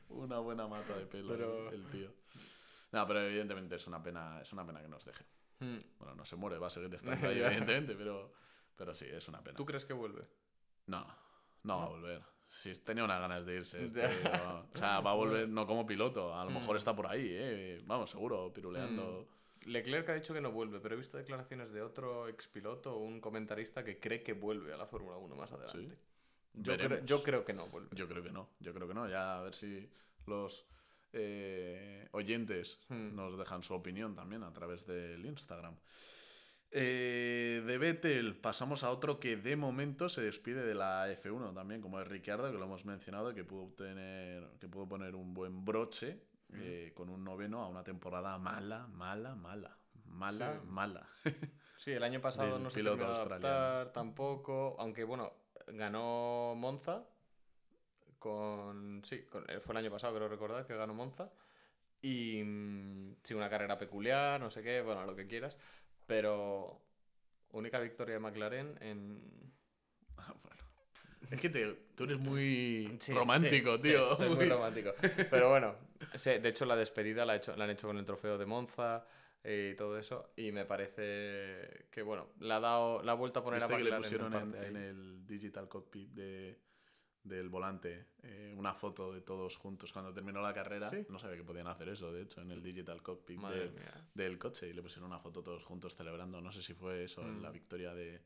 una 0.10 0.40
buena 0.40 0.68
mata 0.68 0.96
de 0.98 1.06
pelo 1.06 1.34
Pero- 1.34 1.70
el, 1.70 1.76
el 1.76 1.86
tío. 1.90 2.14
No, 2.94 3.08
pero 3.08 3.22
evidentemente 3.22 3.76
es 3.76 3.88
una 3.88 4.02
pena, 4.04 4.40
es 4.42 4.52
una 4.54 4.66
pena 4.66 4.82
que 4.82 4.88
nos 4.90 5.06
deje. 5.06 5.24
Hmm. 5.60 5.80
Bueno, 6.00 6.16
no 6.16 6.26
se 6.26 6.36
muere, 6.36 6.58
va 6.58 6.68
a 6.68 6.70
seguir 6.70 6.94
estando 6.94 7.28
ahí, 7.28 7.42
evidentemente, 7.42 7.96
pero, 7.96 8.34
pero 8.76 8.94
sí, 8.94 9.06
es 9.10 9.28
una 9.30 9.42
pena. 9.42 9.56
¿Tú 9.56 9.66
crees 9.66 9.86
que 9.86 9.94
vuelve? 9.94 10.24
No, 10.88 11.06
no 11.64 11.78
va 11.78 11.84
a 11.86 11.90
volver. 11.90 12.22
Si 12.48 12.74
tenía 12.84 13.06
unas 13.06 13.22
ganas 13.22 13.46
de 13.46 13.56
irse. 13.56 13.86
este, 13.86 14.02
no. 14.24 14.68
o 14.74 14.78
sea, 14.78 15.00
va 15.00 15.12
a 15.12 15.14
volver 15.14 15.48
no 15.48 15.66
como 15.66 15.86
piloto. 15.86 16.34
A 16.36 16.44
lo 16.44 16.52
mejor 16.52 16.76
Mm. 16.76 16.78
está 16.78 16.94
por 16.96 17.08
ahí, 17.08 17.28
¿eh? 17.30 17.82
Vamos, 17.86 18.10
seguro, 18.10 18.52
piruleando. 18.52 19.26
Leclerc 19.66 20.10
ha 20.10 20.14
dicho 20.16 20.34
que 20.34 20.42
no 20.42 20.52
vuelve, 20.52 20.80
pero 20.80 20.96
he 20.96 20.98
visto 20.98 21.18
declaraciones 21.18 21.72
de 21.72 21.82
otro 21.82 22.28
expiloto 22.28 22.96
o 22.96 23.00
un 23.00 23.22
comentarista 23.22 23.84
que 23.84 24.00
cree 24.00 24.24
que 24.24 24.34
vuelve 24.34 24.74
a 24.74 24.78
la 24.78 24.86
Fórmula 24.88 25.18
1 25.18 25.36
más 25.36 25.52
adelante. 25.52 25.98
Yo, 26.54 26.74
creo, 26.76 26.90
Veremos. 26.90 27.06
yo 27.10 27.24
creo 27.24 27.46
que 27.46 27.54
no 27.54 27.68
vuelve. 27.68 27.90
Yo 27.96 28.08
creo 28.08 28.24
que 28.24 28.32
no, 28.32 28.50
yo 28.60 28.74
creo 28.74 28.88
que 28.88 28.94
no. 28.94 29.08
Ya 29.08 29.40
a 29.40 29.44
ver 29.44 29.54
si 29.54 29.90
los 30.26 30.66
eh, 31.14 32.08
oyentes 32.12 32.80
Hmm. 32.90 33.16
nos 33.16 33.38
dejan 33.38 33.64
su 33.64 33.74
opinión 33.74 34.16
también 34.16 34.44
a 34.44 34.52
través 34.52 34.86
del 34.86 35.26
Instagram. 35.26 35.76
Eh, 36.74 37.62
de 37.66 37.78
Vettel 37.78 38.36
pasamos 38.38 38.84
a 38.86 38.92
otro 38.92 39.20
que 39.20 39.36
de 39.36 39.58
momento 39.58 40.08
se 40.08 40.22
despide 40.22 40.66
de 40.66 40.74
la 40.74 41.10
F1 41.12 41.54
también, 41.54 41.82
como 41.82 42.00
es 42.00 42.08
Ricciardo, 42.08 42.50
que 42.50 42.58
lo 42.58 42.64
hemos 42.64 42.86
mencionado, 42.86 43.34
que 43.34 43.44
pudo, 43.44 43.74
tener, 43.74 44.48
que 44.60 44.70
pudo 44.70 44.88
poner 44.88 45.16
un 45.16 45.34
buen 45.34 45.66
broche 45.66 46.22
eh, 46.56 46.92
con 46.96 47.10
un 47.10 47.24
noveno 47.24 47.62
a 47.64 47.68
una 47.68 47.84
temporada 47.84 48.38
mala, 48.38 48.88
mala, 48.88 49.36
mala. 49.36 49.78
Mala, 50.06 50.60
Sí. 50.60 50.68
mala. 50.68 51.08
Sí, 51.78 51.92
el 51.92 52.04
año 52.04 52.22
pasado 52.22 52.60
no 52.60 52.70
se 52.70 52.80
australiano. 53.10 53.56
adaptar 53.56 53.94
tampoco, 53.94 54.76
aunque 54.80 55.04
bueno, 55.04 55.32
ganó 55.68 56.54
Monza 56.56 57.04
con 58.20 59.02
sí, 59.04 59.24
con- 59.24 59.50
eh, 59.50 59.60
fue 59.60 59.74
el 59.74 59.78
año 59.78 59.92
pasado 59.92 60.16
creo 60.16 60.28
recordar 60.28 60.66
que 60.66 60.76
ganó 60.76 60.94
Monza 60.94 61.32
y 62.02 62.42
mm, 62.44 63.16
sí 63.24 63.34
una 63.34 63.50
carrera 63.50 63.78
peculiar, 63.78 64.40
no 64.40 64.52
sé 64.52 64.62
qué, 64.62 64.82
bueno, 64.82 65.06
lo 65.06 65.16
que 65.16 65.28
quieras, 65.28 65.58
pero 66.06 66.82
única 67.52 67.80
victoria 67.80 68.16
de 68.16 68.20
McLaren 68.20 68.78
en 68.82 69.52
Ah, 70.18 70.34
bueno. 70.44 70.62
Es 71.32 71.40
que 71.42 71.50
te- 71.50 71.74
tú 71.96 72.04
eres 72.04 72.20
muy 72.20 72.96
Sí, 73.00 73.14
romántico, 73.14 73.78
sí, 73.80 73.90
tío. 73.90 74.12
sí, 74.12 74.18
soy 74.18 74.28
muy 74.30 74.38
muy- 74.38 74.50
romántico. 74.50 74.92
Pero 75.32 75.50
bueno, 75.50 75.76
sí, 76.16 76.32
de 76.40 76.50
hecho 76.50 76.66
la 76.66 76.76
despedida 76.76 77.26
la, 77.26 77.34
ha 77.34 77.36
hecho- 77.38 77.56
la 77.56 77.64
han 77.66 77.70
hecho 77.72 77.88
con 77.88 77.98
el 77.98 78.06
trofeo 78.06 78.38
de 78.38 78.46
Monza 78.46 79.06
eh, 79.44 79.72
y 79.74 79.76
todo 79.76 79.98
eso. 79.98 80.32
Y 80.36 80.52
me 80.52 80.66
parece 80.66 81.88
que, 81.92 82.02
bueno, 82.02 82.30
la 82.40 82.58
ha, 82.58 82.60
dado, 82.60 83.04
la 83.04 83.14
ha 83.14 83.16
vuelto 83.16 83.40
a 83.40 83.44
poner 83.44 83.60
¿Viste 83.60 83.74
a 83.74 83.78
que 83.78 83.84
le 83.84 83.96
pusieron 83.98 84.34
en, 84.56 84.76
el 84.76 85.26
digital 85.26 85.68
cockpit 85.68 86.10
de, 86.12 86.60
del 87.24 87.50
volante 87.50 88.08
eh, 88.24 88.54
una 88.58 88.74
foto 88.74 89.12
de 89.14 89.22
todos 89.22 89.58
juntos 89.58 89.92
cuando 89.94 90.14
terminó 90.14 90.42
la 90.42 90.54
carrera? 90.54 90.90
¿Sí? 90.90 91.06
No 91.10 91.18
sabía 91.20 91.38
que 91.38 91.44
podían 91.44 91.68
hacer 91.68 91.90
eso, 91.90 92.12
de 92.12 92.22
hecho, 92.24 92.42
en 92.42 92.52
el 92.52 92.62
digital 92.62 93.02
cockpit 93.02 93.40
del- 94.14 94.38
coche 94.40 94.68
y 94.70 94.74
le 94.74 94.82
pusieron 94.82 95.10
una 95.12 95.20
foto 95.20 95.42
todos 95.44 95.64
juntos 95.66 95.96
celebrando. 95.96 96.40
No 96.42 96.52
sé 96.52 96.62
si 96.62 96.74
fue 96.74 97.04
eso, 97.06 97.22
en 97.22 97.40
Mm. 97.40 97.42
la 97.44 97.50
victoria 97.52 97.94
de. 97.94 98.22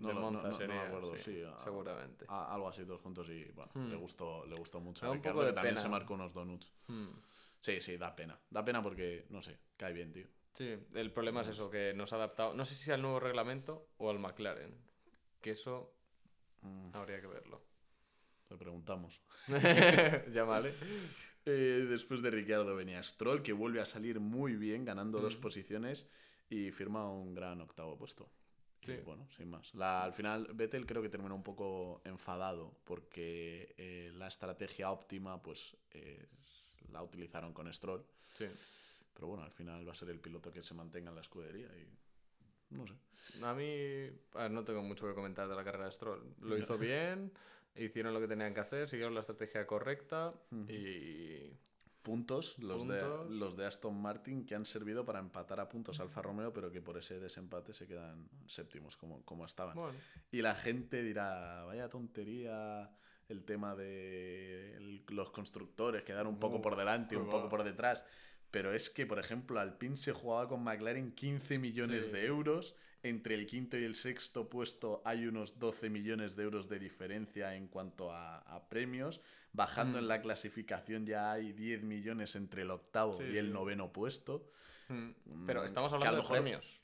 No, 0.00 0.08
de 0.08 0.14
no- 0.14 0.30
no- 0.30 0.42
no 0.42 0.58
me 0.68 0.78
acuerdo, 0.80 1.16
sí, 1.16 1.22
sí, 1.22 1.42
a- 1.42 1.60
seguramente. 1.60 2.24
a- 2.28 2.54
algo 2.54 2.68
así 2.68 2.84
todos 2.84 3.00
juntos 3.00 3.28
y 3.28 3.44
bueno, 3.52 3.70
Hmm. 3.74 3.88
le 3.90 3.96
gustó 3.96 4.44
le 4.46 4.56
gustó 4.56 4.80
mucho. 4.80 5.04
Da 5.06 5.10
un 5.10 5.16
Ricciardo, 5.18 5.36
poco 5.38 5.44
de 5.46 5.50
que 5.52 5.54
también 5.54 5.74
pena. 5.74 5.82
se 5.82 5.88
marcó 5.88 6.14
unos 6.14 6.32
donuts. 6.34 6.72
Hmm. 6.88 7.08
Sí, 7.58 7.80
sí, 7.80 7.96
da 7.98 8.14
pena. 8.16 8.38
Da 8.48 8.64
pena 8.64 8.82
porque, 8.82 9.26
no 9.30 9.42
sé, 9.42 9.58
cae 9.76 9.92
bien, 9.92 10.12
tío. 10.12 10.26
Sí, 10.52 10.74
el 10.94 11.12
problema 11.12 11.42
es 11.42 11.48
eso, 11.48 11.70
que 11.70 11.92
nos 11.94 12.12
ha 12.12 12.16
adaptado, 12.16 12.54
no 12.54 12.64
sé 12.64 12.74
si 12.74 12.90
al 12.90 13.02
nuevo 13.02 13.20
reglamento 13.20 13.88
o 13.98 14.10
al 14.10 14.18
McLaren, 14.18 14.74
que 15.40 15.50
eso 15.52 15.94
Mm, 16.62 16.90
habría 16.94 17.20
que 17.20 17.26
verlo. 17.26 17.62
le 18.50 18.56
preguntamos. 18.56 19.22
ya 20.34 20.44
vale. 20.44 20.74
Eh, 21.46 21.86
después 21.88 22.20
de 22.20 22.30
Ricciardo 22.30 22.74
venía 22.76 23.02
Stroll, 23.02 23.42
que 23.42 23.52
vuelve 23.52 23.80
a 23.80 23.86
salir 23.86 24.20
muy 24.20 24.56
bien, 24.56 24.84
ganando 24.84 25.20
dos 25.20 25.36
Mm. 25.38 25.40
posiciones 25.40 26.08
y 26.50 26.70
firma 26.72 27.08
un 27.08 27.32
gran 27.34 27.60
octavo 27.60 27.96
puesto. 27.96 28.28
Y 28.82 28.86
Sí. 28.86 28.96
bueno, 29.04 29.28
sin 29.36 29.50
más. 29.50 29.74
La- 29.74 30.02
al 30.04 30.12
final, 30.14 30.48
Vettel 30.54 30.86
creo 30.86 31.02
que 31.02 31.08
terminó 31.10 31.34
un 31.34 31.42
poco 31.42 32.00
enfadado 32.04 32.74
porque 32.84 33.74
eh, 33.76 34.10
la 34.14 34.28
estrategia 34.28 34.90
óptima, 34.90 35.42
pues 35.42 35.76
es- 35.90 36.28
la 36.90 37.02
utilizaron 37.02 37.52
con 37.52 37.70
Stroll. 37.72 38.04
Sí. 38.34 38.46
Pero 39.12 39.26
bueno, 39.28 39.42
al 39.44 39.50
final 39.52 39.86
va 39.86 39.92
a 39.92 39.94
ser 39.94 40.08
el 40.10 40.18
piloto 40.20 40.50
que 40.50 40.62
se 40.62 40.72
mantenga 40.74 41.10
en 41.10 41.14
la 41.16 41.20
escudería 41.20 41.68
y. 41.76 42.74
No 42.74 42.86
sé. 42.86 42.94
A 43.42 43.52
mí 43.54 44.08
a 44.34 44.42
ver, 44.42 44.50
no 44.50 44.64
tengo 44.64 44.82
mucho 44.82 45.06
que 45.06 45.14
comentar 45.14 45.48
de 45.48 45.54
la 45.54 45.62
carrera 45.64 45.84
de 45.86 45.92
Stroll. 45.92 46.34
Lo 46.42 46.56
hizo 46.56 46.78
bien, 46.78 47.32
hicieron 47.74 48.14
lo 48.14 48.20
que 48.20 48.28
tenían 48.28 48.54
que 48.54 48.60
hacer, 48.60 48.88
siguieron 48.88 49.14
la 49.14 49.20
estrategia 49.20 49.66
correcta 49.66 50.32
y... 50.68 51.50
Puntos 52.02 52.58
los, 52.58 52.88
De, 52.88 53.02
los 53.28 53.56
de 53.56 53.66
Aston 53.66 54.00
Martin 54.00 54.46
que 54.46 54.54
han 54.54 54.64
servido 54.64 55.04
para 55.04 55.18
empatar 55.18 55.60
a 55.60 55.68
puntos 55.68 56.00
Alfa 56.00 56.22
Romeo, 56.22 56.50
pero 56.52 56.70
que 56.70 56.80
por 56.80 56.96
ese 56.96 57.20
desempate 57.20 57.74
se 57.74 57.86
quedan 57.86 58.26
séptimos 58.46 58.96
como, 58.96 59.22
como 59.24 59.44
estaban. 59.44 59.74
Bueno, 59.76 59.98
Y 60.32 60.40
la 60.40 60.54
gente 60.54 61.02
dirá, 61.02 61.64
vaya 61.64 61.88
tontería 61.90 62.90
el 63.28 63.44
tema 63.44 63.74
de 63.76 64.76
el- 64.76 65.04
los 65.08 65.30
constructores, 65.30 66.02
quedar 66.02 66.26
un 66.26 66.38
poco 66.38 66.62
por 66.62 66.74
delante 66.76 67.14
y 67.14 67.18
un 67.18 67.28
poco 67.28 67.48
por 67.48 67.64
detrás. 67.64 68.04
Pero 68.50 68.72
es 68.72 68.90
que, 68.90 69.06
por 69.06 69.18
ejemplo, 69.20 69.60
Alpine 69.60 69.96
se 69.96 70.12
jugaba 70.12 70.48
con 70.48 70.64
McLaren 70.64 71.12
15 71.14 71.58
millones 71.58 72.06
Sí. 72.06 72.12
de 72.12 72.24
euros. 72.26 72.74
Entre 73.02 73.34
el 73.34 73.46
quinto 73.46 73.78
y 73.78 73.84
el 73.84 73.94
sexto 73.94 74.48
puesto 74.50 75.00
hay 75.04 75.26
unos 75.26 75.58
12 75.58 75.88
millones 75.88 76.34
de 76.34 76.42
euros 76.42 76.68
de 76.68 76.78
diferencia 76.78 77.54
en 77.54 77.68
cuanto 77.68 78.10
a, 78.12 78.38
a 78.38 78.68
premios. 78.68 79.20
Bajando 79.52 79.98
Mm. 79.98 80.02
en 80.02 80.08
la 80.08 80.20
clasificación 80.22 81.06
ya 81.06 81.32
hay 81.32 81.52
10 81.52 81.82
millones 81.82 82.36
entre 82.36 82.62
el 82.62 82.70
octavo 82.70 83.14
Sí, 83.14 83.24
y 83.24 83.36
el 83.36 83.46
sí. 83.48 83.52
noveno 83.52 83.92
puesto. 83.92 84.50
mm, 84.88 85.46
pero 85.46 85.62
Mm, 85.62 85.66
estamos 85.66 85.90
que 85.90 85.94
a 85.94 85.96
hablando 85.98 86.16
de 86.16 86.22
mejor- 86.22 86.36
premios. 86.36 86.80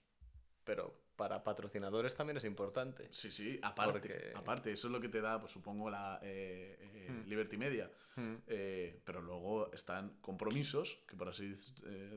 Pero 0.64 1.06
para 1.16 1.42
patrocinadores 1.42 2.14
también 2.14 2.36
es 2.36 2.44
importante. 2.44 3.08
Sí, 3.10 3.30
sí, 3.32 3.58
aparte, 3.62 3.92
Porque- 3.92 4.32
aparte, 4.34 4.72
eso 4.72 4.86
es 4.88 4.92
lo 4.92 5.00
que 5.00 5.08
te 5.08 5.20
da, 5.20 5.40
pues 5.40 5.50
supongo, 5.52 5.90
la 5.90 6.20
eh, 6.22 6.76
eh. 6.80 7.22
Liberty 7.26 7.56
Media. 7.56 7.90
Mm, 8.16 8.34
Eh, 8.46 9.00
pero 9.04 9.20
luego 9.22 9.72
están 9.72 10.18
compromisos, 10.20 11.02
que 11.08 11.16
por 11.16 11.28
así 11.28 11.48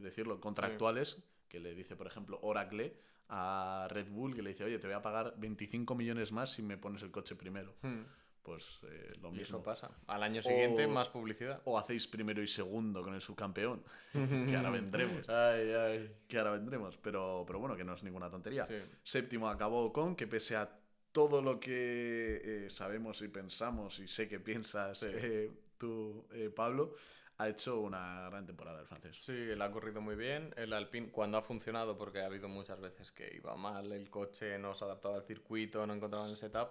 decirlo, 0.02 0.40
contractuales, 0.40 1.24
que 1.48 1.60
le 1.60 1.74
dice, 1.74 1.96
por 1.96 2.06
ejemplo, 2.08 2.38
Oracle 2.44 2.96
a 3.30 3.88
Red 3.90 4.10
Bull, 4.10 4.36
que 4.36 4.42
le 4.44 4.50
dice, 4.50 4.64
oye, 4.66 4.78
te 4.80 4.88
voy 4.88 4.96
a 4.96 5.02
pagar 5.02 5.34
25 5.38 5.96
millones 5.96 6.32
más 6.32 6.52
si 6.52 6.62
me 6.62 6.78
pones 6.78 7.02
el 7.04 7.10
coche 7.12 7.36
primero. 7.36 7.76
mm. 7.82 8.02
Pues 8.50 8.80
eh, 8.84 9.14
lo 9.22 9.30
Y 9.30 9.34
mismo. 9.34 9.58
eso 9.58 9.64
pasa. 9.64 9.92
Al 10.08 10.24
año 10.24 10.42
siguiente, 10.42 10.86
O- 10.86 10.90
más 10.90 11.08
publicidad. 11.10 11.62
O 11.66 11.78
hacéis 11.78 12.08
primero 12.08 12.42
y 12.42 12.48
segundo 12.48 13.04
con 13.04 13.14
el 13.14 13.22
subcampeón, 13.22 13.84
que 14.48 14.56
ahora 14.56 14.72
vendremos. 14.72 15.30
Ay, 15.30 15.72
ay. 15.72 16.16
Que 16.28 16.40
ahora 16.40 16.52
vendremos, 16.52 16.98
pero, 16.98 17.44
pero 17.46 17.60
bueno, 17.60 17.76
que 17.78 17.84
no 17.84 17.94
es 17.94 18.04
ninguna 18.04 18.30
tontería. 18.30 18.66
Sí. 18.66 18.76
Séptimo 19.04 19.48
acabó 19.50 19.94
con 19.94 20.16
que 20.16 20.26
pese 20.26 20.56
a 20.56 20.68
todo 21.12 21.42
lo 21.44 21.60
que 21.60 22.42
eh, 22.66 22.70
sabemos 22.70 23.22
y 23.22 23.28
pensamos, 23.28 24.00
y 24.00 24.08
sé 24.08 24.28
que 24.28 24.40
piensas 24.40 25.00
Sí. 25.00 25.08
eh, 25.10 25.52
tú, 25.78 26.26
eh, 26.32 26.50
Pablo, 26.50 26.96
ha 27.38 27.48
hecho 27.50 27.80
una 27.80 28.30
gran 28.30 28.46
temporada 28.46 28.82
el 28.82 28.86
francés. 28.88 29.16
Sí, 29.18 29.32
él 29.32 29.62
ha 29.62 29.72
corrido 29.72 30.02
muy 30.02 30.16
bien. 30.16 30.54
El 30.58 30.74
Alpine, 30.74 31.10
cuando 31.10 31.38
ha 31.38 31.42
funcionado, 31.42 31.98
porque 31.98 32.20
ha 32.20 32.26
habido 32.26 32.48
muchas 32.50 32.82
veces 32.82 33.12
que 33.14 33.32
iba 33.34 33.56
mal, 33.56 33.92
el 33.94 34.10
coche 34.10 34.58
no 34.60 34.74
se 34.74 34.84
adaptaba 34.86 35.16
al 35.18 35.24
circuito, 35.24 35.86
no 35.88 35.94
encontraban 35.94 36.30
el 36.32 36.36
setup, 36.36 36.70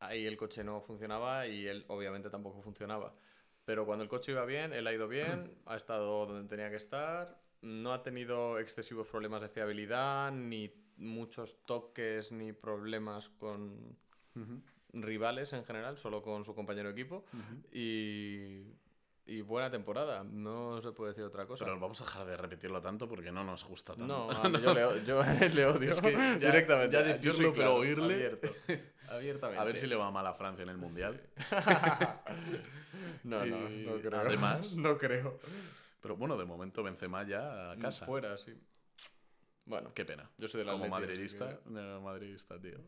ahí 0.00 0.26
el 0.26 0.36
coche 0.36 0.64
no 0.64 0.80
funcionaba 0.80 1.46
y 1.46 1.66
él 1.66 1.84
obviamente 1.88 2.30
tampoco 2.30 2.62
funcionaba. 2.62 3.14
Pero 3.64 3.84
cuando 3.84 4.04
el 4.04 4.08
coche 4.08 4.32
iba 4.32 4.44
bien, 4.44 4.72
él 4.72 4.86
ha 4.86 4.92
ido 4.92 5.08
bien, 5.08 5.58
ha 5.66 5.76
estado 5.76 6.26
donde 6.26 6.48
tenía 6.48 6.70
que 6.70 6.76
estar, 6.76 7.40
no 7.62 7.92
ha 7.92 8.02
tenido 8.02 8.58
excesivos 8.58 9.08
problemas 9.08 9.42
de 9.42 9.48
fiabilidad, 9.48 10.30
ni 10.30 10.72
muchos 10.96 11.64
toques, 11.64 12.30
ni 12.30 12.52
problemas 12.52 13.28
con 13.28 13.96
rivales 14.92 15.52
en 15.52 15.64
general, 15.64 15.96
solo 15.96 16.22
con 16.22 16.44
su 16.44 16.54
compañero 16.54 16.92
de 16.92 17.00
equipo. 17.00 17.24
Y, 17.72 18.62
y 19.26 19.40
buena 19.40 19.70
temporada, 19.70 20.22
no 20.24 20.80
se 20.80 20.92
puede 20.92 21.10
decir 21.10 21.24
otra 21.24 21.46
cosa. 21.46 21.64
Pero 21.64 21.78
vamos 21.80 22.00
a 22.00 22.04
dejar 22.04 22.26
de 22.26 22.36
repetirlo 22.36 22.80
tanto 22.80 23.08
porque 23.08 23.32
no 23.32 23.42
nos 23.44 23.64
gusta 23.64 23.94
tanto. 23.94 24.06
No, 24.06 24.28
mí 24.48 24.60
yo, 24.62 24.72
le, 24.74 25.04
yo 25.04 25.22
le 25.54 25.66
odio 25.66 25.90
Es 25.90 26.00
que 26.00 26.12
ya- 26.12 26.34
directamente. 26.36 26.96
ya 26.96 27.16
Yo 27.20 27.32
soy 27.34 27.44
pero 27.46 27.54
claro, 27.54 27.76
oírle- 27.78 28.14
Abierto, 28.14 28.48
abiertamente. 29.10 29.60
A 29.60 29.64
ver 29.64 29.76
si 29.76 29.86
le 29.86 29.96
va 29.96 30.10
mal 30.10 30.26
a 30.26 30.34
Francia 30.34 30.62
en 30.62 30.68
el 30.68 30.78
Mundial. 30.78 31.20
no, 33.24 33.44
no, 33.44 33.68
no 33.68 34.00
creo. 34.00 34.20
además- 34.20 34.76
no 34.76 34.96
creo. 34.98 35.38
Pero 36.00 36.16
bueno, 36.16 36.36
de 36.36 36.44
momento 36.44 36.82
Benzema 36.82 37.24
ya 37.24 37.72
a 37.72 37.76
casa. 37.78 38.06
Fuera, 38.06 38.36
sí. 38.38 38.54
Bueno, 39.64 39.92
Qué 39.92 40.04
pena. 40.04 40.30
yo 40.38 40.46
soy 40.46 40.60
del 40.60 40.70
Como 40.70 40.84
Atleti, 40.84 40.94
así 40.94 41.38
madridista, 41.38 41.58
que- 41.64 41.70
no, 41.70 42.00
madridista, 42.00 42.60
tío. 42.60 42.78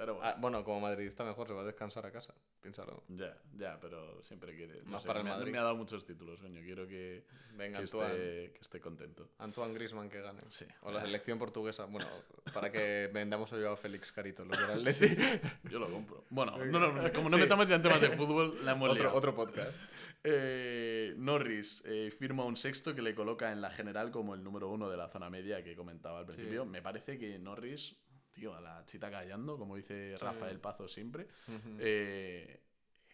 Pero 0.00 0.14
bueno, 0.14 0.30
Ah, 0.30 0.36
bueno, 0.40 0.64
como 0.64 0.80
madridista 0.80 1.24
mejor 1.24 1.46
se 1.46 1.52
va 1.52 1.60
a 1.60 1.64
descansar 1.64 2.06
a 2.06 2.10
casa. 2.10 2.32
Piénsalo. 2.62 3.02
ya, 3.08 3.36
ya, 3.54 3.78
pero 3.78 4.22
siempre 4.22 4.56
quiere. 4.56 4.78
no 4.84 4.92
Más 4.92 5.02
sé, 5.02 5.08
para 5.08 5.20
el 5.20 5.24
me, 5.26 5.30
Madrid. 5.32 5.52
me 5.52 5.58
ha 5.58 5.62
dado 5.62 5.76
muchos 5.76 6.06
títulos, 6.06 6.40
coño. 6.40 6.62
Quiero 6.62 6.86
que, 6.88 7.22
Venga, 7.54 7.76
que, 7.80 7.84
Antoine, 7.84 8.12
esté, 8.14 8.52
que 8.54 8.60
esté 8.62 8.80
contento. 8.80 9.28
Antoine 9.38 9.74
Griezmann 9.74 10.08
que 10.08 10.22
gane. 10.22 10.40
Sí. 10.48 10.64
O 10.80 10.90
la 10.90 11.02
selección 11.02 11.38
portuguesa. 11.38 11.84
Bueno, 11.84 12.08
para 12.54 12.72
que 12.72 13.10
vendamos 13.12 13.52
a 13.52 13.56
Joao 13.56 13.76
Félix 13.76 14.10
Carito, 14.10 14.42
los 14.46 14.56
del. 14.84 15.40
Yo 15.70 15.78
lo 15.78 15.90
compro. 15.90 16.24
Bueno, 16.30 16.56
no, 16.56 16.78
no, 16.92 17.12
como 17.12 17.28
no 17.28 17.36
Sí. 17.36 17.42
metamos 17.42 17.68
ya 17.68 17.74
en 17.76 17.82
temas 17.82 18.00
de 18.00 18.08
fútbol, 18.08 18.64
la 18.64 18.72
hemos 18.72 18.88
otro, 18.88 19.02
liado. 19.04 19.18
otro 19.18 19.34
podcast. 19.34 19.78
Eh, 20.24 21.14
Norris 21.18 21.82
eh, 21.86 22.10
firma 22.18 22.44
un 22.44 22.56
sexto 22.56 22.94
que 22.94 23.02
le 23.02 23.14
coloca 23.14 23.52
en 23.52 23.60
la 23.60 23.70
general 23.70 24.10
como 24.10 24.34
el 24.34 24.42
número 24.44 24.68
uno 24.68 24.88
de 24.90 24.96
la 24.96 25.08
zona 25.08 25.28
media 25.30 25.62
que 25.64 25.74
comentaba 25.76 26.20
al 26.20 26.26
principio. 26.26 26.64
Me 26.66 26.82
parece 26.82 27.18
que 27.18 27.38
Norris, 27.38 27.96
tío, 28.32 28.54
a 28.54 28.60
la 28.60 28.84
chita 28.84 29.10
callando, 29.10 29.58
como 29.58 29.76
dice 29.76 30.16
Sí. 30.16 30.24
Rafael 30.24 30.60
Pazo 30.60 30.88
siempre, 30.88 31.28
Ujú. 31.48 31.76
eh, 31.78 32.62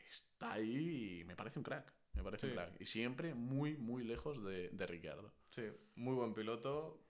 está 0.09 0.53
ahí 0.55 1.21
y 1.21 1.25
me 1.25 1.37
parece 1.37 1.59
un 1.59 1.62
crack. 1.64 1.93
Me 2.14 2.23
parece 2.23 2.47
un 2.47 2.53
Sí. 2.53 2.57
crack. 2.57 2.81
Y 2.81 2.87
siempre 2.87 3.35
muy, 3.35 3.77
muy 3.77 4.05
lejos 4.05 4.43
de, 4.45 4.71
de 4.71 4.87
Ricciardo. 4.87 5.33
Sí, 5.51 5.64
muy 5.97 6.14
buen 6.14 6.33
piloto. 6.35 7.03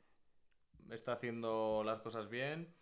Está 0.91 1.13
haciendo 1.13 1.83
las 1.85 2.01
cosas 2.01 2.29
bien. 2.29 2.75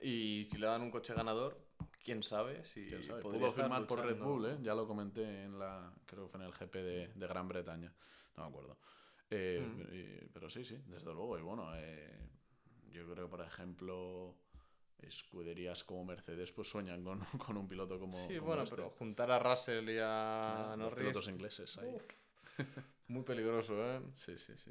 Y 0.00 0.46
si 0.50 0.58
le 0.58 0.66
dan 0.66 0.82
un 0.82 0.90
coche 0.90 1.14
ganador, 1.14 1.64
quién 2.02 2.22
sabe 2.24 2.64
si 2.64 2.86
¿Quién 2.88 3.04
sabe? 3.04 3.22
Pudo 3.22 3.52
firmar 3.52 3.86
por 3.86 4.00
Red. 4.04 4.18
Bull, 4.18 4.46
¿eh? 4.46 4.58
Ya 4.62 4.74
lo 4.74 4.86
comenté 4.88 5.44
en 5.44 5.58
la. 5.58 5.92
Creo 6.06 6.24
que 6.26 6.30
fue 6.32 6.40
en 6.40 6.46
el 6.46 6.52
GP 6.52 6.74
de, 6.82 7.08
de 7.14 7.26
Gran 7.28 7.46
Bretaña. 7.48 7.92
No 8.36 8.42
me 8.44 8.48
acuerdo. 8.48 8.78
Eh, 9.30 9.60
Mm. 9.64 9.94
y- 9.94 10.28
pero 10.32 10.50
sí, 10.50 10.64
sí, 10.64 10.82
desde 10.86 11.06
luego. 11.14 11.38
Y 11.38 11.42
bueno, 11.42 11.70
eh, 11.76 12.28
yo 12.90 13.08
creo 13.12 13.28
por 13.30 13.40
ejemplo, 13.42 14.36
escuderías 15.06 15.84
como 15.84 16.04
Mercedes 16.04 16.52
pues 16.52 16.68
sueñan 16.68 17.02
con, 17.04 17.20
con 17.38 17.56
un 17.56 17.68
piloto 17.68 17.98
como. 17.98 18.12
Sí, 18.12 18.34
como 18.36 18.48
bueno, 18.48 18.62
este. 18.62 18.76
pero 18.76 18.90
juntar 18.90 19.30
a 19.30 19.38
Russell 19.38 19.88
y 19.88 19.98
a 19.98 20.72
Ah, 20.72 20.76
los 20.76 20.78
Norris. 20.78 20.98
pilotos 21.00 21.28
ingleses 21.28 21.78
ahí. 21.78 21.88
uf, 21.94 22.04
muy 23.08 23.22
peligroso, 23.22 23.74
¿eh? 23.84 24.00
Sí, 24.12 24.36
sí, 24.38 24.52
sí. 24.56 24.70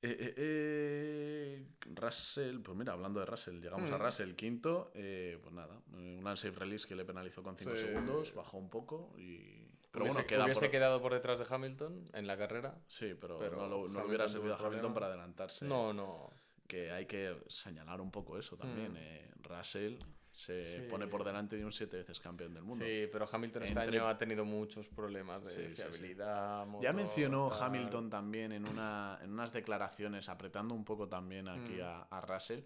Eh, 0.00 0.16
eh, 0.20 0.34
eh, 0.36 1.66
Russell, 1.94 2.60
pues 2.60 2.76
mira, 2.78 2.92
hablando 2.92 3.18
de 3.18 3.26
Russell, 3.26 3.60
llegamos 3.60 3.90
a 3.90 3.98
Mm. 3.98 4.02
Russell 4.02 4.34
quinto, 4.36 4.92
eh, 4.94 5.38
pues 5.42 5.52
nada, 5.52 5.80
un 5.92 6.24
unsafe 6.24 6.52
release 6.56 6.86
que 6.86 6.94
le 6.94 7.04
penalizó 7.04 7.42
con 7.42 7.56
5 7.56 7.74
Sí. 7.74 7.86
segundos, 7.86 8.32
bajó 8.34 8.58
un 8.58 8.70
poco 8.70 9.12
y... 9.18 9.66
Pero 9.90 10.04
hubiese, 10.04 10.18
bueno, 10.18 10.28
queda 10.28 10.44
hubiese 10.44 10.60
por... 10.60 10.70
quedado 10.70 11.02
por 11.02 11.14
detrás 11.14 11.38
de 11.40 11.46
Hamilton 11.48 12.10
en 12.12 12.26
la 12.28 12.36
carrera. 12.38 12.78
Sí, 12.86 13.14
pero, 13.20 13.38
pero 13.40 13.56
no 13.56 13.66
lo, 13.66 13.88
no 13.88 14.04
hubiera 14.04 14.28
servido 14.28 14.54
a 14.54 14.56
problema. 14.58 14.76
Hamilton 14.76 14.94
para 14.94 15.06
adelantarse. 15.06 15.64
No, 15.64 15.92
no. 15.92 16.30
Que 16.68 16.92
hay 16.92 17.06
que 17.06 17.34
señalar 17.48 18.00
un 18.00 18.10
poco 18.12 18.38
eso 18.38 18.56
también. 18.56 18.92
Mm. 18.92 18.96
eh, 18.98 19.30
Russell 19.42 19.96
se 20.30 20.60
Sí. 20.60 20.82
pone 20.88 21.08
por 21.08 21.24
delante 21.24 21.56
de 21.56 21.64
un 21.64 21.72
siete 21.72 21.96
veces 21.96 22.20
campeón 22.20 22.54
del 22.54 22.62
mundo. 22.62 22.84
Sí, 22.84 23.08
pero 23.10 23.26
Hamilton 23.30 23.62
este 23.64 23.80
año 23.80 24.06
ha 24.06 24.16
tenido 24.16 24.44
muchos 24.44 24.88
problemas 24.88 25.42
de 25.44 25.50
Sí, 25.50 25.62
sí, 25.62 25.68
sí. 25.70 25.82
fiabilidad. 25.82 26.66
Ya 26.80 26.92
mencionó 26.92 27.48
tal. 27.48 27.62
Hamilton 27.64 28.08
también 28.10 28.52
en, 28.52 28.64
una, 28.68 29.18
en 29.22 29.32
unas 29.32 29.52
declaraciones, 29.52 30.28
apretando 30.28 30.74
un 30.74 30.84
poco 30.84 31.08
también 31.08 31.48
aquí 31.48 31.78
Mm. 31.78 31.82
a, 31.82 32.02
a 32.02 32.20
Russell, 32.20 32.60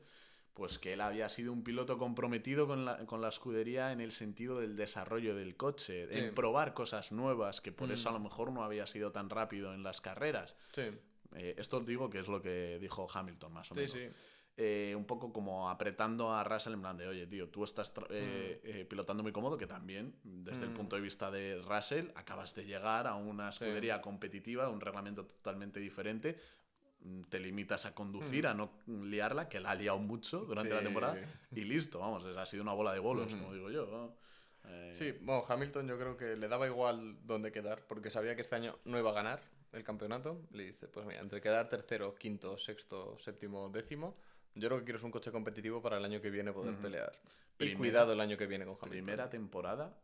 pues 0.53 0.79
que 0.79 0.93
él 0.93 1.01
había 1.01 1.31
sido 1.31 1.51
un 1.51 1.65
piloto 1.65 1.97
comprometido 1.97 2.67
con 2.67 2.85
la, 2.85 3.07
con 3.07 3.23
la 3.23 3.29
escudería 3.29 3.91
en 3.93 4.03
el 4.03 4.13
sentido 4.13 4.61
del 4.61 4.77
desarrollo 4.77 5.35
del 5.35 5.57
coche, 5.57 6.09
Sí. 6.13 6.19
en 6.19 6.35
probar 6.35 6.75
cosas 6.75 7.11
nuevas, 7.11 7.63
que 7.63 7.73
por 7.73 7.91
eso 7.91 8.11
a 8.11 8.13
Mm. 8.13 8.15
lo 8.17 8.21
mejor 8.21 8.53
no 8.53 8.63
había 8.65 8.87
sido 8.87 9.13
tan 9.13 9.31
rápido 9.31 9.73
en 9.73 9.83
las 9.83 10.03
carreras. 10.03 10.55
Eh, 11.35 11.55
esto 11.59 11.79
os 11.79 11.87
digo 11.87 12.09
que 12.11 12.19
es 12.19 12.29
lo 12.29 12.41
que 12.43 12.79
dijo 12.81 13.07
Hamilton, 13.13 13.53
más 13.53 13.71
o 13.73 13.75
sí, 13.75 13.81
menos. 13.81 13.93
sí. 13.93 14.09
Eh, 14.55 14.93
un 14.95 15.07
poco 15.07 15.33
como 15.33 15.71
apretando 15.71 16.31
a 16.35 16.45
Russell 16.45 16.75
en 16.75 16.83
plan 16.83 16.97
de, 16.97 17.09
oye, 17.09 17.27
tío, 17.27 17.49
tú 17.49 17.65
estás 17.65 17.93
eh, 18.11 18.61
eh, 18.63 18.85
pilotando 18.85 19.23
muy 19.23 19.33
cómodo, 19.33 19.57
que 19.57 19.67
también, 19.67 20.15
desde 20.23 20.65
el 20.65 20.71
Mm. 20.71 20.75
punto 20.75 20.97
de 20.97 21.03
vista 21.03 21.31
de 21.31 21.63
Russell, 21.63 22.09
acabas 22.17 22.55
de 22.55 22.67
llegar 22.67 23.07
a 23.07 23.15
una 23.15 23.51
Sí. 23.51 23.65
escudería 23.65 24.03
competitiva, 24.03 24.69
un 24.69 24.81
reglamento 24.83 25.25
totalmente 25.25 25.81
diferente, 25.81 26.37
mm, 27.01 27.23
te 27.31 27.41
limitas 27.41 27.87
a 27.87 27.95
conducir, 27.95 28.45
Mm. 28.45 28.49
a 28.49 28.55
no 28.55 28.73
liarla, 28.87 29.49
que 29.49 29.59
la 29.59 29.71
ha 29.71 29.75
liado 29.75 29.99
mucho 29.99 30.41
durante 30.45 30.75
la 30.75 30.83
temporada, 30.83 31.19
y 31.51 31.65
listo, 31.65 31.99
vamos, 32.01 32.23
ha 32.27 32.45
sido 32.45 32.63
una 32.63 32.75
bola 32.75 32.93
de 32.93 32.99
bolos, 32.99 33.33
Ujú. 33.33 33.41
como 33.43 33.55
digo 33.55 33.71
yo. 33.71 34.15
Eh, 34.67 34.91
Sí, 34.93 35.13
bueno, 35.23 35.43
Hamilton 35.49 35.89
yo 35.89 35.99
creo 35.99 36.17
que 36.19 36.37
le 36.37 36.47
daba 36.49 36.67
igual 36.67 37.17
dónde 37.27 37.51
quedar, 37.53 37.87
porque 37.87 38.11
sabía 38.11 38.35
que 38.37 38.43
este 38.43 38.55
año 38.57 38.79
no 38.85 38.99
iba 38.99 39.09
a 39.11 39.15
ganar 39.15 39.41
el 39.73 39.85
campeonato. 39.85 40.43
Le 40.53 40.65
dice, 40.67 40.89
pues 40.89 41.07
mira, 41.07 41.21
entre 41.21 41.41
quedar 41.41 41.69
tercero, 41.69 42.15
quinto, 42.15 42.57
sexto, 42.59 43.19
séptimo, 43.19 43.69
décimo, 43.71 44.17
yo 44.55 44.69
creo 44.69 44.79
que 44.81 44.85
quieres 44.85 45.03
un 45.03 45.11
coche 45.11 45.31
competitivo 45.33 45.81
para 45.81 45.97
el 45.99 46.05
año 46.05 46.21
que 46.21 46.31
viene 46.31 46.53
poder 46.53 46.77
pelear. 46.77 47.13
y 47.59 47.75
cuidado 47.75 48.13
el 48.13 48.21
año 48.21 48.37
que 48.37 48.47
viene 48.47 48.65
con 48.65 48.75
Hamilton. 48.75 48.91
Primera 48.91 49.31
temporada 49.31 49.99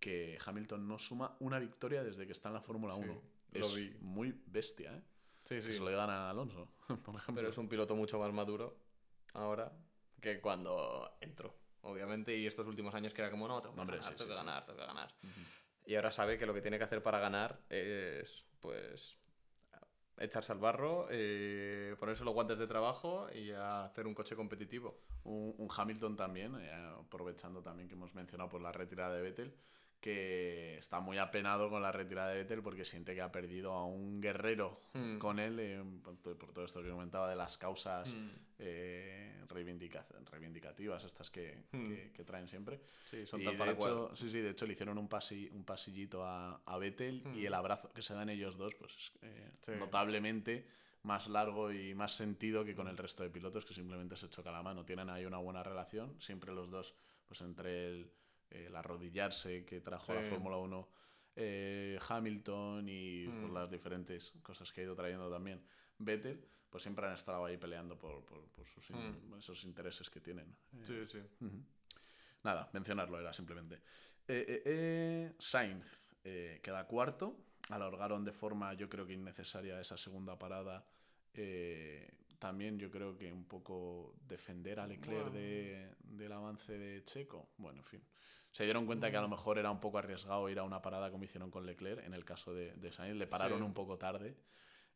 que 0.00 0.38
Hamilton 0.44 0.86
no 0.88 0.98
suma 0.98 1.36
una 1.40 1.58
victoria 1.58 2.02
desde 2.02 2.26
que 2.26 2.32
está 2.32 2.48
en 2.48 2.54
la 2.54 2.60
Fórmula 2.60 2.94
Sí, 2.94 3.00
1. 3.00 3.22
lo 3.52 3.66
es 3.66 3.74
vi. 3.74 3.96
muy 4.00 4.38
bestia, 4.46 4.92
¿eh? 4.96 5.02
Sí, 5.44 5.60
sí. 5.60 5.74
se 5.74 5.80
lo 5.80 5.88
digan 5.90 6.10
a 6.10 6.30
Alonso, 6.30 6.68
por 7.04 7.14
ejemplo. 7.14 7.34
Pero 7.36 7.48
es 7.48 7.58
un 7.58 7.68
piloto 7.68 7.94
mucho 7.94 8.18
más 8.18 8.32
maduro 8.32 8.76
ahora 9.34 9.72
que 10.20 10.40
cuando 10.40 11.16
entró, 11.20 11.54
obviamente, 11.82 12.34
y 12.36 12.46
estos 12.46 12.66
últimos 12.66 12.94
años 12.94 13.12
que 13.12 13.20
era 13.20 13.30
como, 13.30 13.46
no, 13.46 13.60
tengo 13.60 13.74
que 13.74 13.80
Hombre, 13.82 13.96
ganar, 13.98 14.12
sí, 14.12 14.16
tengo 14.16 14.28
sí, 14.30 14.30
que 14.30 14.36
ganar, 14.44 14.64
tengo 14.64 14.78
que 14.78 14.86
ganar. 14.86 15.14
Y 15.86 15.94
ahora 15.96 16.10
sabe 16.12 16.38
que 16.38 16.46
lo 16.46 16.54
que 16.54 16.62
tiene 16.62 16.78
que 16.78 16.84
hacer 16.84 17.02
para 17.02 17.18
ganar 17.20 17.60
es, 17.68 18.42
pues, 18.64 19.18
echarse 20.16 20.52
al 20.52 20.58
barro, 20.58 21.06
eh, 21.10 21.94
ponerse 22.00 22.24
los 22.24 22.32
guantes 22.32 22.58
de 22.58 22.66
trabajo 22.66 23.28
y 23.30 23.50
hacer 23.50 24.06
un 24.06 24.14
coche 24.14 24.34
competitivo. 24.34 24.96
un, 25.24 25.68
Hamilton 25.74 26.16
también, 26.16 26.54
eh, 26.60 26.70
aprovechando 26.98 27.62
también 27.62 27.88
que 27.88 27.94
hemos 27.94 28.14
mencionado 28.14 28.48
por 28.48 28.62
la 28.62 28.72
retirada 28.72 29.14
de 29.14 29.22
Vettel, 29.22 29.54
que 30.08 30.76
está 30.76 31.00
muy 31.00 31.16
apenado 31.16 31.70
con 31.70 31.80
la 31.80 31.90
retirada 31.90 32.28
de 32.28 32.36
Vettel 32.42 32.62
porque 32.62 32.84
siente 32.84 33.14
que 33.14 33.22
ha 33.22 33.32
perdido 33.32 33.72
a 33.72 33.86
un 33.86 34.20
guerrero 34.20 34.78
Hmm. 34.92 35.16
con 35.16 35.38
él 35.38 35.58
eh, 35.58 35.82
por, 36.02 36.18
to- 36.18 36.36
por 36.36 36.52
todo 36.52 36.66
esto 36.66 36.82
que 36.82 36.90
comentaba 36.90 37.30
de 37.30 37.36
las 37.36 37.56
causas 37.56 38.12
Mm. 38.12 38.28
eh, 38.58 39.44
reivindica- 39.48 40.04
reivindicativas, 40.30 41.04
estas 41.04 41.30
que, 41.30 41.64
Hmm. 41.72 41.88
que- 41.88 42.12
que 42.12 42.22
traen 42.22 42.46
siempre. 42.48 42.80
Sí, 43.10 43.26
son 43.26 43.40
Y 43.40 43.44
de 43.46 43.52
para 43.54 43.72
hecho, 43.72 44.08
cual. 44.08 44.16
sí, 44.16 44.28
sí, 44.28 44.40
de 44.40 44.50
hecho 44.50 44.66
le 44.66 44.74
hicieron 44.74 44.98
un, 44.98 45.08
pasi- 45.08 45.48
un 45.50 45.64
pasillito 45.64 46.22
a, 46.22 46.60
a 46.66 46.76
Vettel 46.76 47.22
y 47.34 47.40
Hmm. 47.40 47.46
el 47.46 47.54
abrazo 47.54 47.90
que 47.94 48.02
se 48.02 48.12
dan 48.12 48.28
ellos 48.28 48.58
dos, 48.58 48.74
pues 48.74 48.94
es 48.96 49.12
eh, 49.22 49.52
Sí. 49.62 49.72
notablemente 49.78 50.66
más 51.04 51.28
largo 51.28 51.72
y 51.72 51.94
más 51.94 52.12
sentido 52.14 52.62
que 52.62 52.74
con 52.74 52.88
el 52.88 52.96
resto 52.98 53.22
de 53.22 53.30
pilotos 53.30 53.64
que 53.64 53.72
simplemente 53.72 54.16
se 54.16 54.28
choca 54.28 54.52
la 54.52 54.62
mano. 54.62 54.84
Tienen 54.84 55.08
ahí 55.08 55.24
una 55.24 55.38
buena 55.38 55.62
relación, 55.62 56.14
siempre 56.20 56.52
los 56.52 56.70
dos, 56.70 56.94
pues 57.26 57.40
entre 57.40 57.86
el, 57.88 58.10
el 58.54 58.74
arrodillarse 58.76 59.64
que 59.64 59.80
trajo 59.80 60.14
la. 60.14 60.22
Fórmula 60.22 60.56
1 60.56 60.88
eh, 61.36 61.98
Hamilton 62.08 62.88
y 62.88 63.26
pues, 63.26 63.50
Hmm. 63.50 63.54
las 63.54 63.70
diferentes 63.70 64.32
cosas 64.42 64.70
que 64.72 64.80
ha 64.80 64.84
ido 64.84 64.94
trayendo 64.94 65.28
también 65.30 65.60
Vettel, 65.98 66.46
pues 66.70 66.82
siempre 66.82 67.06
han 67.06 67.14
estado 67.14 67.44
ahí 67.44 67.56
peleando 67.56 67.98
por, 67.98 68.24
por- 68.24 68.48
por 68.52 68.64
sus 68.66 68.88
in- 68.90 68.96
Hmm. 69.30 69.34
esos 69.38 69.64
intereses 69.64 70.08
que 70.10 70.20
tienen. 70.20 70.48
Eh, 70.74 70.84
Sí, 70.84 71.06
sí. 71.10 71.18
Nada, 72.44 72.68
mencionarlo 72.72 73.18
era 73.18 73.32
simplemente. 73.32 73.76
Eh, 74.28 74.44
eh, 74.48 74.62
eh, 74.66 75.32
Sainz 75.38 76.14
eh, 76.24 76.60
queda 76.62 76.86
cuarto. 76.86 77.36
Alargaron 77.70 78.24
de 78.24 78.32
forma, 78.32 78.74
yo 78.74 78.88
creo 78.88 79.06
que 79.06 79.14
innecesaria, 79.14 79.80
esa 79.80 79.96
segunda 79.96 80.38
parada. 80.38 80.84
Eh, 81.32 82.10
también 82.38 82.78
yo 82.78 82.90
creo 82.90 83.16
que 83.16 83.32
un 83.32 83.46
poco 83.46 84.14
defender 84.26 84.78
a 84.80 84.86
Leclerc 84.86 85.22
Bueno. 85.30 85.30
de- 85.38 85.94
del 85.98 86.32
avance 86.32 86.76
de 86.76 87.02
Checo. 87.04 87.48
Bueno, 87.56 87.78
en 87.78 87.84
fin. 87.84 88.02
Se 88.54 88.62
dieron 88.62 88.86
cuenta 88.86 89.10
que 89.10 89.16
a 89.16 89.20
lo 89.20 89.28
mejor 89.28 89.58
era 89.58 89.68
un 89.72 89.80
poco 89.80 89.98
arriesgado 89.98 90.48
ir 90.48 90.60
a 90.60 90.62
una 90.62 90.80
parada 90.80 91.10
como 91.10 91.24
hicieron 91.24 91.50
con 91.50 91.66
Leclerc. 91.66 92.04
En 92.06 92.14
el 92.14 92.24
caso 92.24 92.54
de, 92.54 92.72
de 92.76 92.92
Sainz, 92.92 93.16
le 93.18 93.26
pararon 93.26 93.58
Sí. 93.58 93.64
un 93.64 93.74
poco 93.74 93.98
tarde 93.98 94.36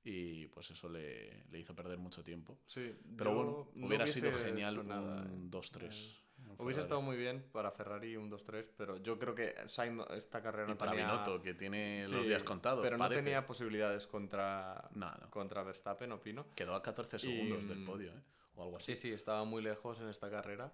y 0.04 0.46
pues 0.46 0.70
eso 0.70 0.88
le, 0.88 1.42
le 1.50 1.58
hizo 1.58 1.74
perder 1.74 1.98
mucho 1.98 2.22
tiempo. 2.22 2.60
Sí, 2.66 2.96
Pero 3.16 3.34
bueno, 3.34 3.68
no 3.74 3.86
hubiera 3.88 4.06
sido 4.06 4.32
genial 4.32 4.86
nada, 4.86 5.22
un 5.22 5.46
¿eh? 5.46 5.50
2-3. 5.50 5.82
en 5.82 5.90
Hubiese 5.90 6.56
Ferrari. 6.56 6.80
estado 6.82 7.02
muy 7.02 7.16
bien 7.16 7.44
para 7.50 7.72
Ferrari 7.72 8.16
un 8.16 8.30
2-3, 8.30 8.64
pero 8.76 8.96
yo 8.98 9.18
creo 9.18 9.34
que 9.34 9.56
Sainz 9.66 10.04
esta 10.12 10.40
carrera 10.40 10.68
Y 10.68 10.70
no 10.70 10.78
para 10.78 10.92
tenía... 10.92 11.06
Binotto, 11.08 11.42
que 11.42 11.54
tiene 11.54 12.02
los 12.02 12.10
Sí, 12.12 12.28
días 12.28 12.44
contados. 12.44 12.80
Pero 12.84 12.96
parece. 12.96 13.20
no 13.20 13.24
tenía 13.24 13.44
posibilidades 13.44 14.06
contra, 14.06 14.88
No, 14.94 15.10
no. 15.20 15.30
contra 15.30 15.64
Verstappen, 15.64 16.12
opino. 16.12 16.46
Quedó 16.54 16.76
a 16.76 16.82
14 16.84 17.18
segundos 17.18 17.66
del 17.68 17.80
mm, 17.80 17.84
podio, 17.84 18.12
¿eh? 18.12 18.22
O 18.54 18.62
algo 18.62 18.76
así. 18.76 18.94
Sí, 18.94 19.08
sí, 19.08 19.12
estaba 19.12 19.44
muy 19.44 19.62
lejos 19.62 19.98
en 20.00 20.08
esta 20.08 20.30
carrera. 20.30 20.72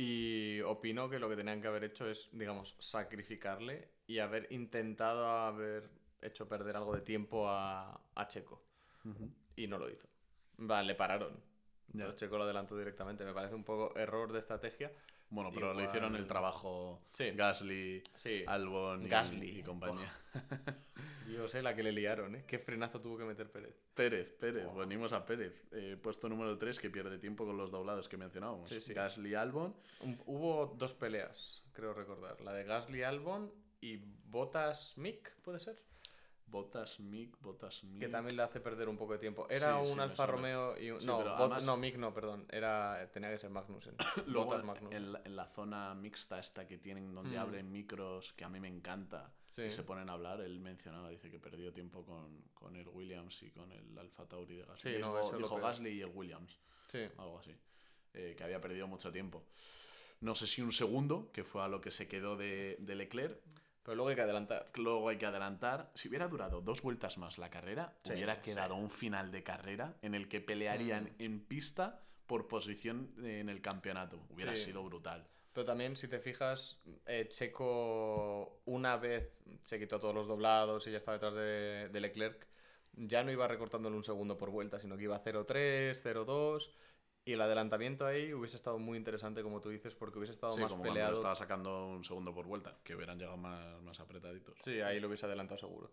Y 0.00 0.60
opino 0.60 1.10
que 1.10 1.18
lo 1.18 1.28
que 1.28 1.34
tenían 1.34 1.60
que 1.60 1.66
haber 1.66 1.82
hecho 1.82 2.08
es, 2.08 2.28
digamos, 2.30 2.76
sacrificarle 2.78 3.88
y 4.06 4.20
haber 4.20 4.46
intentado 4.52 5.26
haber 5.26 5.90
hecho 6.22 6.48
perder 6.48 6.76
algo 6.76 6.94
de 6.94 7.00
tiempo 7.00 7.48
a, 7.48 8.00
a 8.14 8.28
Checo. 8.28 8.62
Ujú. 9.04 9.28
Y 9.56 9.66
no 9.66 9.76
lo 9.76 9.90
hizo. 9.90 10.06
Va, 10.70 10.84
le 10.84 10.94
pararon. 10.94 11.32
Ya. 11.88 12.04
Entonces 12.04 12.14
Checo 12.16 12.38
lo 12.38 12.44
adelantó 12.44 12.78
directamente. 12.78 13.24
Me 13.24 13.32
parece 13.34 13.56
un 13.56 13.64
poco 13.64 13.96
error 13.98 14.30
de 14.32 14.38
estrategia. 14.38 14.92
Bueno, 15.30 15.50
pero 15.52 15.66
Igual- 15.72 15.78
le 15.78 15.84
hicieron 15.88 16.14
el 16.14 16.28
trabajo 16.28 17.02
Sí. 17.14 17.32
Gasly, 17.32 18.04
Sí. 18.14 18.44
Albon 18.46 19.04
y, 19.04 19.08
Gasly. 19.08 19.58
y 19.58 19.62
compañía. 19.64 20.12
Yo 21.32 21.48
sé 21.48 21.62
la 21.62 21.74
que 21.76 21.82
le 21.82 21.92
liaron, 21.92 22.34
¿eh? 22.36 22.44
Qué 22.46 22.58
frenazo 22.58 23.00
tuvo 23.00 23.18
que 23.18 23.24
meter 23.24 23.50
Pérez. 23.50 23.74
Pérez, 23.94 24.30
Pérez, 24.32 24.66
venimos 24.74 25.12
a 25.12 25.24
Pérez. 25.26 25.64
Eh, 25.72 25.96
puesto 26.02 26.28
número 26.28 26.56
3 26.56 26.78
que 26.80 26.90
pierde 26.90 27.18
tiempo 27.18 27.44
con 27.44 27.56
los 27.56 27.70
doblados 27.70 28.08
que 28.08 28.16
mencionábamos. 28.16 28.68
Sí, 28.68 28.80
sí. 28.80 28.94
Gasly, 28.94 29.34
Albon. 29.34 29.74
Hubo 30.26 30.74
dos 30.78 30.94
peleas, 30.94 31.62
creo 31.72 31.92
recordar. 31.94 32.40
La 32.40 32.52
de 32.52 32.64
Gasly 32.64 33.02
Albon 33.02 33.52
y 33.80 33.96
Bottas 33.96 34.96
Mick, 34.96 35.34
¿puede 35.42 35.58
ser? 35.58 35.82
Bottas, 36.50 36.98
Mick, 36.98 37.38
Bottas, 37.42 37.84
Mick. 37.84 38.00
Que 38.00 38.08
también 38.08 38.34
le 38.34 38.42
hace 38.42 38.58
perder 38.58 38.88
un 38.88 38.96
poco 38.96 39.12
de 39.12 39.18
tiempo. 39.18 39.46
Era 39.50 39.84
Sí, 39.84 39.92
un 39.92 40.00
Alfa. 40.00 40.24
Romeo 40.24 40.80
y 40.80 40.90
un... 40.90 41.04
No, 41.04 41.18
pero 41.18 41.32
Bot- 41.32 41.40
además- 41.40 41.66
no, 41.66 41.76
Mick 41.76 41.96
no, 41.96 42.14
perdón. 42.14 42.46
Era... 42.50 43.06
Tenía 43.12 43.28
que 43.30 43.38
ser 43.38 43.50
Magnussen. 43.50 43.94
Luego, 44.26 44.46
Bottas 44.46 44.64
Magnussen. 44.64 44.96
en, 44.96 45.12
la, 45.12 45.20
en 45.26 45.36
la 45.36 45.44
zona 45.48 45.94
mixta 45.94 46.38
esta 46.38 46.66
que 46.66 46.78
tienen, 46.78 47.14
donde 47.14 47.36
Mm. 47.36 47.40
abren 47.40 47.70
micros, 47.70 48.32
que 48.32 48.44
a 48.44 48.48
mí 48.48 48.60
me 48.60 48.68
encanta, 48.68 49.30
Sí. 49.50 49.62
y 49.62 49.70
se 49.70 49.82
ponen 49.82 50.08
a 50.08 50.12
hablar, 50.12 50.40
él 50.40 50.60
mencionaba, 50.60 51.08
dice 51.10 51.30
que 51.30 51.38
perdió 51.38 51.72
tiempo 51.72 52.04
con, 52.04 52.42
con 52.54 52.76
el 52.76 52.86
Williams 52.88 53.42
y 53.42 53.50
con 53.50 53.72
el 53.72 53.96
Alfa 53.98 54.26
Tauri 54.26 54.56
de 54.56 54.64
Gasly. 54.64 54.94
Sí, 54.94 55.00
no, 55.00 55.08
dijo 55.14 55.20
eso 55.22 55.32
lo 55.32 55.48
dijo. 55.48 55.56
Gasly 55.60 55.90
y 55.90 56.00
el 56.02 56.10
Williams, 56.14 56.58
Sí. 56.88 57.00
algo 57.16 57.38
así, 57.38 57.54
eh, 58.14 58.34
que 58.36 58.44
había 58.44 58.60
perdido 58.60 58.86
mucho 58.86 59.10
tiempo. 59.10 59.44
No 60.20 60.34
sé 60.34 60.46
si 60.46 60.62
un 60.62 60.72
segundo, 60.72 61.30
que 61.32 61.44
fue 61.44 61.62
a 61.62 61.68
lo 61.68 61.80
que 61.80 61.90
se 61.90 62.06
quedó 62.08 62.36
de, 62.36 62.76
de 62.80 62.94
Leclerc. 62.94 63.40
Pero 63.84 63.94
luego 63.94 64.10
hay 64.10 64.16
que 64.16 64.22
adelantar. 64.22 64.70
Luego 64.76 65.08
hay 65.08 65.16
que 65.16 65.24
adelantar. 65.26 65.90
Si 65.94 66.08
hubiera 66.08 66.28
durado 66.28 66.60
dos 66.60 66.82
vueltas 66.82 67.16
más 67.16 67.38
la 67.38 67.48
carrera, 67.48 67.96
Sí, 68.04 68.12
hubiera 68.12 68.34
sí. 68.34 68.40
quedado 68.42 68.74
un 68.74 68.90
final 68.90 69.30
de 69.32 69.42
carrera 69.42 69.96
en 70.02 70.14
el 70.14 70.28
que 70.28 70.40
pelearían 70.42 71.04
Mm. 71.04 71.22
en 71.22 71.40
pista 71.40 72.02
por 72.26 72.48
posición 72.48 73.14
en 73.24 73.48
el 73.48 73.62
campeonato. 73.62 74.20
Hubiera 74.28 74.54
Sí. 74.56 74.64
sido 74.66 74.84
brutal. 74.84 75.26
Pero 75.52 75.64
también, 75.64 75.96
si 75.96 76.08
te 76.08 76.20
fijas, 76.20 76.78
eh, 77.06 77.26
Checo 77.28 78.60
una 78.66 78.96
vez 78.96 79.42
se 79.62 79.78
quitó 79.78 79.98
todos 79.98 80.14
los 80.14 80.26
doblados 80.28 80.86
y 80.86 80.90
ya 80.92 80.98
estaba 80.98 81.16
detrás 81.16 81.34
de, 81.34 81.88
de 81.88 82.00
Leclerc, 82.00 82.46
ya 82.92 83.22
no 83.24 83.30
iba 83.32 83.48
recortándole 83.48 83.96
un 83.96 84.04
segundo 84.04 84.36
por 84.38 84.50
vuelta, 84.50 84.78
sino 84.78 84.96
que 84.96 85.04
iba 85.04 85.22
0-3, 85.22 86.00
0-2. 86.02 86.70
Y 87.24 87.32
el 87.32 87.40
adelantamiento 87.42 88.06
ahí 88.06 88.32
hubiese 88.32 88.56
estado 88.56 88.78
muy 88.78 88.96
interesante, 88.96 89.42
como 89.42 89.60
tú 89.60 89.68
dices, 89.68 89.94
porque 89.94 90.18
hubiese 90.18 90.32
estado 90.32 90.54
Sí, 90.54 90.60
más 90.62 90.70
como 90.70 90.82
peleado. 90.84 91.10
le 91.10 91.14
estaba 91.16 91.36
sacando 91.36 91.86
un 91.88 92.02
segundo 92.02 92.32
por 92.34 92.46
vuelta, 92.46 92.78
que 92.82 92.94
hubieran 92.94 93.18
llegado 93.18 93.36
más, 93.36 93.82
más 93.82 94.00
apretaditos. 94.00 94.56
Sí, 94.60 94.80
ahí 94.80 94.98
lo 94.98 95.08
hubiese 95.08 95.26
adelantado 95.26 95.58
seguro. 95.58 95.90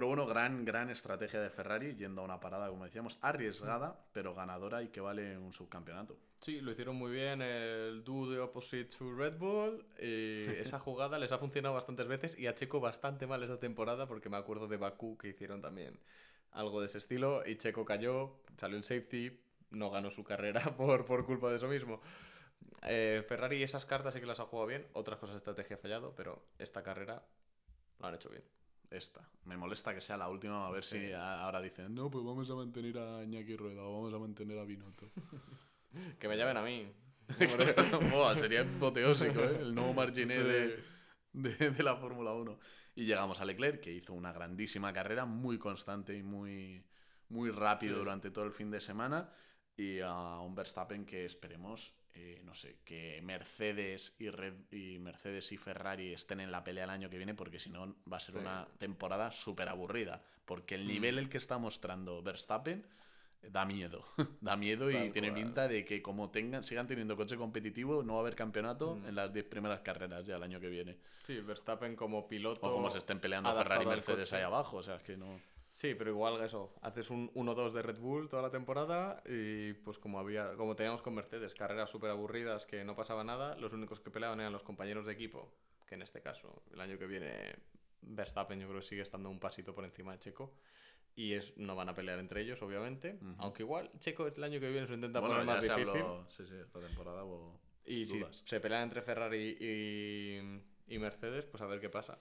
Pero 0.00 0.08
bueno, 0.08 0.24
gran, 0.24 0.64
gran 0.64 0.88
estrategia 0.88 1.42
de 1.42 1.50
Ferrari, 1.50 1.94
yendo 1.94 2.22
a 2.22 2.24
una 2.24 2.40
parada, 2.40 2.70
como 2.70 2.86
decíamos, 2.86 3.18
arriesgada, 3.20 4.02
pero 4.14 4.34
ganadora 4.34 4.82
y 4.82 4.88
que 4.88 5.02
vale 5.02 5.36
un 5.36 5.52
subcampeonato. 5.52 6.16
Sí, 6.40 6.62
lo 6.62 6.72
hicieron 6.72 6.96
muy 6.96 7.12
bien, 7.12 7.42
el 7.42 8.02
do 8.02 8.32
the 8.32 8.38
opposite 8.38 8.86
to 8.96 9.14
Red 9.14 9.36
Bull. 9.36 9.84
Y 9.98 10.46
esa 10.58 10.78
jugada 10.78 11.18
les 11.18 11.32
ha 11.32 11.38
funcionado 11.38 11.74
bastantes 11.74 12.06
veces 12.06 12.38
y 12.38 12.46
a 12.46 12.54
Checo 12.54 12.80
bastante 12.80 13.26
mal 13.26 13.42
esa 13.42 13.60
temporada 13.60 14.06
porque 14.06 14.30
me 14.30 14.38
acuerdo 14.38 14.68
de 14.68 14.78
Bakú 14.78 15.18
que 15.18 15.28
hicieron 15.28 15.60
también 15.60 16.00
algo 16.52 16.80
de 16.80 16.86
ese 16.86 16.96
estilo 16.96 17.46
y 17.46 17.58
Checo 17.58 17.84
cayó, 17.84 18.40
salió 18.56 18.78
el 18.78 18.84
safety, 18.84 19.38
no 19.68 19.90
ganó 19.90 20.10
su 20.10 20.24
carrera 20.24 20.62
por, 20.78 21.04
por 21.04 21.26
culpa 21.26 21.50
de 21.50 21.56
eso 21.56 21.68
mismo. 21.68 22.00
Eh, 22.84 23.22
Ferrari 23.28 23.62
esas 23.62 23.84
cartas 23.84 24.14
sí 24.14 24.20
que 24.20 24.24
las 24.24 24.40
ha 24.40 24.46
jugado 24.46 24.66
bien, 24.66 24.86
otras 24.94 25.18
cosas 25.18 25.34
de 25.34 25.38
estrategia 25.40 25.76
ha 25.76 25.78
fallado, 25.78 26.14
pero 26.16 26.42
esta 26.58 26.82
carrera 26.82 27.22
lo 27.98 28.06
han 28.06 28.14
hecho 28.14 28.30
bien. 28.30 28.44
Esta. 28.90 29.28
Me 29.44 29.56
molesta 29.56 29.94
que 29.94 30.00
sea 30.00 30.16
la 30.16 30.28
última, 30.28 30.66
a 30.66 30.70
ver 30.70 30.82
Sí. 30.84 30.98
si 30.98 31.12
ahora 31.12 31.60
dicen, 31.60 31.94
no, 31.94 32.10
pues 32.10 32.24
vamos 32.24 32.50
a 32.50 32.54
mantener 32.56 32.98
a 32.98 33.22
Iñaki 33.22 33.56
Rueda 33.56 33.82
o 33.82 33.92
vamos 33.94 34.12
a 34.14 34.18
mantener 34.18 34.58
a 34.58 34.64
Binotto. 34.64 35.10
Que 36.20 36.28
me 36.28 36.36
llamen 36.36 36.56
a 36.56 36.62
mí. 36.62 36.92
Sería 38.36 38.60
apoteósico, 38.62 39.40
¿eh? 39.42 39.58
El 39.60 39.74
nuevo 39.74 39.92
Marginé 39.94 40.34
Sí. 40.34 40.42
de, 40.42 40.84
de- 41.32 41.70
de 41.70 41.82
la 41.82 41.96
Fórmula 41.96 42.32
1. 42.32 42.58
Y 42.94 43.04
llegamos 43.06 43.40
a 43.40 43.44
Leclerc, 43.44 43.80
que 43.80 43.92
hizo 43.92 44.12
una 44.14 44.32
grandísima 44.32 44.92
carrera, 44.92 45.24
muy 45.24 45.58
constante 45.58 46.16
y 46.16 46.22
muy, 46.22 46.84
muy 47.28 47.50
rápido 47.50 47.94
Sí. 47.94 47.98
durante 48.00 48.30
todo 48.30 48.44
el 48.44 48.52
fin 48.52 48.70
de 48.70 48.80
semana. 48.80 49.32
Y 49.76 50.00
a 50.00 50.38
un 50.40 50.54
Verstappen 50.54 51.04
que 51.06 51.24
esperemos, 51.24 51.94
eh, 52.14 52.42
no 52.44 52.54
sé, 52.54 52.76
que 52.84 53.20
Mercedes 53.22 54.16
y, 54.18 54.30
Red, 54.30 54.54
y 54.72 54.98
Mercedes 54.98 55.52
y 55.52 55.56
Ferrari 55.56 56.12
estén 56.12 56.40
en 56.40 56.50
la 56.50 56.64
pelea 56.64 56.84
el 56.84 56.90
año 56.90 57.08
que 57.10 57.16
viene, 57.16 57.34
porque 57.34 57.58
si 57.58 57.70
no 57.70 57.96
va 58.10 58.16
a 58.16 58.20
ser 58.20 58.34
Sí. 58.34 58.40
una 58.40 58.66
temporada 58.78 59.30
súper 59.30 59.68
aburrida. 59.68 60.22
Porque 60.44 60.74
el 60.74 60.84
Mm. 60.84 60.88
nivel 60.88 61.18
el 61.18 61.28
que 61.28 61.38
está 61.38 61.58
mostrando 61.58 62.22
Verstappen 62.22 62.84
da 63.42 63.64
miedo. 63.64 64.04
da 64.42 64.56
miedo 64.56 64.90
y 64.90 65.10
tiene 65.12 65.32
pinta 65.32 65.66
de 65.68 65.84
que 65.84 66.02
como 66.02 66.30
tengan, 66.30 66.62
sigan 66.64 66.86
teniendo 66.86 67.16
coche 67.16 67.36
competitivo, 67.36 68.02
no 68.02 68.14
va 68.14 68.18
a 68.18 68.22
haber 68.22 68.34
campeonato 68.34 68.96
Mm. 68.96 69.06
en 69.06 69.14
las 69.14 69.32
10 69.32 69.46
primeras 69.46 69.80
carreras 69.80 70.26
ya 70.26 70.36
el 70.36 70.42
año 70.42 70.60
que 70.60 70.68
viene. 70.68 70.98
Sí, 71.22 71.40
Verstappen 71.40 71.96
como 71.96 72.28
piloto. 72.28 72.66
O 72.66 72.72
como 72.74 72.90
se 72.90 72.98
estén 72.98 73.18
peleando 73.20 73.54
Ferrari 73.54 73.84
y 73.84 73.86
Mercedes 73.86 74.32
ahí 74.32 74.42
abajo. 74.42 74.78
O 74.78 74.82
sea, 74.82 74.96
es 74.96 75.02
que 75.02 75.16
no. 75.16 75.40
Sí, 75.72 75.94
pero 75.94 76.10
igual 76.10 76.42
eso, 76.42 76.74
haces 76.82 77.10
un 77.10 77.32
1-2 77.34 77.72
de 77.72 77.82
Red 77.82 77.98
Bull 77.98 78.28
toda 78.28 78.42
la 78.42 78.50
temporada 78.50 79.22
y 79.24 79.72
pues 79.74 79.98
como 79.98 80.18
había, 80.18 80.54
como 80.56 80.74
teníamos 80.74 81.00
con 81.02 81.14
Mercedes, 81.14 81.54
carreras 81.54 81.90
súper 81.90 82.10
aburridas 82.10 82.66
que 82.66 82.84
no 82.84 82.96
pasaba 82.96 83.24
nada, 83.24 83.56
los 83.56 83.72
únicos 83.72 84.00
que 84.00 84.10
peleaban 84.10 84.40
eran 84.40 84.52
los 84.52 84.64
compañeros 84.64 85.06
de 85.06 85.12
equipo, 85.12 85.52
que 85.86 85.94
en 85.94 86.02
este 86.02 86.20
caso, 86.20 86.62
el 86.72 86.80
año 86.80 86.98
que 86.98 87.06
viene 87.06 87.54
Verstappen 88.02 88.58
yo 88.58 88.66
creo 88.66 88.80
que 88.80 88.86
sigue 88.86 89.02
estando 89.02 89.30
un 89.30 89.38
pasito 89.38 89.74
por 89.74 89.84
encima 89.84 90.12
de 90.12 90.18
Checo 90.18 90.54
y 91.14 91.34
es, 91.34 91.56
no 91.56 91.76
van 91.76 91.88
a 91.88 91.94
pelear 91.94 92.18
entre 92.18 92.40
ellos, 92.42 92.60
obviamente, 92.62 93.18
aunque 93.38 93.62
igual 93.62 93.90
Checo 94.00 94.26
el 94.26 94.44
año 94.44 94.58
que 94.58 94.70
viene 94.70 94.86
se 94.86 94.94
intenta 94.94 95.20
Bueno, 95.20 95.36
poner 95.36 95.46
más 95.46 95.62
difícil 95.62 95.88
habló. 95.88 96.28
Sí, 96.28 96.46
sí, 96.46 96.54
esta 96.54 96.80
temporada 96.80 97.24
hubo 97.24 97.60
y 97.84 98.06
si 98.06 98.24
se 98.44 98.60
pelean 98.60 98.84
entre 98.84 99.02
Ferrari 99.02 99.56
y, 99.60 100.94
y 100.94 100.98
Mercedes, 100.98 101.44
pues 101.46 101.62
a 101.62 101.66
ver 101.66 101.80
qué 101.80 101.88
pasa. 101.88 102.18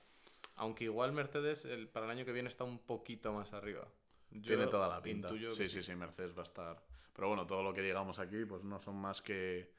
Aunque 0.60 0.84
igual 0.84 1.12
Mercedes 1.14 1.66
el, 1.66 1.88
para 1.88 2.05
el 2.05 2.12
año 2.12 2.26
que 2.26 2.32
viene 2.34 2.49
está 2.49 2.64
un 2.66 2.80
poquito 2.80 3.32
más 3.34 3.53
arriba. 3.53 3.88
Yo 4.32 4.55
Tiene 4.55 4.68
toda 4.68 4.88
la 4.88 5.01
pinta. 5.01 5.30
Sí, 5.30 5.39
que 5.57 5.70
sí, 5.70 5.82
sí, 5.84 5.95
Mercedes 5.95 6.36
va 6.36 6.41
a 6.41 6.43
estar. 6.43 6.84
Pero 7.14 7.30
bueno, 7.30 7.47
todo 7.47 7.64
lo 7.64 7.74
que 7.74 7.82
digamos 7.82 8.20
aquí, 8.20 8.45
pues 8.45 8.64
no 8.64 8.80
son 8.80 8.95
más 8.97 9.22
que. 9.22 9.72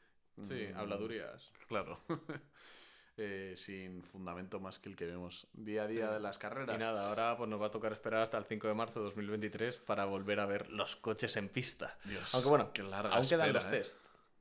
Sí, 0.43 0.68
mm, 0.72 0.76
habladurías. 0.78 1.53
Claro. 1.68 2.01
Eh, 3.22 3.53
sin 3.55 4.03
fundamento 4.03 4.61
más 4.61 4.78
que 4.78 4.89
el 4.89 4.97
que 4.97 5.05
vemos 5.05 5.47
día 5.53 5.83
a 5.83 5.87
día 5.87 6.07
Sí. 6.07 6.14
de 6.14 6.20
las 6.20 6.39
carreras. 6.39 6.74
Y 6.74 6.78
nada, 6.78 7.09
ahora 7.09 7.37
pues 7.37 7.51
nos 7.51 7.61
va 7.61 7.66
a 7.66 7.70
tocar 7.70 7.93
esperar 7.93 8.22
hasta 8.22 8.39
el 8.39 8.45
5 8.47 8.66
de 8.66 8.72
marzo 8.72 9.01
de 9.01 9.05
2023 9.07 9.76
para 9.78 10.07
volver 10.07 10.41
a 10.41 10.47
ver 10.47 10.70
los 10.70 10.97
coches 10.97 11.37
en 11.37 11.51
pista. 11.51 11.99
Dios, 12.05 12.33
Aunque 12.35 12.49
bueno, 12.49 12.64
aún 12.64 12.72
quedan 12.72 13.20
espera, 13.20 13.47
los 13.53 13.66
¿eh? 13.66 13.70
test. 13.70 13.99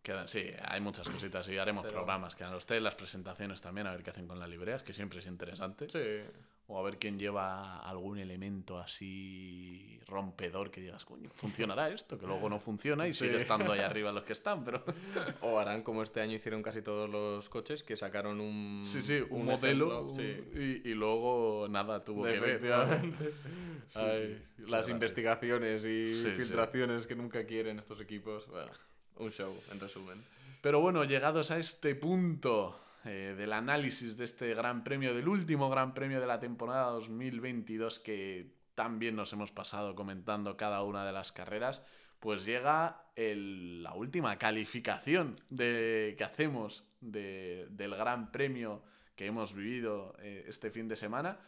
Quedan- 0.10 0.28
sí, 0.28 0.44
hay 0.64 0.82
muchas 0.82 1.08
cositas 1.08 1.48
y 1.50 1.58
haremos 1.58 1.84
Pero- 1.84 1.94
programas. 1.98 2.36
Quedan 2.36 2.52
los 2.54 2.66
test, 2.66 2.82
las 2.82 2.96
presentaciones 2.96 3.62
también, 3.62 3.86
a 3.88 3.92
ver 3.92 4.02
qué 4.02 4.10
hacen 4.10 4.26
con 4.28 4.40
las 4.40 4.50
libreas, 4.50 4.82
que 4.82 4.92
siempre 4.94 5.20
es 5.20 5.28
interesante. 5.28 5.88
Sí. 5.90 6.28
O 6.72 6.80
a 6.80 6.84
ver 6.84 6.98
quién 7.00 7.18
lleva 7.18 7.80
algún 7.80 8.20
elemento 8.20 8.78
así 8.80 10.00
rompedor 10.08 10.70
que 10.72 10.82
digas, 10.82 11.04
coño, 11.06 11.30
¿funcionará 11.34 11.90
esto? 11.90 12.18
Que 12.20 12.26
luego 12.28 12.48
no 12.50 12.60
funciona 12.60 13.08
y 13.08 13.14
Sí. 13.14 13.26
sigue 13.26 13.38
estando 13.38 13.72
ahí 13.72 13.80
arriba 13.80 14.12
los 14.12 14.24
que 14.24 14.34
están, 14.34 14.64
pero... 14.64 14.84
O 15.42 15.58
harán 15.60 15.82
como 15.84 16.04
este 16.04 16.22
año 16.22 16.34
hicieron 16.36 16.62
casi 16.64 16.82
todos 16.82 17.10
los 17.10 17.50
coches, 17.50 17.84
que 17.84 17.96
sacaron 17.96 18.40
un, 18.40 18.82
Sí, 18.86 19.02
sí, 19.02 19.20
un, 19.30 19.46
modelo 19.46 20.12
ejemplo, 20.14 20.14
sí. 20.14 20.82
y, 20.86 20.90
y 20.90 20.94
luego 20.94 21.68
nada 21.70 22.00
tuvo 22.04 22.24
que 22.24 22.40
ver. 22.40 22.50
Efectivamente. 22.50 23.34
Sí, 23.90 23.98
Ay, 24.00 24.46
las 24.68 24.88
investigaciones 24.88 25.84
y 25.84 26.14
filtraciones 26.14 27.08
que 27.08 27.16
nunca 27.16 27.44
quieren 27.46 27.80
estos 27.80 28.00
equipos. 28.00 28.46
Bueno, 28.48 28.72
Un 29.20 29.32
show, 29.32 29.54
en 29.72 29.80
resumen. 29.80 30.24
Pero 30.62 30.82
bueno, 30.82 31.04
llegados 31.04 31.52
a 31.52 31.58
este 31.60 31.96
punto 31.96 32.80
eh, 33.06 33.36
del 33.38 33.54
análisis 33.54 34.18
de 34.18 34.26
este 34.26 34.54
gran 34.54 34.84
premio, 34.84 35.14
del 35.14 35.28
último 35.28 35.70
gran 35.70 35.94
premio 35.94 36.20
de 36.20 36.28
la 36.28 36.40
temporada 36.40 36.90
2022 36.92 38.00
que 38.00 38.52
también 38.76 39.16
nos 39.16 39.32
hemos 39.34 39.52
pasado 39.52 39.96
comentando 39.96 40.56
cada 40.58 40.84
una 40.84 41.06
de 41.06 41.12
las 41.12 41.32
carreras, 41.32 41.82
pues 42.20 42.46
llega 42.46 43.04
el- 43.16 43.84
la 43.84 43.94
última 43.94 44.38
calificación 44.38 45.40
de, 45.50 46.16
que 46.18 46.24
hacemos 46.24 46.84
de- 47.02 47.68
del 47.72 47.96
gran 47.96 48.32
premio 48.32 48.82
que 49.16 49.26
hemos 49.28 49.54
vivido 49.54 50.16
eh, 50.20 50.46
este 50.48 50.72
fin 50.72 50.88
de 50.88 50.96
semana, 50.96 51.40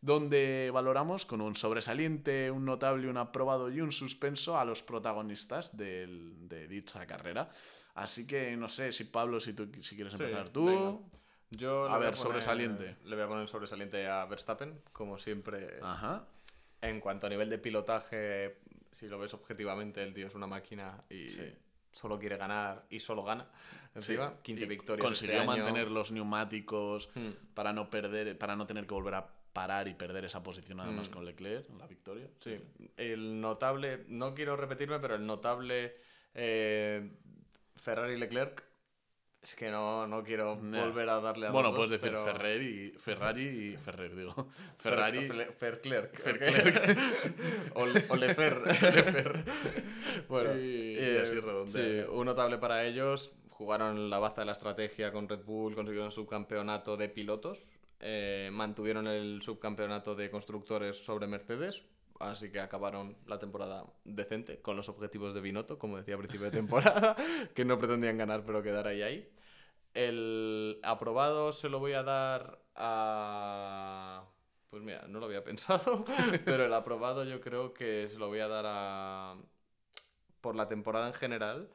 donde 0.00 0.70
valoramos 0.72 1.26
con 1.26 1.40
un 1.40 1.54
sobresaliente, 1.56 2.50
un 2.50 2.64
notable, 2.64 3.08
un 3.08 3.16
aprobado 3.16 3.70
y 3.70 3.80
un 3.80 3.90
suspenso 3.92 4.58
a 4.58 4.64
los 4.64 4.82
protagonistas 4.82 5.76
del- 5.76 6.48
de 6.48 6.68
dicha 6.68 7.06
carrera. 7.06 7.50
Así 7.94 8.26
que 8.26 8.56
no 8.56 8.68
sé 8.68 8.92
si 8.92 9.04
Pablo, 9.04 9.40
si, 9.40 9.54
tú, 9.54 9.68
si 9.80 9.96
quieres 9.96 10.12
Sí, 10.14 10.22
empezar 10.22 10.48
tú. 10.50 10.66
venga. 10.66 10.98
Yo 11.50 11.86
A 11.88 11.98
ver, 11.98 12.10
poner- 12.10 12.16
sobresaliente. 12.16 12.96
Le 13.04 13.16
voy 13.16 13.24
a 13.24 13.28
poner 13.28 13.48
sobresaliente 13.48 14.06
a 14.06 14.24
Verstappen, 14.26 14.80
como 14.92 15.18
siempre. 15.18 15.78
Ajá. 15.82 16.26
En 16.80 17.00
cuanto 17.00 17.26
a 17.26 17.30
nivel 17.30 17.48
de 17.50 17.58
pilotaje, 17.58 18.58
si 18.92 19.08
lo 19.08 19.18
ves 19.18 19.34
objetivamente, 19.34 20.02
el 20.02 20.14
tío 20.14 20.26
es 20.28 20.34
una 20.34 20.46
máquina 20.46 21.02
y 21.10 21.28
Sí. 21.30 21.52
solo 21.90 22.18
quiere 22.20 22.36
ganar 22.36 22.84
y 22.90 23.00
solo 23.00 23.24
gana. 23.24 23.48
Encima, 23.94 24.28
Sí. 24.28 24.34
15 24.42 24.64
Y 24.64 24.68
victorias. 24.68 25.04
Consiguió 25.04 25.36
este 25.40 25.50
año. 25.50 25.62
mantener 25.64 25.90
los 25.90 26.12
neumáticos 26.12 27.08
Hmm. 27.14 27.30
para 27.54 27.72
no 27.72 27.90
perder, 27.90 28.36
para 28.38 28.54
no 28.54 28.66
tener 28.66 28.86
que 28.86 28.94
volver 28.94 29.14
a 29.14 29.26
parar 29.58 29.88
y 29.88 29.94
perder 29.94 30.24
esa 30.24 30.40
posición 30.40 30.78
además 30.78 31.08
Mm. 31.08 31.12
con 31.14 31.24
Leclerc, 31.24 31.66
la 31.78 31.86
victoria. 31.88 32.28
Sí, 32.38 32.54
el 32.96 33.40
notable, 33.40 34.04
no 34.06 34.32
quiero 34.34 34.56
repetirme, 34.56 35.00
pero 35.00 35.16
el 35.16 35.26
notable 35.26 35.96
eh, 36.34 37.10
Ferrari 37.74 38.16
Leclerc, 38.16 38.62
es 39.42 39.54
que 39.56 39.68
no, 39.70 40.06
no 40.06 40.22
quiero 40.22 40.54
Nah. 40.56 40.84
volver 40.84 41.08
a 41.08 41.18
darle 41.20 41.46
a 41.48 41.50
Bueno, 41.50 41.68
los 41.70 41.76
puedes 41.76 41.90
dos, 41.90 42.00
decir 42.00 42.12
pero- 42.12 42.24
Ferrari, 42.24 42.94
Ferrari 42.98 43.42
y 43.72 43.76
Ferrer, 43.76 44.14
digo. 44.14 44.32
Fer- 44.78 44.78
Ferrari. 44.78 45.28
Fer- 45.28 45.52
Ferclerc. 45.54 46.20
Ferclerc. 46.20 46.98
o, 47.74 47.82
o 48.12 48.16
Lefer. 48.16 48.60
Lefer. 48.94 49.44
bueno, 50.28 50.54
Y- 50.56 50.94
y 50.94 50.98
eh, 50.98 51.20
así 51.22 51.40
redondea. 51.40 52.04
sí, 52.04 52.08
un 52.12 52.26
notable 52.26 52.58
para 52.58 52.84
ellos. 52.84 53.32
Jugaron 53.50 54.08
la 54.08 54.20
baza 54.20 54.42
de 54.42 54.46
la 54.46 54.52
estrategia 54.52 55.10
con 55.10 55.28
Red 55.28 55.42
Bull, 55.44 55.74
consiguieron 55.74 56.12
subcampeonato 56.12 56.96
de 56.96 57.08
pilotos, 57.08 57.58
eh, 58.00 58.50
mantuvieron 58.52 59.06
el 59.06 59.42
subcampeonato 59.42 60.14
de 60.14 60.30
constructores 60.30 61.04
sobre 61.04 61.26
Mercedes, 61.26 61.84
así 62.20 62.50
que 62.50 62.60
acabaron 62.60 63.16
la 63.26 63.38
temporada 63.38 63.84
decente 64.04 64.60
con 64.60 64.76
los 64.76 64.88
objetivos 64.88 65.34
de 65.34 65.40
Binotto, 65.40 65.78
como 65.78 65.96
decía 65.96 66.14
a 66.14 66.18
principio 66.18 66.50
de 66.50 66.56
temporada, 66.56 67.16
que 67.54 67.64
no 67.64 67.78
pretendían 67.78 68.18
ganar 68.18 68.44
pero 68.44 68.62
quedar 68.62 68.86
ahí 68.86 69.02
ahí. 69.02 69.32
El 69.94 70.78
aprobado 70.82 71.52
se 71.52 71.68
lo 71.68 71.80
voy 71.80 71.94
a 71.94 72.02
dar 72.02 72.62
a... 72.74 74.28
Pues 74.70 74.82
mira, 74.82 75.06
no 75.08 75.18
lo 75.18 75.26
había 75.26 75.42
pensado, 75.44 76.04
pero 76.44 76.66
el 76.66 76.72
aprobado 76.72 77.24
yo 77.24 77.40
creo 77.40 77.74
que 77.74 78.06
se 78.08 78.18
lo 78.18 78.28
voy 78.28 78.40
a 78.40 78.48
dar 78.48 78.64
a... 78.68 79.36
Por 80.40 80.54
la 80.54 80.68
temporada 80.68 81.08
en 81.08 81.14
general 81.14 81.68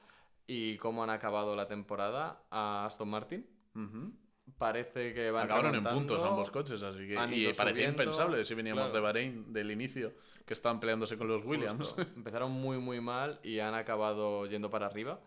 y 0.48 0.78
cómo 0.78 1.04
han 1.04 1.10
acabado 1.10 1.56
la 1.56 1.68
temporada 1.68 2.44
a 2.50 2.86
Aston 2.86 3.10
Martin. 3.10 3.46
Ujú. 3.76 4.14
Parece 4.58 5.14
que 5.14 5.32
van 5.32 5.46
Acabaron 5.46 5.76
en 5.76 5.84
puntos 5.84 6.22
ambos 6.24 6.52
coches, 6.52 6.82
así 6.84 7.00
que. 7.08 7.14
Y 7.14 7.18
parecía 7.54 7.54
subiendo, 7.54 7.90
impensable 8.04 8.46
si 8.46 8.54
veníamos 8.54 8.84
claro. 8.84 8.94
de 8.94 9.00
Bahrein 9.02 9.54
del 9.54 9.72
inicio, 9.72 10.14
que 10.46 10.54
estaban 10.54 10.80
peleándose 10.80 11.18
con 11.18 11.28
los 11.28 11.44
Williams. 11.46 11.78
Justo. 11.78 12.02
Empezaron 12.16 12.52
muy, 12.52 12.78
muy 12.78 13.00
mal 13.02 13.40
y 13.44 13.60
han 13.60 13.74
acabado 13.74 14.46
yendo 14.46 14.70
para 14.70 14.86
arriba. 14.88 15.22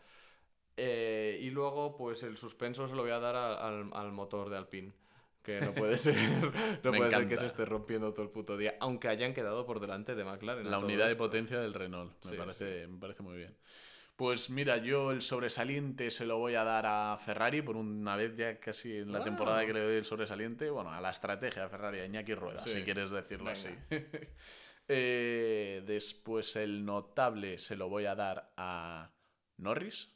Eh, 0.77 1.39
y 1.43 1.51
luego, 1.51 1.97
pues 1.97 2.23
el 2.23 2.37
suspenso 2.37 2.87
se 2.89 2.95
lo 2.95 3.03
voy 3.03 3.11
a 3.13 3.19
dar 3.19 3.35
a- 3.37 3.67
al, 3.67 3.91
al 3.95 4.13
motor 4.13 4.51
de 4.51 4.59
Alpine. 4.59 4.93
Que 5.43 5.61
no 5.61 5.73
puede 5.73 5.97
ser, 5.99 6.17
no 6.83 6.93
puede 6.93 7.11
ser 7.11 7.29
que 7.29 7.39
se 7.39 7.47
esté 7.47 7.65
rompiendo 7.65 8.13
todo 8.13 8.23
el 8.25 8.31
puto 8.31 8.57
día. 8.57 8.75
Aunque 8.81 9.09
hayan 9.09 9.33
quedado 9.33 9.65
por 9.65 9.81
delante 9.81 10.15
de 10.15 10.25
McLaren. 10.25 10.71
La 10.71 10.79
unidad 10.79 11.09
de 11.09 11.17
potencia 11.17 11.59
del 11.61 11.73
Renault. 11.73 12.13
Me, 12.25 12.31
Sí, 12.33 12.37
parece, 12.37 12.87
me 12.89 12.99
parece 12.99 13.23
muy 13.23 13.37
bien. 13.37 13.57
Pues 14.17 14.49
mira, 14.49 14.79
yo 14.79 15.11
el 15.11 15.21
sobresaliente 15.21 16.11
se 16.11 16.25
lo 16.25 16.39
voy 16.39 16.55
a 16.55 16.65
dar 16.65 16.87
a 16.87 17.19
Ferrari 17.19 17.61
por 17.61 17.77
una 17.77 18.17
vez 18.17 18.35
ya 18.35 18.59
casi 18.59 18.97
en 18.97 19.13
la 19.13 19.23
temporada 19.23 19.67
que 19.67 19.75
le 19.75 19.81
doy 19.81 19.97
el 19.97 20.07
sobresaliente. 20.07 20.71
Bueno, 20.71 20.91
a 20.91 21.03
la 21.03 21.11
estrategia 21.11 21.65
de 21.65 21.69
Ferrari, 21.69 21.99
a 22.01 22.07
Iñaki 22.07 22.35
Rueda, 22.35 22.61
Sí. 22.61 22.71
si 22.71 22.83
quieres 22.83 23.11
decirlo 23.11 23.45
Venga. 23.53 23.59
así. 23.59 23.75
Eh, 24.89 25.83
después 25.85 26.55
el 26.55 26.85
notable 26.85 27.59
se 27.59 27.75
lo 27.75 27.89
voy 27.89 28.07
a 28.07 28.15
dar 28.15 28.53
a 28.57 29.11
Norris. 29.57 30.13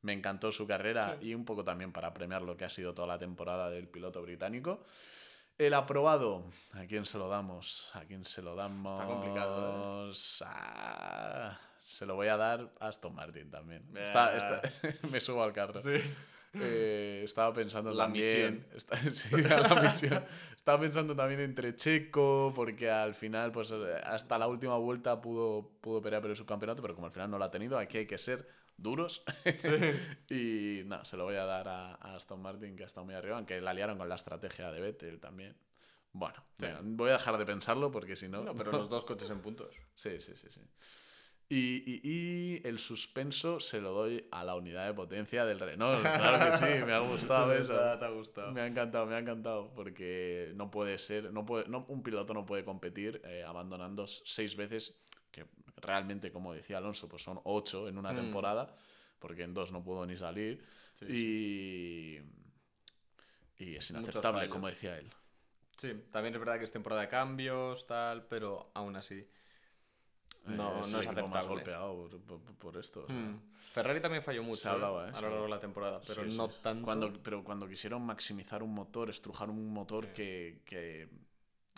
Me 0.00 0.14
encantó 0.14 0.50
su 0.52 0.66
carrera 0.66 1.18
Sí. 1.20 1.28
y 1.28 1.34
un 1.34 1.44
poco 1.44 1.62
también 1.64 1.92
para 1.92 2.14
premiar 2.14 2.40
lo 2.40 2.56
que 2.56 2.64
ha 2.64 2.70
sido 2.70 2.94
toda 2.94 3.08
la 3.08 3.18
temporada 3.18 3.68
del 3.68 3.88
piloto 3.88 4.22
británico. 4.22 4.86
El 5.58 5.74
aprobado, 5.74 6.50
¿a 6.72 6.86
quién 6.86 7.04
se 7.04 7.18
lo 7.18 7.28
damos? 7.28 7.90
¿A 7.92 8.06
quién 8.06 8.24
se 8.24 8.40
lo 8.40 8.54
damos? 8.54 9.04
complicado, 9.04 10.10
¿eh? 10.10 10.12
Se 11.86 12.04
lo 12.04 12.16
voy 12.16 12.26
a 12.26 12.36
dar 12.36 12.72
a 12.80 12.88
Aston 12.88 13.14
Martin 13.14 13.48
también. 13.50 13.84
Está- 13.96 14.36
está- 14.36 14.62
me 15.10 15.20
subo 15.20 15.42
al 15.44 15.52
carro. 15.52 15.80
Sí. 15.80 15.92
Eh, 16.54 17.22
estaba 17.24 17.52
pensando 17.52 17.92
La 17.92 18.04
también. 18.04 18.66
está- 18.74 18.96
sí, 19.10 19.28
la 19.42 19.80
misión. 19.82 20.24
Estaba 20.56 20.80
pensando 20.80 21.14
también 21.14 21.40
entre 21.40 21.76
Checo, 21.76 22.52
porque 22.56 22.90
al 22.90 23.14
final, 23.14 23.52
pues 23.52 23.70
eh, 23.70 24.00
hasta 24.04 24.36
la 24.36 24.48
última 24.48 24.76
vuelta 24.78 25.20
pudo, 25.20 25.70
pudo 25.80 26.00
pelear 26.02 26.22
por 26.22 26.30
el 26.30 26.36
subcampeonato, 26.36 26.82
pero 26.82 26.94
como 26.94 27.06
al 27.06 27.12
final 27.12 27.30
no 27.30 27.38
lo 27.38 27.44
ha 27.44 27.50
tenido, 27.52 27.78
aquí 27.78 27.98
hay 27.98 28.06
que 28.06 28.18
ser 28.18 28.48
duros. 28.76 29.22
y 30.30 30.82
no, 30.86 31.04
se 31.04 31.16
lo 31.16 31.24
voy 31.24 31.36
a 31.36 31.44
dar 31.44 31.68
a, 31.68 31.94
a 31.94 32.16
Aston 32.16 32.40
Martin, 32.42 32.74
que 32.74 32.82
ha 32.82 32.86
estado 32.86 33.04
muy 33.04 33.14
arriba, 33.14 33.36
aunque 33.36 33.60
la 33.60 33.72
liaron 33.72 33.96
con 33.98 34.08
la 34.08 34.16
estrategia 34.16 34.72
de 34.72 34.80
Vettel 34.80 35.20
también. 35.20 35.56
Bueno, 36.12 36.36
Sí. 36.58 36.64
venga, 36.66 36.80
voy 36.82 37.10
a 37.10 37.14
dejar 37.14 37.36
de 37.38 37.44
pensarlo 37.44 37.90
porque 37.92 38.16
si 38.16 38.28
no. 38.28 38.42
No, 38.42 38.54
pero 38.56 38.72
los 38.72 38.88
dos 38.88 39.04
coches 39.04 39.28
en 39.30 39.40
puntos. 39.40 39.76
Sí, 39.94 40.18
sí, 40.20 40.34
sí, 40.34 40.48
sí. 40.50 40.62
Y, 41.48 41.84
y- 41.86 42.00
y 42.02 42.60
el 42.66 42.78
suspenso 42.80 43.60
se 43.60 43.80
lo 43.80 43.92
doy 43.92 44.26
a 44.32 44.42
la 44.42 44.56
unidad 44.56 44.84
de 44.86 44.94
potencia 44.94 45.44
del 45.44 45.60
Renault. 45.60 46.02
Claro 46.02 46.50
que 46.50 46.58
sí, 46.58 46.84
me 46.84 46.92
ha 46.92 46.98
gustado 46.98 47.52
eso. 47.56 47.72
Te 47.98 48.04
ha 48.04 48.08
gustado. 48.08 48.52
Me 48.52 48.60
ha 48.62 48.66
encantado, 48.66 49.06
me 49.06 49.14
ha 49.14 49.20
encantado, 49.20 49.72
porque 49.72 50.50
no 50.56 50.70
puede 50.72 50.98
ser, 50.98 51.32
no 51.32 51.46
puede, 51.46 51.68
no, 51.68 51.84
un 51.88 52.02
piloto 52.02 52.34
no 52.34 52.44
puede 52.44 52.64
competir 52.64 53.22
eh, 53.24 53.44
abandonando 53.44 54.06
seis 54.08 54.56
veces, 54.56 54.98
que 55.30 55.46
realmente, 55.76 56.32
como 56.32 56.52
decía 56.52 56.78
Alonso, 56.78 57.08
pues 57.08 57.22
son 57.22 57.40
ocho 57.44 57.88
en 57.88 57.96
una 57.98 58.12
Mm. 58.12 58.16
temporada, 58.16 58.74
porque 59.20 59.44
en 59.44 59.54
dos 59.54 59.70
no 59.70 59.84
pudo 59.84 60.04
ni 60.04 60.16
salir, 60.16 60.64
y, 61.08 62.18
y 63.58 63.76
es 63.76 63.90
inaceptable, 63.90 64.48
como 64.48 64.66
decía 64.68 64.98
él. 64.98 65.12
Sí, 65.76 65.92
también 66.10 66.34
es 66.34 66.40
verdad 66.40 66.58
que 66.58 66.64
es 66.64 66.72
temporada 66.72 67.02
de 67.02 67.08
cambios, 67.08 67.86
tal, 67.86 68.26
pero 68.26 68.70
aún 68.74 68.96
así. 68.96 69.28
No, 70.46 70.76
Eh, 70.76 70.80
es 70.82 70.92
no 70.92 71.00
es 71.00 71.06
equipo 71.06 71.28
más 71.28 71.36
aceptable. 71.38 71.48
golpeado 71.48 71.96
por, 71.96 72.20
por- 72.40 72.54
por 72.56 72.76
esto. 72.76 73.04
o 73.04 73.06
sea. 73.06 73.14
Mm. 73.16 73.40
Ferrari 73.72 74.00
también 74.00 74.22
falló 74.22 74.42
mucho 74.42 74.62
Se 74.62 74.68
hablaba, 74.68 75.06
¿eh? 75.08 75.10
¿eh? 75.10 75.16
a 75.16 75.20
lo 75.20 75.28
largo 75.30 75.44
de 75.44 75.50
la 75.50 75.60
temporada, 75.60 76.00
pero 76.06 76.24
Sí, 76.30 76.36
no 76.36 76.46
sí. 76.48 76.54
tanto. 76.62 76.84
Cuando, 76.84 77.12
pero 77.22 77.44
cuando 77.44 77.68
quisieron 77.68 78.02
maximizar 78.06 78.62
un 78.62 78.72
motor, 78.74 79.10
estrujar 79.10 79.50
un 79.50 79.70
motor 79.72 80.04
Sí. 80.06 80.10
que, 80.14 80.60
que, 80.64 81.08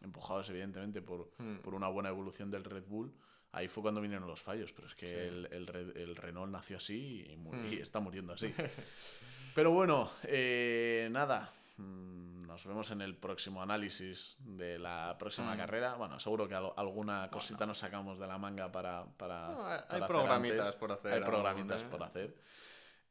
empujados 0.02 0.48
evidentemente 0.50 1.02
por, 1.02 1.30
Mm. 1.38 1.56
por 1.56 1.74
una 1.74 1.88
buena 1.88 2.08
evolución 2.10 2.50
del 2.50 2.62
Red 2.64 2.84
Bull, 2.86 3.12
ahí 3.50 3.66
fue 3.66 3.82
cuando 3.82 4.00
vinieron 4.00 4.28
los 4.28 4.40
fallos. 4.40 4.72
Pero 4.72 4.86
es 4.86 4.94
que 4.94 5.26
el, 5.26 5.46
el, 5.50 6.14
Renault 6.16 6.52
nació 6.52 6.76
así 6.76 7.26
y, 7.30 7.36
mu- 7.36 7.52
Mm. 7.52 7.72
y 7.72 7.76
está 7.78 7.98
muriendo 7.98 8.32
así. 8.34 8.46
pero 9.54 9.72
bueno, 9.72 10.10
eh, 10.24 11.08
nada. 11.10 11.52
Mm, 11.78 12.28
Nos 12.48 12.66
vemos 12.66 12.90
en 12.90 13.02
el 13.02 13.16
próximo 13.16 13.62
análisis 13.62 14.36
de 14.40 14.78
la 14.78 15.14
próxima 15.18 15.54
Mm. 15.54 15.58
carrera. 15.58 15.94
Bueno, 15.94 16.18
seguro 16.18 16.48
que 16.48 16.54
al- 16.54 16.72
alguna 16.76 17.30
cosita 17.30 17.66
nos 17.66 17.78
sacamos 17.78 18.18
de 18.18 18.26
la 18.26 18.36
manga 18.38 18.72
para. 18.72 19.04
para, 19.16 19.48
No, 19.48 19.66
hay- 19.66 19.78
para 19.80 19.84
hay 19.90 19.96
hacer 20.02 20.06
programitas 20.08 20.60
antes. 20.60 20.74
por 20.76 20.92
hacer 20.92 21.12
Hay 21.12 21.20
programitas 21.20 21.82
¿eh? 21.82 21.86
por 21.90 22.02
hacer. 22.02 22.36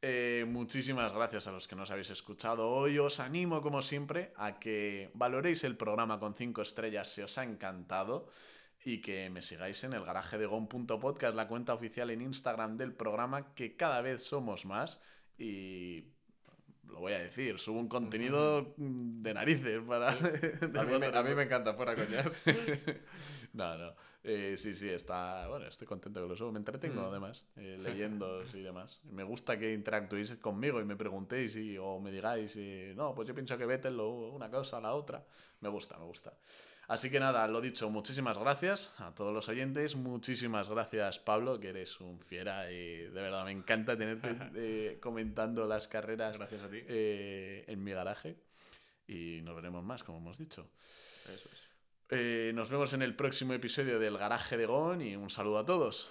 Eh, 0.02 0.44
muchísimas 0.46 1.12
gracias 1.14 1.46
a 1.46 1.52
los 1.52 1.66
que 1.66 1.74
nos 1.76 1.90
habéis 1.90 2.10
escuchado 2.10 2.68
hoy. 2.68 2.98
Os 2.98 3.20
animo, 3.20 3.62
como 3.62 3.80
siempre, 3.80 4.32
a 4.36 4.58
que 4.58 5.10
valoréis 5.14 5.64
el 5.64 5.76
programa 5.76 6.18
con 6.20 6.34
5 6.34 6.60
estrellas 6.62 7.08
si 7.08 7.22
os 7.22 7.36
ha 7.38 7.44
encantado 7.44 8.28
y 8.84 9.00
que 9.00 9.30
me 9.30 9.40
sigáis 9.42 9.82
en 9.84 9.92
el 9.94 10.04
garaje 10.04 10.36
de 10.38 10.46
gon.podcast, 10.46 11.34
la 11.34 11.48
cuenta 11.48 11.74
oficial 11.74 12.10
en 12.10 12.22
Instagram 12.22 12.76
del 12.76 12.92
programa, 12.92 13.54
que 13.54 13.76
cada 13.76 14.02
vez 14.02 14.22
somos 14.24 14.66
más 14.66 15.00
y 15.38 16.12
lo 16.88 17.00
voy 17.00 17.12
a 17.12 17.18
decir, 17.20 17.58
subo 17.58 17.78
un 17.80 17.88
contenido 17.88 18.74
mm, 18.76 19.22
de 19.22 19.34
narices 19.34 19.80
para... 19.86 20.08
A 20.12 20.82
mí, 20.84 20.98
me, 20.98 21.06
a 21.06 21.22
mí 21.22 21.34
me 21.34 21.42
encanta, 21.44 21.74
fuera 21.74 21.94
coñas. 21.94 22.26
No, 23.54 23.78
no. 23.78 23.94
Eh, 24.22 24.56
sí, 24.58 24.74
sí, 24.74 24.88
está. 24.90 25.48
Bueno, 25.48 25.66
estoy 25.66 25.86
contento 25.86 26.20
que 26.22 26.28
lo 26.28 26.36
subo. 26.36 26.52
Me 26.52 26.58
entretengo, 26.58 27.00
Mm. 27.02 27.10
además, 27.10 27.46
eh, 27.56 27.78
leyendo 27.80 28.42
y 28.52 28.60
demás. 28.60 29.00
Me 29.04 29.24
gusta 29.24 29.58
que 29.58 29.72
interactuéis 29.72 30.34
conmigo 30.36 30.80
y 30.80 30.84
me 30.84 30.96
preguntéis 30.96 31.56
y, 31.56 31.78
o 31.78 31.98
me 31.98 32.10
digáis, 32.12 32.54
y, 32.56 32.92
no, 32.94 33.14
pues 33.14 33.26
yo 33.26 33.34
pienso 33.34 33.56
que 33.56 33.64
Vettel 33.64 33.96
lo- 33.96 34.32
una 34.32 34.50
cosa, 34.50 34.80
la 34.80 34.92
otra. 34.92 35.24
Me 35.60 35.68
gusta, 35.70 35.96
me 35.98 36.04
gusta. 36.04 36.32
Así 36.88 37.10
que 37.10 37.20
nada, 37.20 37.46
lo 37.48 37.60
dicho, 37.60 37.90
muchísimas 37.90 38.38
gracias 38.38 38.94
a 38.98 39.14
todos 39.14 39.32
los 39.32 39.48
oyentes, 39.50 39.94
muchísimas 39.94 40.70
gracias 40.70 41.18
Pablo, 41.18 41.60
que 41.60 41.68
eres 41.68 42.00
un 42.00 42.18
fiera 42.18 42.72
y 42.72 43.02
de 43.02 43.10
verdad 43.20 43.44
me 43.44 43.52
encanta 43.52 43.96
tenerte 43.96 44.34
eh, 44.56 44.98
comentando 44.98 45.66
las 45.66 45.86
carreras 45.86 46.38
Gracias 46.38 46.62
a 46.62 46.70
ti. 46.70 46.78
eh, 46.88 47.64
en 47.68 47.84
mi 47.84 47.92
garaje 47.92 48.36
y 49.06 49.42
nos 49.42 49.54
veremos 49.54 49.84
más, 49.84 50.02
como 50.02 50.18
hemos 50.18 50.38
dicho. 50.38 50.70
Eso 51.24 51.48
es. 51.52 51.68
Eh, 52.10 52.52
nos 52.54 52.70
vemos 52.70 52.90
en 52.94 53.02
el 53.02 53.14
próximo 53.14 53.52
episodio 53.52 53.98
del 53.98 54.16
Garaje 54.16 54.56
de 54.56 54.64
Gon 54.64 55.02
y 55.02 55.14
un 55.14 55.28
saludo 55.28 55.58
a 55.58 55.66
todos. 55.66 56.08